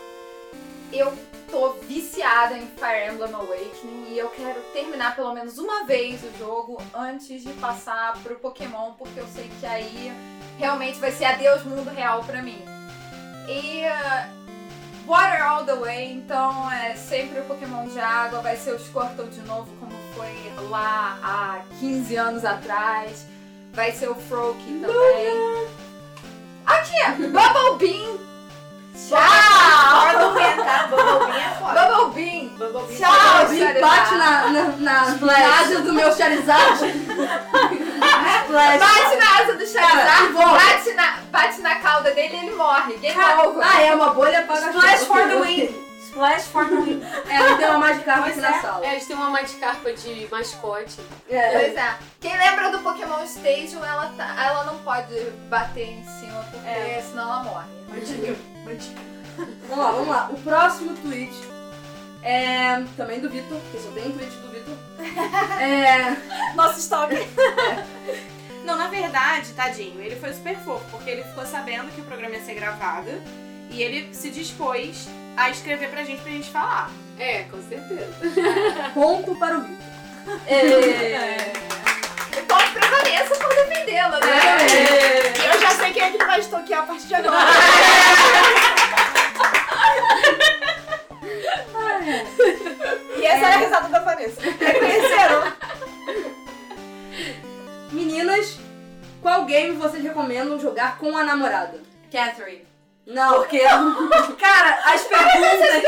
Eu 0.92 1.12
tô 1.50 1.74
viciada 1.88 2.58
em 2.58 2.68
Fire 2.68 3.14
Emblem 3.14 3.34
Awakening 3.34 4.06
e 4.10 4.18
eu 4.18 4.30
quero 4.30 4.62
terminar 4.74 5.16
pelo 5.16 5.34
menos 5.34 5.58
uma 5.58 5.86
vez 5.86 6.24
o 6.24 6.38
jogo 6.38 6.82
antes 6.94 7.44
de 7.44 7.52
passar 7.54 8.14
pro 8.22 8.36
Pokémon, 8.36 8.94
porque 8.94 9.20
eu 9.20 9.28
sei 9.28 9.50
que 9.60 9.66
aí 9.66 10.12
realmente 10.58 11.00
vai 11.00 11.12
ser 11.12 11.26
adeus 11.26 11.64
mundo 11.64 11.90
real 11.90 12.24
pra 12.24 12.42
mim. 12.42 12.64
E 13.48 13.84
uh, 13.86 14.44
Water 15.06 15.46
All 15.46 15.66
the 15.66 15.76
Way, 15.76 16.14
então 16.14 16.72
é 16.72 16.96
sempre 16.96 17.40
o 17.42 17.46
Pokémon 17.46 17.88
de 17.88 18.00
água, 18.00 18.42
vai 18.42 18.56
ser 18.56 18.74
o 18.74 18.80
Squirtle 18.80 19.28
de 19.28 19.42
novo, 19.42 19.70
como 19.80 19.92
foi 20.16 20.34
lá 20.70 21.20
há 21.22 21.62
15 21.80 22.16
anos 22.16 22.46
atrás. 22.46 23.28
Vai 23.74 23.92
ser 23.92 24.10
o 24.10 24.16
Froakie 24.16 24.80
também. 24.80 25.68
Aqui, 26.66 27.24
Bubble 27.24 27.78
Bean. 27.80 28.33
Tchau! 29.14 30.14
Bubble 30.14 30.34
Bean? 30.40 30.58
Bubble 30.90 31.20
Bean 31.28 31.40
é 31.40 31.42
foda. 31.60 31.74
Bubble 31.88 32.10
Bean. 32.14 32.44
Bubble 32.58 32.84
Bean 32.88 32.98
Tchau, 32.98 33.12
Ah, 33.12 33.44
Vim, 33.46 33.74
bate 33.82 34.16
na, 34.16 34.30
na, 34.50 34.62
na 34.80 34.94
asa 35.60 35.80
do 35.82 35.94
meu 35.94 36.12
Charizard. 36.16 36.76
Splash. 36.76 38.80
Bate 38.80 39.16
na 39.18 39.28
asa 39.40 39.54
do 39.54 39.66
Charizard, 39.68 40.34
bate 40.34 40.94
na, 40.94 41.06
bate 41.32 41.62
na 41.62 41.76
cauda 41.76 42.12
dele 42.12 42.36
e 42.36 42.38
ele 42.48 42.56
morre. 42.56 42.94
Game 42.98 43.20
over. 43.46 43.64
Ah, 43.64 43.82
é 43.82 43.96
uma 43.96 44.10
bolha 44.14 44.42
para 44.44 44.70
Splash 44.70 45.06
for 45.06 45.28
the 45.28 45.36
win. 45.42 45.70
Splash 46.14 46.44
for 46.44 46.66
the 46.70 46.76
win. 46.82 47.02
Ela 47.30 47.58
tem 47.58 47.68
uma 47.70 47.80
Magikarp 47.80 48.28
aqui 48.28 48.40
na 48.40 48.56
é. 48.56 48.62
sala. 48.62 48.86
É, 48.86 48.92
eles 48.92 49.08
têm 49.08 49.16
uma 49.16 49.30
Magikarpa 49.32 49.94
de 49.94 50.28
mascote. 50.30 51.02
É. 51.30 51.52
Pois 51.52 51.76
é. 51.76 51.98
Quem 52.22 52.38
lembra 52.38 52.70
do 52.72 52.80
Pokémon 52.80 53.24
Stadium, 53.24 53.84
ela, 53.84 54.14
tá- 54.16 54.36
ela 54.46 54.64
não 54.66 54.78
pode 54.80 55.14
bater 55.50 55.88
em 55.90 56.04
cima, 56.20 56.46
porque 56.52 56.68
É. 56.68 57.04
senão 57.08 57.24
ela 57.24 57.44
morre. 57.44 57.68
Vamos 59.68 59.78
lá, 59.84 59.92
vamos 59.92 60.08
lá. 60.08 60.30
O 60.32 60.38
próximo 60.42 60.96
tweet 60.98 61.34
é 62.22 62.84
também 62.96 63.20
do 63.20 63.28
Vitor, 63.32 63.58
porque 63.58 63.80
só 63.80 63.92
tem 63.92 64.12
tweet 64.12 64.32
do 64.36 64.50
Vitor. 64.50 64.78
É. 65.60 66.16
Nosso 66.54 66.78
estoque. 66.80 67.16
Não, 68.64 68.78
na 68.78 68.88
verdade, 68.90 69.52
tadinho, 69.54 70.00
ele 70.00 70.16
foi 70.16 70.32
super 70.34 70.56
fofo, 70.60 70.86
porque 70.92 71.10
ele 71.10 71.24
ficou 71.24 71.46
sabendo 71.48 71.92
que 71.96 72.02
o 72.02 72.04
programa 72.04 72.36
ia 72.36 72.44
ser 72.46 72.54
gravado 72.54 73.10
e 73.72 73.82
ele 73.82 74.14
se 74.14 74.30
dispôs 74.30 75.08
a 75.36 75.50
escrever 75.50 75.90
pra 75.90 76.04
gente 76.04 76.22
pra 76.22 76.32
gente 76.32 76.50
falar. 76.50 76.92
É, 77.20 77.44
com 77.44 77.62
certeza. 77.62 78.14
Ponto 78.94 79.36
para 79.36 79.58
o 79.58 79.62
Vitor. 79.62 79.86
É. 80.48 81.54
E 82.38 82.42
pode 82.48 82.72
pra 82.72 82.88
Vanessa 82.88 83.36
por 83.36 83.50
defendê-la, 83.50 84.20
né? 84.20 84.28
É. 84.72 85.54
Eu 85.54 85.62
já 85.62 85.70
sei 85.72 85.94
quem 85.94 86.04
é 86.04 86.12
que 86.12 86.18
vai 86.18 86.40
estoquear 86.40 86.84
a 86.84 86.86
partir 86.86 87.08
de 87.08 87.16
agora. 87.16 87.38
E 93.18 93.26
essa 93.26 93.46
era 93.46 93.56
a 93.56 93.60
risada 93.60 93.90
da 93.90 94.00
Vanessa. 94.00 94.42
Reconheceram? 94.42 95.54
Meninas, 97.92 98.60
qual 99.22 99.46
game 99.46 99.78
vocês 99.78 100.04
recomendam 100.04 100.60
jogar 100.60 100.98
com 100.98 101.16
a 101.16 101.24
namorada? 101.24 101.80
Catherine. 102.12 102.73
Não. 103.06 103.36
Porque, 103.36 103.60
cara, 104.40 104.80
as 104.86 105.02
perguntas. 105.02 105.84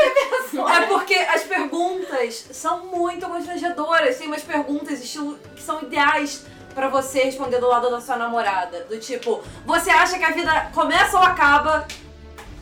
É 0.74 0.86
porque 0.86 1.14
as 1.14 1.42
perguntas 1.42 2.48
são 2.52 2.86
muito 2.86 3.26
constrangedoras. 3.26 4.16
Tem 4.18 4.26
umas 4.26 4.42
perguntas 4.42 5.02
estilo 5.02 5.38
que 5.54 5.62
são 5.62 5.80
ideais 5.82 6.44
pra 6.74 6.88
você 6.88 7.24
responder 7.24 7.58
do 7.58 7.68
lado 7.68 7.90
da 7.90 8.00
sua 8.00 8.16
namorada. 8.16 8.84
Do 8.84 8.98
tipo, 8.98 9.42
você 9.64 9.90
acha 9.90 10.18
que 10.18 10.24
a 10.24 10.30
vida 10.30 10.70
começa 10.74 11.16
ou 11.16 11.22
acaba 11.22 11.86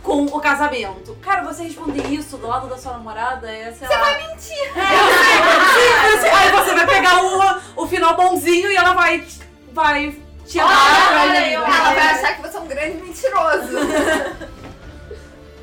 com 0.03 0.25
o 0.27 0.41
casamento? 0.41 1.17
Cara, 1.21 1.43
você 1.43 1.65
responder 1.65 2.07
isso 2.07 2.37
do 2.37 2.47
lado 2.47 2.69
da 2.69 2.79
sua 2.79 2.93
namorada 2.93 3.51
é, 3.51 3.73
sei 3.73 3.89
Você 3.89 3.97
vai 3.97 4.29
mentir! 4.29 4.73
É, 4.77 6.21
sim, 6.21 6.29
aí 6.29 6.53
você 6.53 6.75
vai 6.75 6.87
pegar 6.87 7.25
o, 7.25 7.83
o 7.83 7.87
final 7.89 8.15
bonzinho 8.15 8.71
e 8.71 8.77
ela 8.77 8.93
vai. 8.93 9.27
vai 9.73 10.24
ele. 10.47 11.55
ela 11.55 11.95
vai 11.95 12.09
achar 12.09 12.37
que 12.37 12.43
você 12.43 12.57
é 12.57 12.61
um 12.61 12.67
grande 12.67 12.97
mentiroso. 13.03 13.69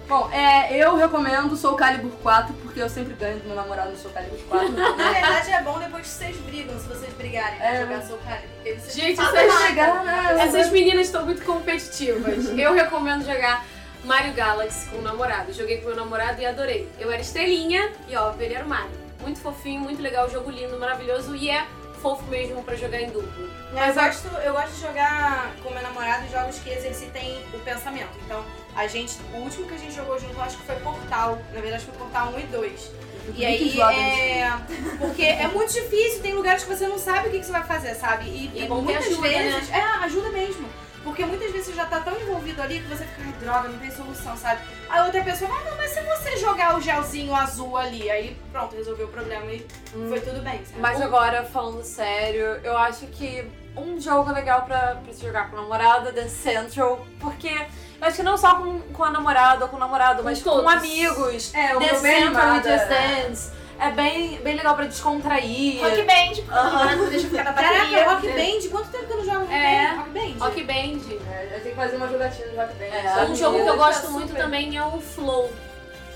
Bom, 0.07 0.29
é, 0.33 0.75
eu 0.75 0.97
recomendo 0.97 1.55
Soul 1.55 1.77
Calibur 1.77 2.11
4, 2.21 2.53
porque 2.55 2.81
eu 2.81 2.89
sempre 2.89 3.13
ganho 3.13 3.39
do 3.39 3.45
meu 3.47 3.55
namorado 3.55 3.91
no 3.91 3.97
Soul 3.97 4.13
Calibur 4.13 4.39
4. 4.49 4.67
Na 4.75 4.91
verdade 5.09 5.51
é 5.51 5.61
bom 5.61 5.79
depois 5.79 6.03
que 6.03 6.09
vocês 6.09 6.35
brigam, 6.35 6.77
se 6.77 6.85
vocês 6.89 7.13
brigarem 7.13 7.57
pra 7.57 7.65
É. 7.67 7.81
jogar 7.81 8.01
Soul 8.01 8.19
Calibur. 8.19 8.49
porque 8.55 8.73
vocês 8.73 8.93
Gente, 8.93 9.15
falam 9.15 9.31
vocês 9.31 9.53
chegaram, 9.67 10.03
né? 10.03 10.35
Essas 10.39 10.69
meninas 10.69 11.05
estão 11.05 11.23
muito 11.25 11.41
competitivas. 11.45 12.45
Eu 12.59 12.73
recomendo 12.73 13.23
jogar 13.25 13.65
Mario 14.03 14.33
Galaxy 14.33 14.89
com 14.89 14.97
o 14.97 15.01
namorado. 15.01 15.53
Joguei 15.53 15.77
com 15.77 15.87
meu 15.87 15.95
namorado 15.95 16.41
e 16.41 16.45
adorei. 16.45 16.89
Eu 16.99 17.09
era 17.09 17.21
estrelinha 17.21 17.89
e, 18.09 18.15
óbvio, 18.17 18.43
ele 18.43 18.55
era 18.55 18.65
o 18.65 18.67
Mario. 18.67 18.91
Muito 19.21 19.39
fofinho, 19.39 19.79
muito 19.79 20.01
legal, 20.01 20.29
jogo 20.29 20.51
lindo, 20.51 20.77
maravilhoso 20.77 21.35
e 21.37 21.49
é 21.49 21.63
fofo 22.01 22.23
mesmo 22.25 22.63
pra 22.63 22.75
jogar 22.75 22.99
em 23.01 23.09
duplo. 23.09 23.49
Mas 23.73 23.95
eu 23.95 24.03
gosto, 24.03 24.27
eu 24.43 24.53
gosto 24.53 24.71
de 24.71 24.81
jogar 24.81 25.51
com 25.63 25.69
meu 25.71 25.81
namorado 25.81 26.27
jogos 26.29 26.57
que 26.59 26.69
exercitem 26.71 27.41
o 27.53 27.59
pensamento. 27.59 28.09
Então, 28.25 28.43
a 28.75 28.87
gente, 28.87 29.17
o 29.33 29.37
último 29.37 29.67
que 29.67 29.75
a 29.75 29.77
gente 29.77 29.93
jogou 29.93 30.19
junto, 30.19 30.33
eu 30.33 30.41
acho 30.41 30.57
que 30.57 30.63
foi 30.65 30.75
Portal. 30.77 31.37
Na 31.53 31.61
verdade, 31.61 31.85
foi 31.85 31.93
Portal 31.95 32.33
1 32.33 32.39
e 32.39 32.43
2. 32.43 32.91
E 33.35 33.45
aí 33.45 33.79
é. 33.79 34.51
Porque 34.99 35.23
é 35.23 35.47
muito 35.47 35.71
difícil, 35.71 36.21
tem 36.21 36.33
lugares 36.33 36.63
que 36.63 36.69
você 36.69 36.87
não 36.87 36.97
sabe 36.97 37.27
o 37.27 37.31
que, 37.31 37.39
que 37.39 37.45
você 37.45 37.51
vai 37.51 37.63
fazer, 37.63 37.93
sabe? 37.95 38.25
E, 38.25 38.51
E 38.53 38.59
é 38.61 38.63
e 38.63 38.67
ter 38.67 38.69
muitas 38.69 39.05
ajuda, 39.05 39.27
né? 39.27 39.43
vezes. 39.51 39.69
É, 39.69 39.81
ajuda 39.81 40.29
mesmo. 40.31 40.67
Porque 41.03 41.25
muitas 41.25 41.51
vezes 41.51 41.67
você 41.67 41.73
já 41.73 41.85
tá 41.85 41.99
tão 41.99 42.19
envolvido 42.19 42.61
ali 42.61 42.79
que 42.79 42.87
você 42.87 43.03
fica, 43.05 43.23
ai, 43.25 43.33
droga, 43.39 43.69
não 43.69 43.79
tem 43.79 43.91
solução, 43.91 44.37
sabe? 44.37 44.61
Aí 44.89 45.01
outra 45.01 45.23
pessoa, 45.23 45.49
ah, 45.51 45.69
não, 45.69 45.77
mas 45.77 45.91
se 45.91 46.01
você 46.01 46.37
jogar 46.37 46.77
o 46.77 46.81
gelzinho 46.81 47.33
azul 47.35 47.75
ali, 47.75 48.09
aí 48.09 48.37
pronto, 48.51 48.75
resolveu 48.75 49.07
o 49.07 49.09
problema 49.09 49.45
e 49.51 49.65
foi 50.07 50.19
tudo 50.21 50.41
bem, 50.41 50.63
sabe? 50.63 50.79
Mas 50.79 51.01
agora, 51.01 51.43
falando 51.43 51.83
sério, 51.83 52.59
eu 52.63 52.77
acho 52.77 53.07
que 53.07 53.49
um 53.75 53.99
jogo 53.99 54.31
legal 54.31 54.63
pra, 54.63 54.95
pra 54.95 55.13
se 55.13 55.21
jogar 55.21 55.49
com 55.49 55.55
namorada 55.55 56.09
é 56.09 56.11
The 56.11 56.27
Central, 56.27 57.05
porque 57.19 57.49
eu 57.49 58.07
acho 58.07 58.17
que 58.17 58.23
não 58.23 58.37
só 58.37 58.55
com, 58.55 58.79
com 58.81 59.03
a 59.03 59.11
namorada 59.11 59.65
ou 59.65 59.69
com 59.69 59.77
o 59.77 59.79
namorado, 59.79 60.23
mas 60.23 60.41
com 60.41 60.51
todos. 60.51 60.73
amigos. 60.73 61.53
É, 61.53 61.75
o 61.75 61.79
The 61.79 61.95
Central 61.95 62.57
e. 62.57 62.63
Just 62.63 62.87
Dance. 62.87 63.60
É 63.81 63.89
bem, 63.89 64.37
bem 64.43 64.55
legal 64.55 64.75
pra 64.75 64.85
descontrair. 64.85 65.81
Rock 65.81 66.03
Band, 66.03 66.35
porque 66.35 66.51
Aham. 66.51 66.95
não 66.97 67.09
deixa 67.09 67.27
ficar 67.27 67.43
na 67.45 67.53
Caraca, 67.53 67.77
bateria. 67.79 68.09
Rock 68.11 68.27
Band, 68.27 68.69
quanto 68.69 68.91
tempo 68.91 69.05
que 69.07 69.11
eu 69.13 69.17
não 69.17 69.25
jogo 69.25 69.39
Rock 69.39 69.53
É. 69.55 69.87
Band? 69.87 69.95
Rock 69.97 70.09
Band? 70.11 70.45
Rock 70.45 70.63
Band. 70.63 71.31
É, 71.31 71.45
eu 71.45 71.49
tenho 71.61 71.61
que 71.63 71.75
fazer 71.75 71.95
uma 71.95 72.07
jogatina 72.07 72.47
de 72.47 72.55
Rock 72.57 72.73
Band. 72.75 72.85
É? 72.85 73.23
Um 73.25 73.35
jogo 73.35 73.63
que 73.63 73.67
eu 73.67 73.77
gosto 73.77 74.01
super. 74.01 74.11
muito 74.11 74.35
também 74.35 74.77
é 74.77 74.83
o 74.85 75.01
Flow. 75.01 75.51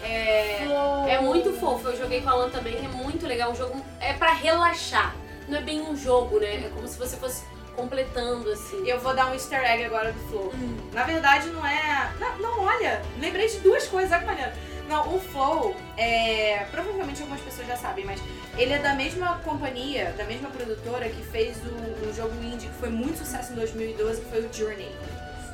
É, 0.03 0.63
é 1.09 1.19
muito 1.21 1.51
fofo, 1.53 1.87
eu 1.87 1.97
joguei 1.97 2.21
com 2.21 2.29
a 2.29 2.33
Alan 2.33 2.49
também, 2.51 2.77
é 2.77 2.87
muito 2.87 3.25
legal. 3.25 3.51
Um 3.51 3.55
jogo 3.55 3.83
é 3.99 4.13
pra 4.13 4.31
relaxar. 4.31 5.15
Não 5.47 5.57
é 5.57 5.61
bem 5.61 5.81
um 5.81 5.97
jogo, 5.97 6.39
né? 6.39 6.65
É 6.67 6.71
como 6.71 6.87
se 6.87 6.99
você 6.99 7.17
fosse 7.17 7.43
completando 7.75 8.51
assim. 8.51 8.87
Eu 8.87 8.99
vou 8.99 9.15
dar 9.15 9.31
um 9.31 9.33
easter 9.33 9.59
egg 9.63 9.85
agora 9.85 10.11
do 10.11 10.19
Flow. 10.29 10.51
Hum. 10.53 10.77
Na 10.93 11.03
verdade, 11.03 11.47
não 11.49 11.65
é. 11.65 12.11
Não, 12.19 12.37
não, 12.37 12.63
olha, 12.63 13.01
lembrei 13.19 13.47
de 13.47 13.57
duas 13.61 13.87
coisas, 13.87 14.11
olha 14.11 14.19
que 14.21 14.25
maneiro. 14.27 14.51
Não, 14.87 15.15
o 15.15 15.19
Flow, 15.19 15.75
é. 15.97 16.65
Provavelmente 16.71 17.21
algumas 17.21 17.41
pessoas 17.41 17.67
já 17.67 17.75
sabem, 17.75 18.05
mas 18.05 18.21
ele 18.57 18.73
é 18.73 18.79
da 18.79 18.93
mesma 18.93 19.39
companhia, 19.39 20.13
da 20.17 20.23
mesma 20.25 20.49
produtora 20.49 21.09
que 21.09 21.23
fez 21.23 21.57
o, 21.57 22.07
um 22.07 22.13
jogo 22.13 22.33
indie 22.43 22.67
que 22.67 22.75
foi 22.75 22.89
muito 22.89 23.17
sucesso 23.17 23.53
em 23.53 23.55
2012, 23.55 24.21
que 24.21 24.29
foi 24.29 24.45
o 24.45 24.53
Journey. 24.53 24.91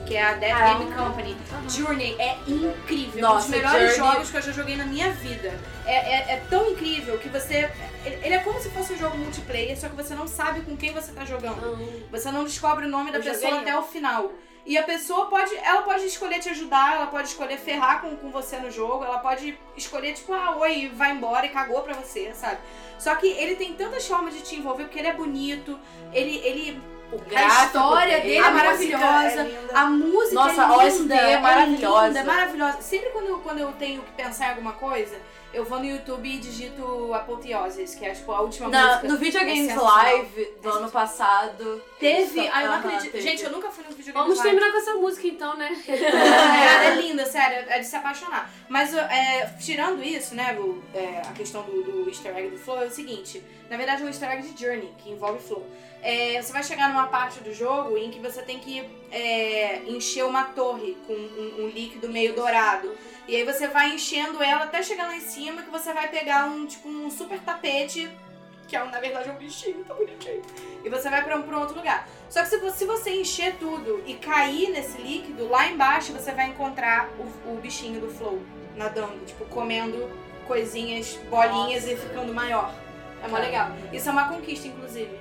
Que 0.05 0.15
é 0.17 0.23
a 0.23 0.33
Death 0.33 0.51
Ah. 0.59 0.73
Game 0.73 0.91
Company. 0.93 1.37
Journey 1.69 2.15
é 2.19 2.37
incrível. 2.47 3.21
Nossa, 3.21 3.47
um 3.47 3.51
dos 3.51 3.61
melhores 3.61 3.95
Journey- 3.95 4.11
jogos 4.13 4.29
que 4.31 4.37
eu 4.37 4.41
já 4.41 4.51
joguei 4.51 4.75
na 4.75 4.85
minha 4.85 5.11
vida. 5.11 5.57
É, 5.85 5.95
é, 5.95 6.33
é 6.33 6.43
tão 6.49 6.69
incrível 6.69 7.17
que 7.17 7.29
você. 7.29 7.69
Ele 8.05 8.33
é 8.33 8.39
como 8.39 8.59
se 8.59 8.69
fosse 8.71 8.93
um 8.93 8.97
jogo 8.97 9.17
multiplayer, 9.17 9.79
só 9.79 9.87
que 9.87 9.95
você 9.95 10.13
não 10.15 10.27
sabe 10.27 10.61
com 10.61 10.75
quem 10.75 10.91
você 10.91 11.11
tá 11.11 11.23
jogando. 11.23 11.77
Você 12.11 12.31
não 12.31 12.43
descobre 12.43 12.85
o 12.85 12.89
nome 12.89 13.11
da 13.11 13.19
Eu 13.19 13.23
pessoa 13.23 13.51
joguei 13.51 13.69
até 13.69 13.77
o 13.77 13.83
final. 13.83 14.31
E 14.63 14.77
a 14.77 14.83
pessoa 14.83 15.25
pode, 15.25 15.55
ela 15.57 15.81
pode 15.81 16.05
escolher 16.05 16.37
te 16.39 16.47
ajudar, 16.49 16.93
ela 16.95 17.07
pode 17.07 17.29
escolher 17.29 17.57
ferrar 17.57 17.99
com, 18.01 18.15
com 18.15 18.29
você 18.29 18.57
no 18.57 18.69
jogo, 18.69 19.03
ela 19.03 19.17
pode 19.17 19.57
escolher, 19.75 20.13
tipo, 20.13 20.31
ah, 20.33 20.55
oi, 20.57 20.91
vai 20.95 21.13
embora 21.13 21.47
e 21.47 21.49
cagou 21.49 21.81
pra 21.81 21.95
você, 21.95 22.31
sabe? 22.35 22.59
Só 22.99 23.15
que 23.15 23.25
ele 23.25 23.55
tem 23.55 23.73
tantas 23.73 24.05
formas 24.07 24.35
de 24.35 24.41
te 24.41 24.55
envolver, 24.55 24.83
porque 24.83 24.99
ele 24.99 25.07
é 25.07 25.13
bonito, 25.13 25.79
ele, 26.13 26.37
ele 26.45 26.79
o 27.11 27.15
a 27.21 27.29
gráfico 27.29 27.65
história 27.65 28.17
dele- 28.17 28.21
dele 28.21 28.35
é 28.35 28.39
A 28.47 28.51
maravilhosa, 28.51 29.43
música 29.43 29.71
é 29.73 29.77
a 29.77 29.85
música 29.85 30.33
Nossa, 30.35 30.61
é 30.61 30.65
a 30.65 30.89
linda, 30.89 31.15
é 31.15 31.37
maravilhosa. 31.39 32.07
linda, 32.07 32.19
é 32.19 32.23
maravilhosa. 32.23 32.81
Sempre 32.81 33.09
quando, 33.09 33.27
eu- 33.27 33.39
quando 33.39 33.59
eu 33.59 33.71
tenho 33.73 34.01
que 34.01 34.11
pensar 34.11 34.47
em 34.47 34.49
alguma 34.51 34.73
coisa, 34.73 35.17
eu 35.53 35.65
vou 35.65 35.79
no 35.79 35.85
YouTube 35.85 36.29
e 36.29 36.37
digito 36.37 37.13
Apotheosis, 37.13 37.93
que 37.95 38.05
é 38.05 38.11
tipo 38.11 38.31
a 38.31 38.39
última 38.39 38.69
Na- 38.69 38.87
música. 38.87 39.07
no 39.09 39.17
Video 39.17 39.41
Games. 39.41 39.75
Live 39.75 40.53
do 40.61 40.69
ano 40.69 40.89
passado. 40.89 41.81
Teve, 41.99 42.47
ah, 42.53 42.63
eu 42.63 42.69
não 42.71 42.77
acredito. 42.77 43.11
teve. 43.11 43.21
Gente, 43.21 43.43
eu 43.43 43.51
nunca 43.51 43.69
fui 43.69 43.83
no 43.83 43.89
videogame 43.89 44.13
Vamos 44.27 44.37
live. 44.37 44.49
terminar 44.49 44.71
com 44.71 44.77
essa 44.77 44.93
música 44.95 45.27
então, 45.27 45.57
né? 45.57 45.75
Ela 45.87 46.85
é 46.85 46.95
linda, 47.01 47.25
sério, 47.25 47.69
é 47.69 47.79
de 47.79 47.85
se 47.85 47.95
apaixonar. 47.95 48.49
Mas 48.69 48.93
é, 48.95 49.53
tirando 49.59 50.01
isso, 50.01 50.33
né, 50.35 50.55
o- 50.57 50.81
é, 50.93 51.21
a 51.27 51.33
questão 51.33 51.63
do, 51.63 51.83
do 51.83 52.09
easter 52.09 52.35
egg 52.37 52.49
do 52.51 52.57
Flow 52.57 52.81
é 52.81 52.85
o 52.85 52.91
seguinte. 52.91 53.43
Na 53.69 53.75
verdade 53.75 54.01
é 54.01 54.05
um 54.05 54.07
easter 54.07 54.31
egg 54.31 54.47
de 54.47 54.61
Journey, 54.61 54.93
que 54.99 55.09
envolve 55.11 55.39
Flow. 55.39 55.65
É, 56.01 56.41
você 56.41 56.51
vai 56.51 56.63
chegar 56.63 56.89
numa 56.89 57.07
parte 57.07 57.39
do 57.41 57.53
jogo 57.53 57.95
em 57.95 58.09
que 58.09 58.19
você 58.19 58.41
tem 58.41 58.59
que 58.59 58.83
é, 59.11 59.83
encher 59.87 60.25
uma 60.25 60.45
torre 60.45 60.97
com 61.05 61.13
um, 61.13 61.65
um 61.65 61.67
líquido 61.67 62.09
meio 62.09 62.33
dourado. 62.33 62.91
E 63.27 63.35
aí 63.35 63.43
você 63.43 63.67
vai 63.67 63.93
enchendo 63.93 64.41
ela 64.41 64.63
até 64.63 64.81
chegar 64.81 65.05
lá 65.05 65.15
em 65.15 65.21
cima 65.21 65.61
que 65.61 65.69
você 65.69 65.93
vai 65.93 66.07
pegar 66.07 66.45
um, 66.45 66.65
tipo, 66.65 66.89
um 66.89 67.09
super 67.11 67.39
tapete, 67.39 68.09
que 68.67 68.75
é, 68.75 68.83
um, 68.83 68.89
na 68.89 68.99
verdade 68.99 69.29
é 69.29 69.31
um 69.31 69.35
bichinho, 69.35 69.83
tá 69.83 69.93
bonitinho. 69.93 70.41
E 70.83 70.89
você 70.89 71.09
vai 71.09 71.23
pra 71.23 71.37
um, 71.37 71.43
pra 71.43 71.59
outro 71.59 71.75
lugar. 71.75 72.07
Só 72.29 72.41
que 72.41 72.47
se 72.47 72.57
você, 72.57 72.77
se 72.77 72.85
você 72.85 73.09
encher 73.11 73.55
tudo 73.57 74.01
e 74.07 74.15
cair 74.15 74.71
nesse 74.71 74.99
líquido, 74.99 75.49
lá 75.49 75.67
embaixo 75.67 76.13
você 76.13 76.31
vai 76.31 76.47
encontrar 76.47 77.09
o, 77.19 77.51
o 77.51 77.59
bichinho 77.61 78.01
do 78.01 78.09
Flow 78.09 78.41
nadando, 78.75 79.23
tipo, 79.25 79.45
comendo 79.45 80.09
coisinhas, 80.47 81.19
bolinhas 81.29 81.87
e 81.87 81.95
ficando 81.95 82.33
maior. 82.33 82.73
É 83.23 83.27
mó 83.27 83.37
legal. 83.37 83.69
Isso 83.93 84.09
é 84.09 84.11
uma 84.11 84.27
conquista, 84.27 84.67
inclusive, 84.67 85.19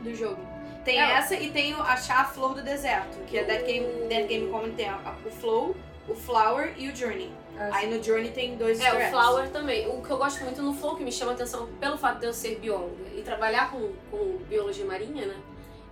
do 0.00 0.14
jogo. 0.14 0.38
Tem 0.84 0.98
É. 1.00 1.12
essa 1.12 1.34
e 1.34 1.50
tem 1.50 1.74
o 1.74 1.82
achar 1.82 2.20
a 2.20 2.24
flor 2.24 2.54
do 2.54 2.62
deserto, 2.62 3.18
que 3.26 3.36
é 3.38 3.44
Dead 3.44 3.64
Game, 3.66 4.08
Dead 4.08 4.26
Game 4.26 4.48
Common 4.50 4.70
tem 4.72 4.88
o 4.90 5.30
Flow, 5.30 5.76
o 6.08 6.14
Flower 6.14 6.72
e 6.78 6.88
o 6.88 6.96
Journey. 6.96 7.30
Aí 7.72 7.92
no 7.92 8.02
Journey 8.02 8.30
tem 8.30 8.56
dois 8.56 8.80
É, 8.80 9.08
o. 9.08 9.10
Flower 9.10 9.50
também. 9.50 9.88
O 9.88 10.00
que 10.00 10.10
eu 10.10 10.16
gosto 10.16 10.44
muito 10.44 10.62
no 10.62 10.72
Flow, 10.72 10.94
que 10.96 11.02
me 11.02 11.10
chama 11.10 11.32
a 11.32 11.34
atenção 11.34 11.68
pelo 11.80 11.98
fato 11.98 12.20
de 12.20 12.26
eu 12.26 12.32
ser 12.32 12.56
bióloga 12.60 13.04
e 13.16 13.20
trabalhar 13.22 13.70
com, 13.72 13.92
com 14.10 14.38
biologia 14.48 14.84
marinha, 14.84 15.26
né? 15.26 15.34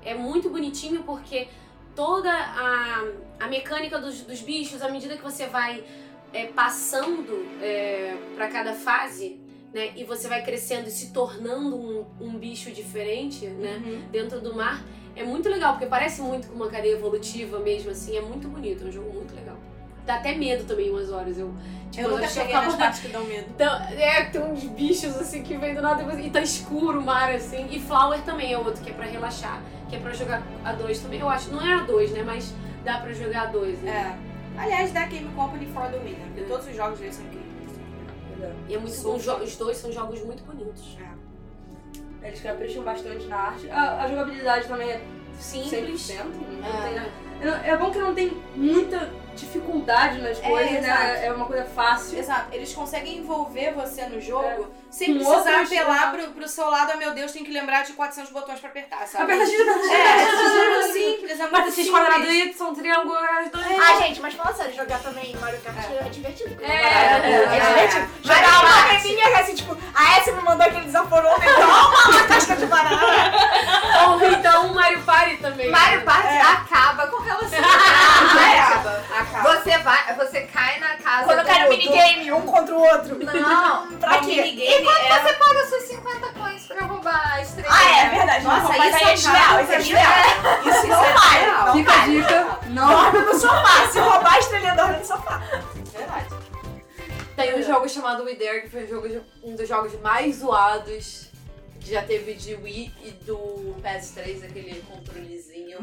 É 0.05 0.15
muito 0.15 0.49
bonitinho 0.49 1.03
porque 1.03 1.49
toda 1.97 2.31
a, 2.33 3.05
a 3.41 3.49
mecânica 3.49 3.99
dos, 3.99 4.23
dos 4.23 4.41
bichos, 4.41 4.81
à 4.81 4.89
medida 4.89 5.17
que 5.17 5.23
você 5.23 5.47
vai 5.47 5.83
é, 6.33 6.47
passando 6.47 7.45
é, 7.61 8.15
para 8.37 8.47
cada 8.49 8.73
fase, 8.73 9.41
né? 9.77 9.93
E 9.95 10.05
você 10.05 10.27
vai 10.27 10.43
crescendo 10.43 10.89
e 10.89 10.91
se 10.91 11.11
tornando 11.11 11.77
um, 11.77 12.07
um 12.19 12.39
bicho 12.39 12.73
diferente, 12.73 13.47
né? 13.47 13.83
Uhum. 13.85 14.03
Dentro 14.11 14.41
do 14.41 14.55
mar. 14.55 14.83
É 15.15 15.23
muito 15.23 15.49
legal, 15.49 15.75
porque 15.75 15.87
parece 15.87 16.23
muito 16.23 16.49
com 16.49 16.55
uma 16.57 16.69
cadeia 16.69 16.95
evolutiva 16.95 17.59
mesmo, 17.59 17.91
assim. 17.91 18.17
É 18.17 18.23
muito 18.23 18.49
bonito, 18.49 18.85
é 18.85 18.89
um 18.89 18.93
jogo 18.93 19.13
muito 19.13 19.35
legal. 19.35 19.57
Dá 20.07 20.17
até 20.17 20.35
medo 20.35 20.65
também 20.65 20.89
umas 20.91 21.11
horas. 21.11 21.39
Eu, 21.39 21.53
tipo, 21.91 22.07
Eu 22.07 22.11
nunca 22.13 22.29
cheguei 22.29 22.55
nas 22.55 22.75
partes 22.75 23.01
que 23.01 23.09
dão 23.09 23.25
medo. 23.25 23.47
então, 23.55 23.75
é, 23.99 24.25
tem 24.25 24.41
uns 24.41 24.65
bichos 24.65 25.15
assim 25.17 25.43
que 25.43 25.57
vem 25.59 25.75
do 25.75 25.83
nada 25.83 26.03
e 26.21 26.31
tá 26.31 26.41
escuro 26.41 27.01
o 27.01 27.05
mar 27.05 27.31
assim. 27.33 27.67
E 27.71 27.79
Flower 27.79 28.23
também 28.23 28.53
é 28.53 28.59
outro 28.59 28.83
que 28.83 28.91
é 28.91 28.95
pra 28.95 29.05
relaxar, 29.05 29.63
que 29.91 29.97
é 29.97 29.99
pra 29.99 30.13
jogar 30.13 30.43
a 30.65 30.73
dois 30.73 31.01
também. 31.01 31.21
Eu 31.21 31.29
acho, 31.29 31.51
não 31.51 31.61
é 31.61 31.75
a 31.75 31.83
dois, 31.83 32.13
né? 32.13 32.23
Mas 32.23 32.55
dá 32.85 32.99
pra 32.99 33.13
jogar 33.13 33.43
a 33.43 33.47
dois, 33.47 33.79
né? 33.81 34.17
É. 34.23 34.61
Aliás, 34.61 34.91
da 34.93 35.05
Game 35.07 35.29
Company 35.35 35.67
for 35.67 35.91
the 35.91 35.99
Winner, 35.99 36.27
porque 36.29 36.43
todos 36.43 36.67
os 36.67 36.75
jogos 36.75 36.99
deles 36.99 37.15
são 37.15 37.27
incríveis. 38.37 38.55
E 38.69 38.75
é 38.75 38.79
muito 38.79 39.03
bom. 39.03 39.15
Os 39.43 39.57
dois 39.57 39.77
são 39.77 39.93
jogos 39.93 40.23
muito 40.23 40.43
bonitos. 40.45 40.97
Eles 42.23 42.41
capricham 42.41 42.83
bastante 42.83 43.27
na 43.27 43.37
arte. 43.37 43.71
A, 43.71 44.03
a 44.03 44.09
jogabilidade 44.09 44.67
também 44.69 44.91
é 44.91 45.01
Simples. 45.39 46.01
100%. 46.11 46.25
Não 46.25 46.67
É. 46.67 46.83
tem 46.89 46.95
nada- 46.97 47.26
É, 47.41 47.71
é 47.71 47.77
bom 47.77 47.91
que 47.91 47.99
não 47.99 48.15
tem 48.15 48.37
muita 48.55 49.11
dificuldade 49.37 50.21
nas 50.21 50.39
É, 50.39 50.49
coisas, 50.49 50.73
exato. 50.79 51.03
né? 51.03 51.27
É 51.27 51.33
uma 51.33 51.45
coisa 51.47 51.65
fácil. 51.67 52.19
Exato, 52.19 52.49
eles 52.53 52.73
conseguem 52.75 53.19
envolver 53.19 53.73
você 53.75 54.07
no 54.07 54.21
jogo 54.21 54.69
sem 54.91 55.19
Com 55.19 55.25
precisar 55.25 55.63
apelar 55.63 56.13
pro, 56.13 56.29
pro 56.29 56.49
seu 56.49 56.71
lado, 56.71 56.93
ah 56.95 56.97
meu 56.97 57.13
Deus, 57.13 57.31
tem 57.33 57.45
que 57.45 57.53
lembrar 57.53 57.85
de 57.85 57.93
400 57.93 58.33
botões 58.33 58.59
pra 58.59 58.71
apertar, 58.71 59.07
sabe? 59.07 59.25
Aperta 59.25 59.45
X, 59.45 59.61
aperta 59.61 59.79
X. 59.81 59.91
É, 59.91 60.79
é 60.79 60.83
simples, 60.93 61.33
é 61.33 61.43
muito 61.43 61.53
Mas 61.53 61.69
esses 61.69 61.85
simples. 61.85 61.91
quadrados 61.91 62.29
Y, 62.35 62.75
triângulo, 62.75 63.15
dois. 63.53 63.67
Ah, 63.79 64.01
gente, 64.01 64.21
mas 64.21 64.35
fala 64.35 64.55
sério, 64.55 64.75
jogar 64.75 64.99
também 65.01 65.37
Mario 65.37 65.61
Kart 65.61 65.77
é, 65.91 66.09
divertido. 66.09 66.65
É, 66.65 66.67
é, 66.67 66.73
é, 66.73 67.57
é. 67.57 67.61
divertido. 67.61 68.09
Jogar 68.23 68.61
uma 68.63 68.93
é 68.93 69.41
assim, 69.41 69.55
tipo, 69.55 69.77
a 69.95 70.19
S 70.19 70.33
jogos 99.77 100.01
mais 100.01 100.37
zoados 100.37 101.27
que 101.81 101.91
já 101.91 102.03
teve 102.03 102.35
de 102.35 102.55
Wii 102.55 102.93
e 103.05 103.11
do 103.25 103.77
PS3, 103.83 104.45
aquele 104.45 104.81
controlezinho. 104.83 105.79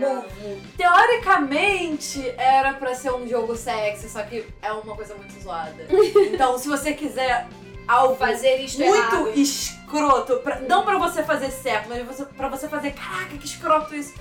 Teoricamente 0.76 2.28
era 2.38 2.74
pra 2.74 2.94
ser 2.96 3.12
um 3.14 3.28
jogo 3.28 3.56
sexy, 3.56 4.10
só 4.10 4.24
que 4.24 4.46
é 4.62 4.72
uma 4.74 4.96
coisa 4.96 5.14
muito 5.16 5.40
zoada. 5.42 5.86
Então, 6.34 6.58
se 6.58 6.68
você 6.68 6.94
quiser 6.94 7.48
algo 7.88 8.16
Fazer 8.16 8.58
isto 8.58 8.80
muito 8.82 8.98
errado. 8.98 9.30
escroto, 9.40 10.38
pra- 10.38 10.60
não 10.62 10.84
pra 10.84 10.98
você 10.98 11.24
fazer 11.24 11.52
certo, 11.52 11.88
mas 11.90 12.22
pra 12.36 12.50
você 12.50 12.68
fazer, 12.68 12.92
caraca, 12.94 13.38
que 13.38 13.46
escroto 13.46 13.96
isso. 13.96 14.14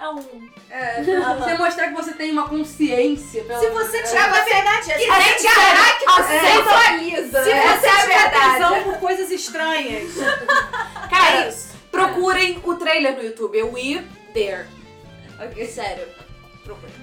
É 0.00 0.08
um. 0.08 0.48
É, 0.70 1.02
você 1.04 1.54
mostrar 1.58 1.88
que 1.88 1.94
você 1.94 2.12
tem 2.14 2.32
uma 2.32 2.48
consciência. 2.48 3.44
Pelo 3.44 3.60
Se 3.60 3.68
você 3.68 4.02
tiver, 4.02 4.30
na 4.30 4.40
verdade, 4.42 4.86
Que 4.86 4.92
assim, 4.92 5.10
nem 5.10 5.36
de 5.36 5.46
Araque 5.46 6.04
sensualiza. 6.26 7.44
se 7.44 7.50
Essa 7.50 7.80
você 7.80 7.86
é 7.86 7.90
a 7.90 8.00
tiver 8.00 8.30
tesão 8.30 8.82
por 8.84 8.96
coisas 8.98 9.30
estranhas, 9.30 10.10
Cara, 11.10 11.44
é 11.44 11.48
isso. 11.48 11.74
procurem 11.90 12.58
o 12.64 12.74
trailer 12.76 13.14
no 13.14 13.22
YouTube, 13.22 13.58
é 13.58 13.62
We 13.62 14.02
There. 14.32 14.66
Ok. 15.38 15.66
Sério, 15.66 16.08
procurem. 16.64 16.94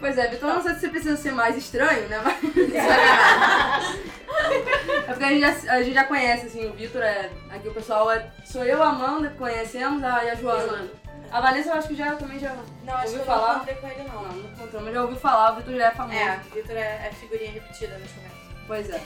Pois 0.00 0.18
é, 0.18 0.26
Vitor, 0.28 0.54
não 0.54 0.62
sei 0.62 0.74
se 0.74 0.80
você 0.80 0.88
precisa 0.88 1.16
ser 1.16 1.30
mais 1.32 1.56
estranho, 1.56 2.08
né? 2.08 2.20
Mas. 2.24 2.36
é 5.06 5.12
porque 5.12 5.24
a 5.24 5.28
gente, 5.28 5.40
já, 5.40 5.54
a 5.72 5.82
gente 5.82 5.94
já 5.94 6.04
conhece, 6.04 6.46
assim, 6.46 6.68
o 6.68 6.72
Vitor 6.72 7.02
é. 7.02 7.30
Aqui 7.50 7.68
o 7.68 7.74
pessoal 7.74 8.10
é. 8.10 8.26
Sou 8.44 8.64
eu, 8.64 8.82
a 8.82 8.88
Amanda, 8.88 9.28
que 9.28 9.36
conhecemos, 9.36 10.02
a, 10.02 10.24
e 10.24 10.30
a 10.30 10.34
Joana. 10.34 10.88
A 11.30 11.40
Vanessa 11.40 11.68
eu 11.70 11.74
acho 11.74 11.88
que 11.88 11.94
já 11.94 12.14
também 12.16 12.38
já. 12.38 12.54
Não, 12.84 12.94
acho 12.94 13.06
Ouviu 13.06 13.12
que 13.12 13.18
eu 13.20 13.24
falar? 13.24 13.48
não 13.48 13.56
encontrei 13.56 13.74
com 13.76 13.86
ele, 13.88 14.08
não. 14.08 14.22
Não, 14.22 14.32
não 14.32 14.50
encontrou, 14.50 14.82
mas 14.82 14.94
já 14.94 15.02
ouviu 15.02 15.16
falar, 15.18 15.52
o 15.52 15.56
Vitor 15.56 15.74
já 15.76 15.86
é 15.86 15.90
famoso. 15.92 16.18
É, 16.18 16.40
o 16.50 16.54
Vitor 16.54 16.76
é, 16.76 17.06
é 17.06 17.12
figurinha 17.12 17.50
repetida 17.52 17.98
nos 17.98 18.10
comentários. 18.10 18.40
Pois 18.66 18.90
é. 18.90 19.00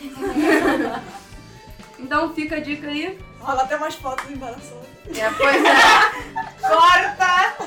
então 1.98 2.34
fica 2.34 2.56
a 2.56 2.60
dica 2.60 2.86
aí. 2.88 3.18
Rola 3.40 3.62
até 3.62 3.76
umas 3.76 3.94
fotos 3.94 4.30
embaraçosas. 4.30 4.86
É, 5.06 5.30
pois 5.36 5.64
é. 5.64 6.68
Corta! 6.68 7.66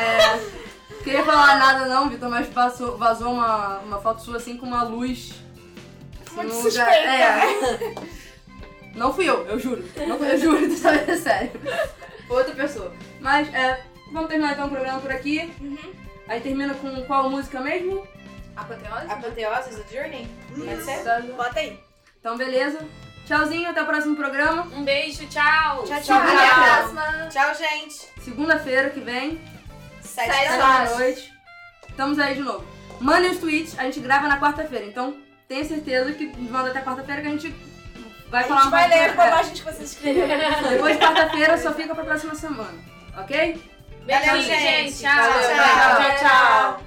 É, 0.00 1.02
queria 1.02 1.24
falar 1.24 1.58
nada 1.58 1.86
não, 1.86 2.08
Vitor, 2.08 2.30
mas 2.30 2.48
vazou, 2.48 2.96
vazou 2.96 3.32
uma, 3.32 3.78
uma 3.78 4.00
foto 4.00 4.22
sua 4.22 4.36
assim 4.36 4.56
com 4.56 4.66
uma 4.66 4.84
luz. 4.84 5.34
assim, 6.24 6.36
Muito 6.36 6.54
suspeita, 6.54 6.90
É. 6.90 7.94
Não 8.94 9.12
fui 9.12 9.28
eu, 9.28 9.44
eu 9.46 9.58
juro. 9.58 9.84
Não 10.06 10.16
fui 10.16 10.30
eu, 10.32 10.38
juro, 10.38 10.66
dessa 10.70 10.92
vez 10.92 11.08
é 11.08 11.16
sério. 11.16 11.50
Foi 12.26 12.38
outra 12.38 12.54
pessoa. 12.54 12.92
Mas 13.20 13.52
é, 13.54 13.80
vamos 14.12 14.28
terminar 14.28 14.52
então 14.52 14.66
o 14.66 14.70
programa 14.70 15.00
por 15.00 15.10
aqui. 15.10 15.52
Aí 16.28 16.40
termina 16.40 16.74
com 16.74 17.02
qual 17.04 17.30
música 17.30 17.60
mesmo? 17.60 18.06
Apoteose? 18.56 19.10
Apoteoses 19.10 19.76
do 19.76 19.92
Journey? 19.92 20.26
Pode 20.56 20.82
ser? 20.82 21.02
Tá? 21.04 21.20
Bota 21.20 21.60
aí. 21.60 21.78
Então 22.20 22.36
beleza. 22.36 22.78
Tchauzinho, 23.26 23.68
até 23.68 23.82
o 23.82 23.86
próximo 23.86 24.14
programa. 24.16 24.62
Um 24.74 24.84
beijo, 24.84 25.26
tchau. 25.26 25.82
Tchau, 25.84 26.00
Tchau, 26.00 26.02
tchau. 26.02 26.16
até 26.20 26.48
a 26.48 26.78
próxima. 26.78 27.28
Tchau, 27.28 27.54
gente. 27.54 28.08
Segunda-feira 28.22 28.90
que 28.90 29.00
vem, 29.00 29.40
Sete 30.00 30.30
Sete 30.32 30.48
da 30.50 30.56
da 30.56 30.78
noite. 30.84 30.98
noite. 31.00 31.32
Estamos 31.88 32.18
aí 32.18 32.34
de 32.34 32.40
novo. 32.42 32.64
Mandem 33.00 33.30
os 33.32 33.38
tweets, 33.38 33.78
a 33.78 33.82
gente 33.84 34.00
grava 34.00 34.28
na 34.28 34.38
quarta-feira. 34.40 34.84
Então 34.86 35.16
tenha 35.48 35.64
certeza 35.64 36.12
que 36.12 36.26
manda 36.40 36.70
até 36.70 36.80
quarta-feira 36.82 37.20
que 37.20 37.28
a 37.28 37.30
gente 37.32 37.48
vai 38.30 38.44
A 38.44 38.46
falar 38.46 38.60
gente 38.62 38.70
vai 38.70 38.88
ler 38.88 39.08
sobre- 39.08 39.10
é. 39.22 39.24
bobagens 39.30 39.60
que 39.60 39.64
vocês 39.64 39.90
escreveram. 39.92 40.68
Depois 40.70 40.96
de 40.98 41.02
quarta-feira 41.04 41.58
só 41.58 41.72
fica 41.74 41.94
pra 41.94 42.04
próxima 42.04 42.34
semana. 42.34 42.74
Ok? 43.18 43.60
Beijinho, 44.06 44.26
Valeu, 44.26 44.42
gente. 44.42 45.00
tchau. 45.00 45.12
tchau. 45.12 46.28
Tchau. 46.28 46.85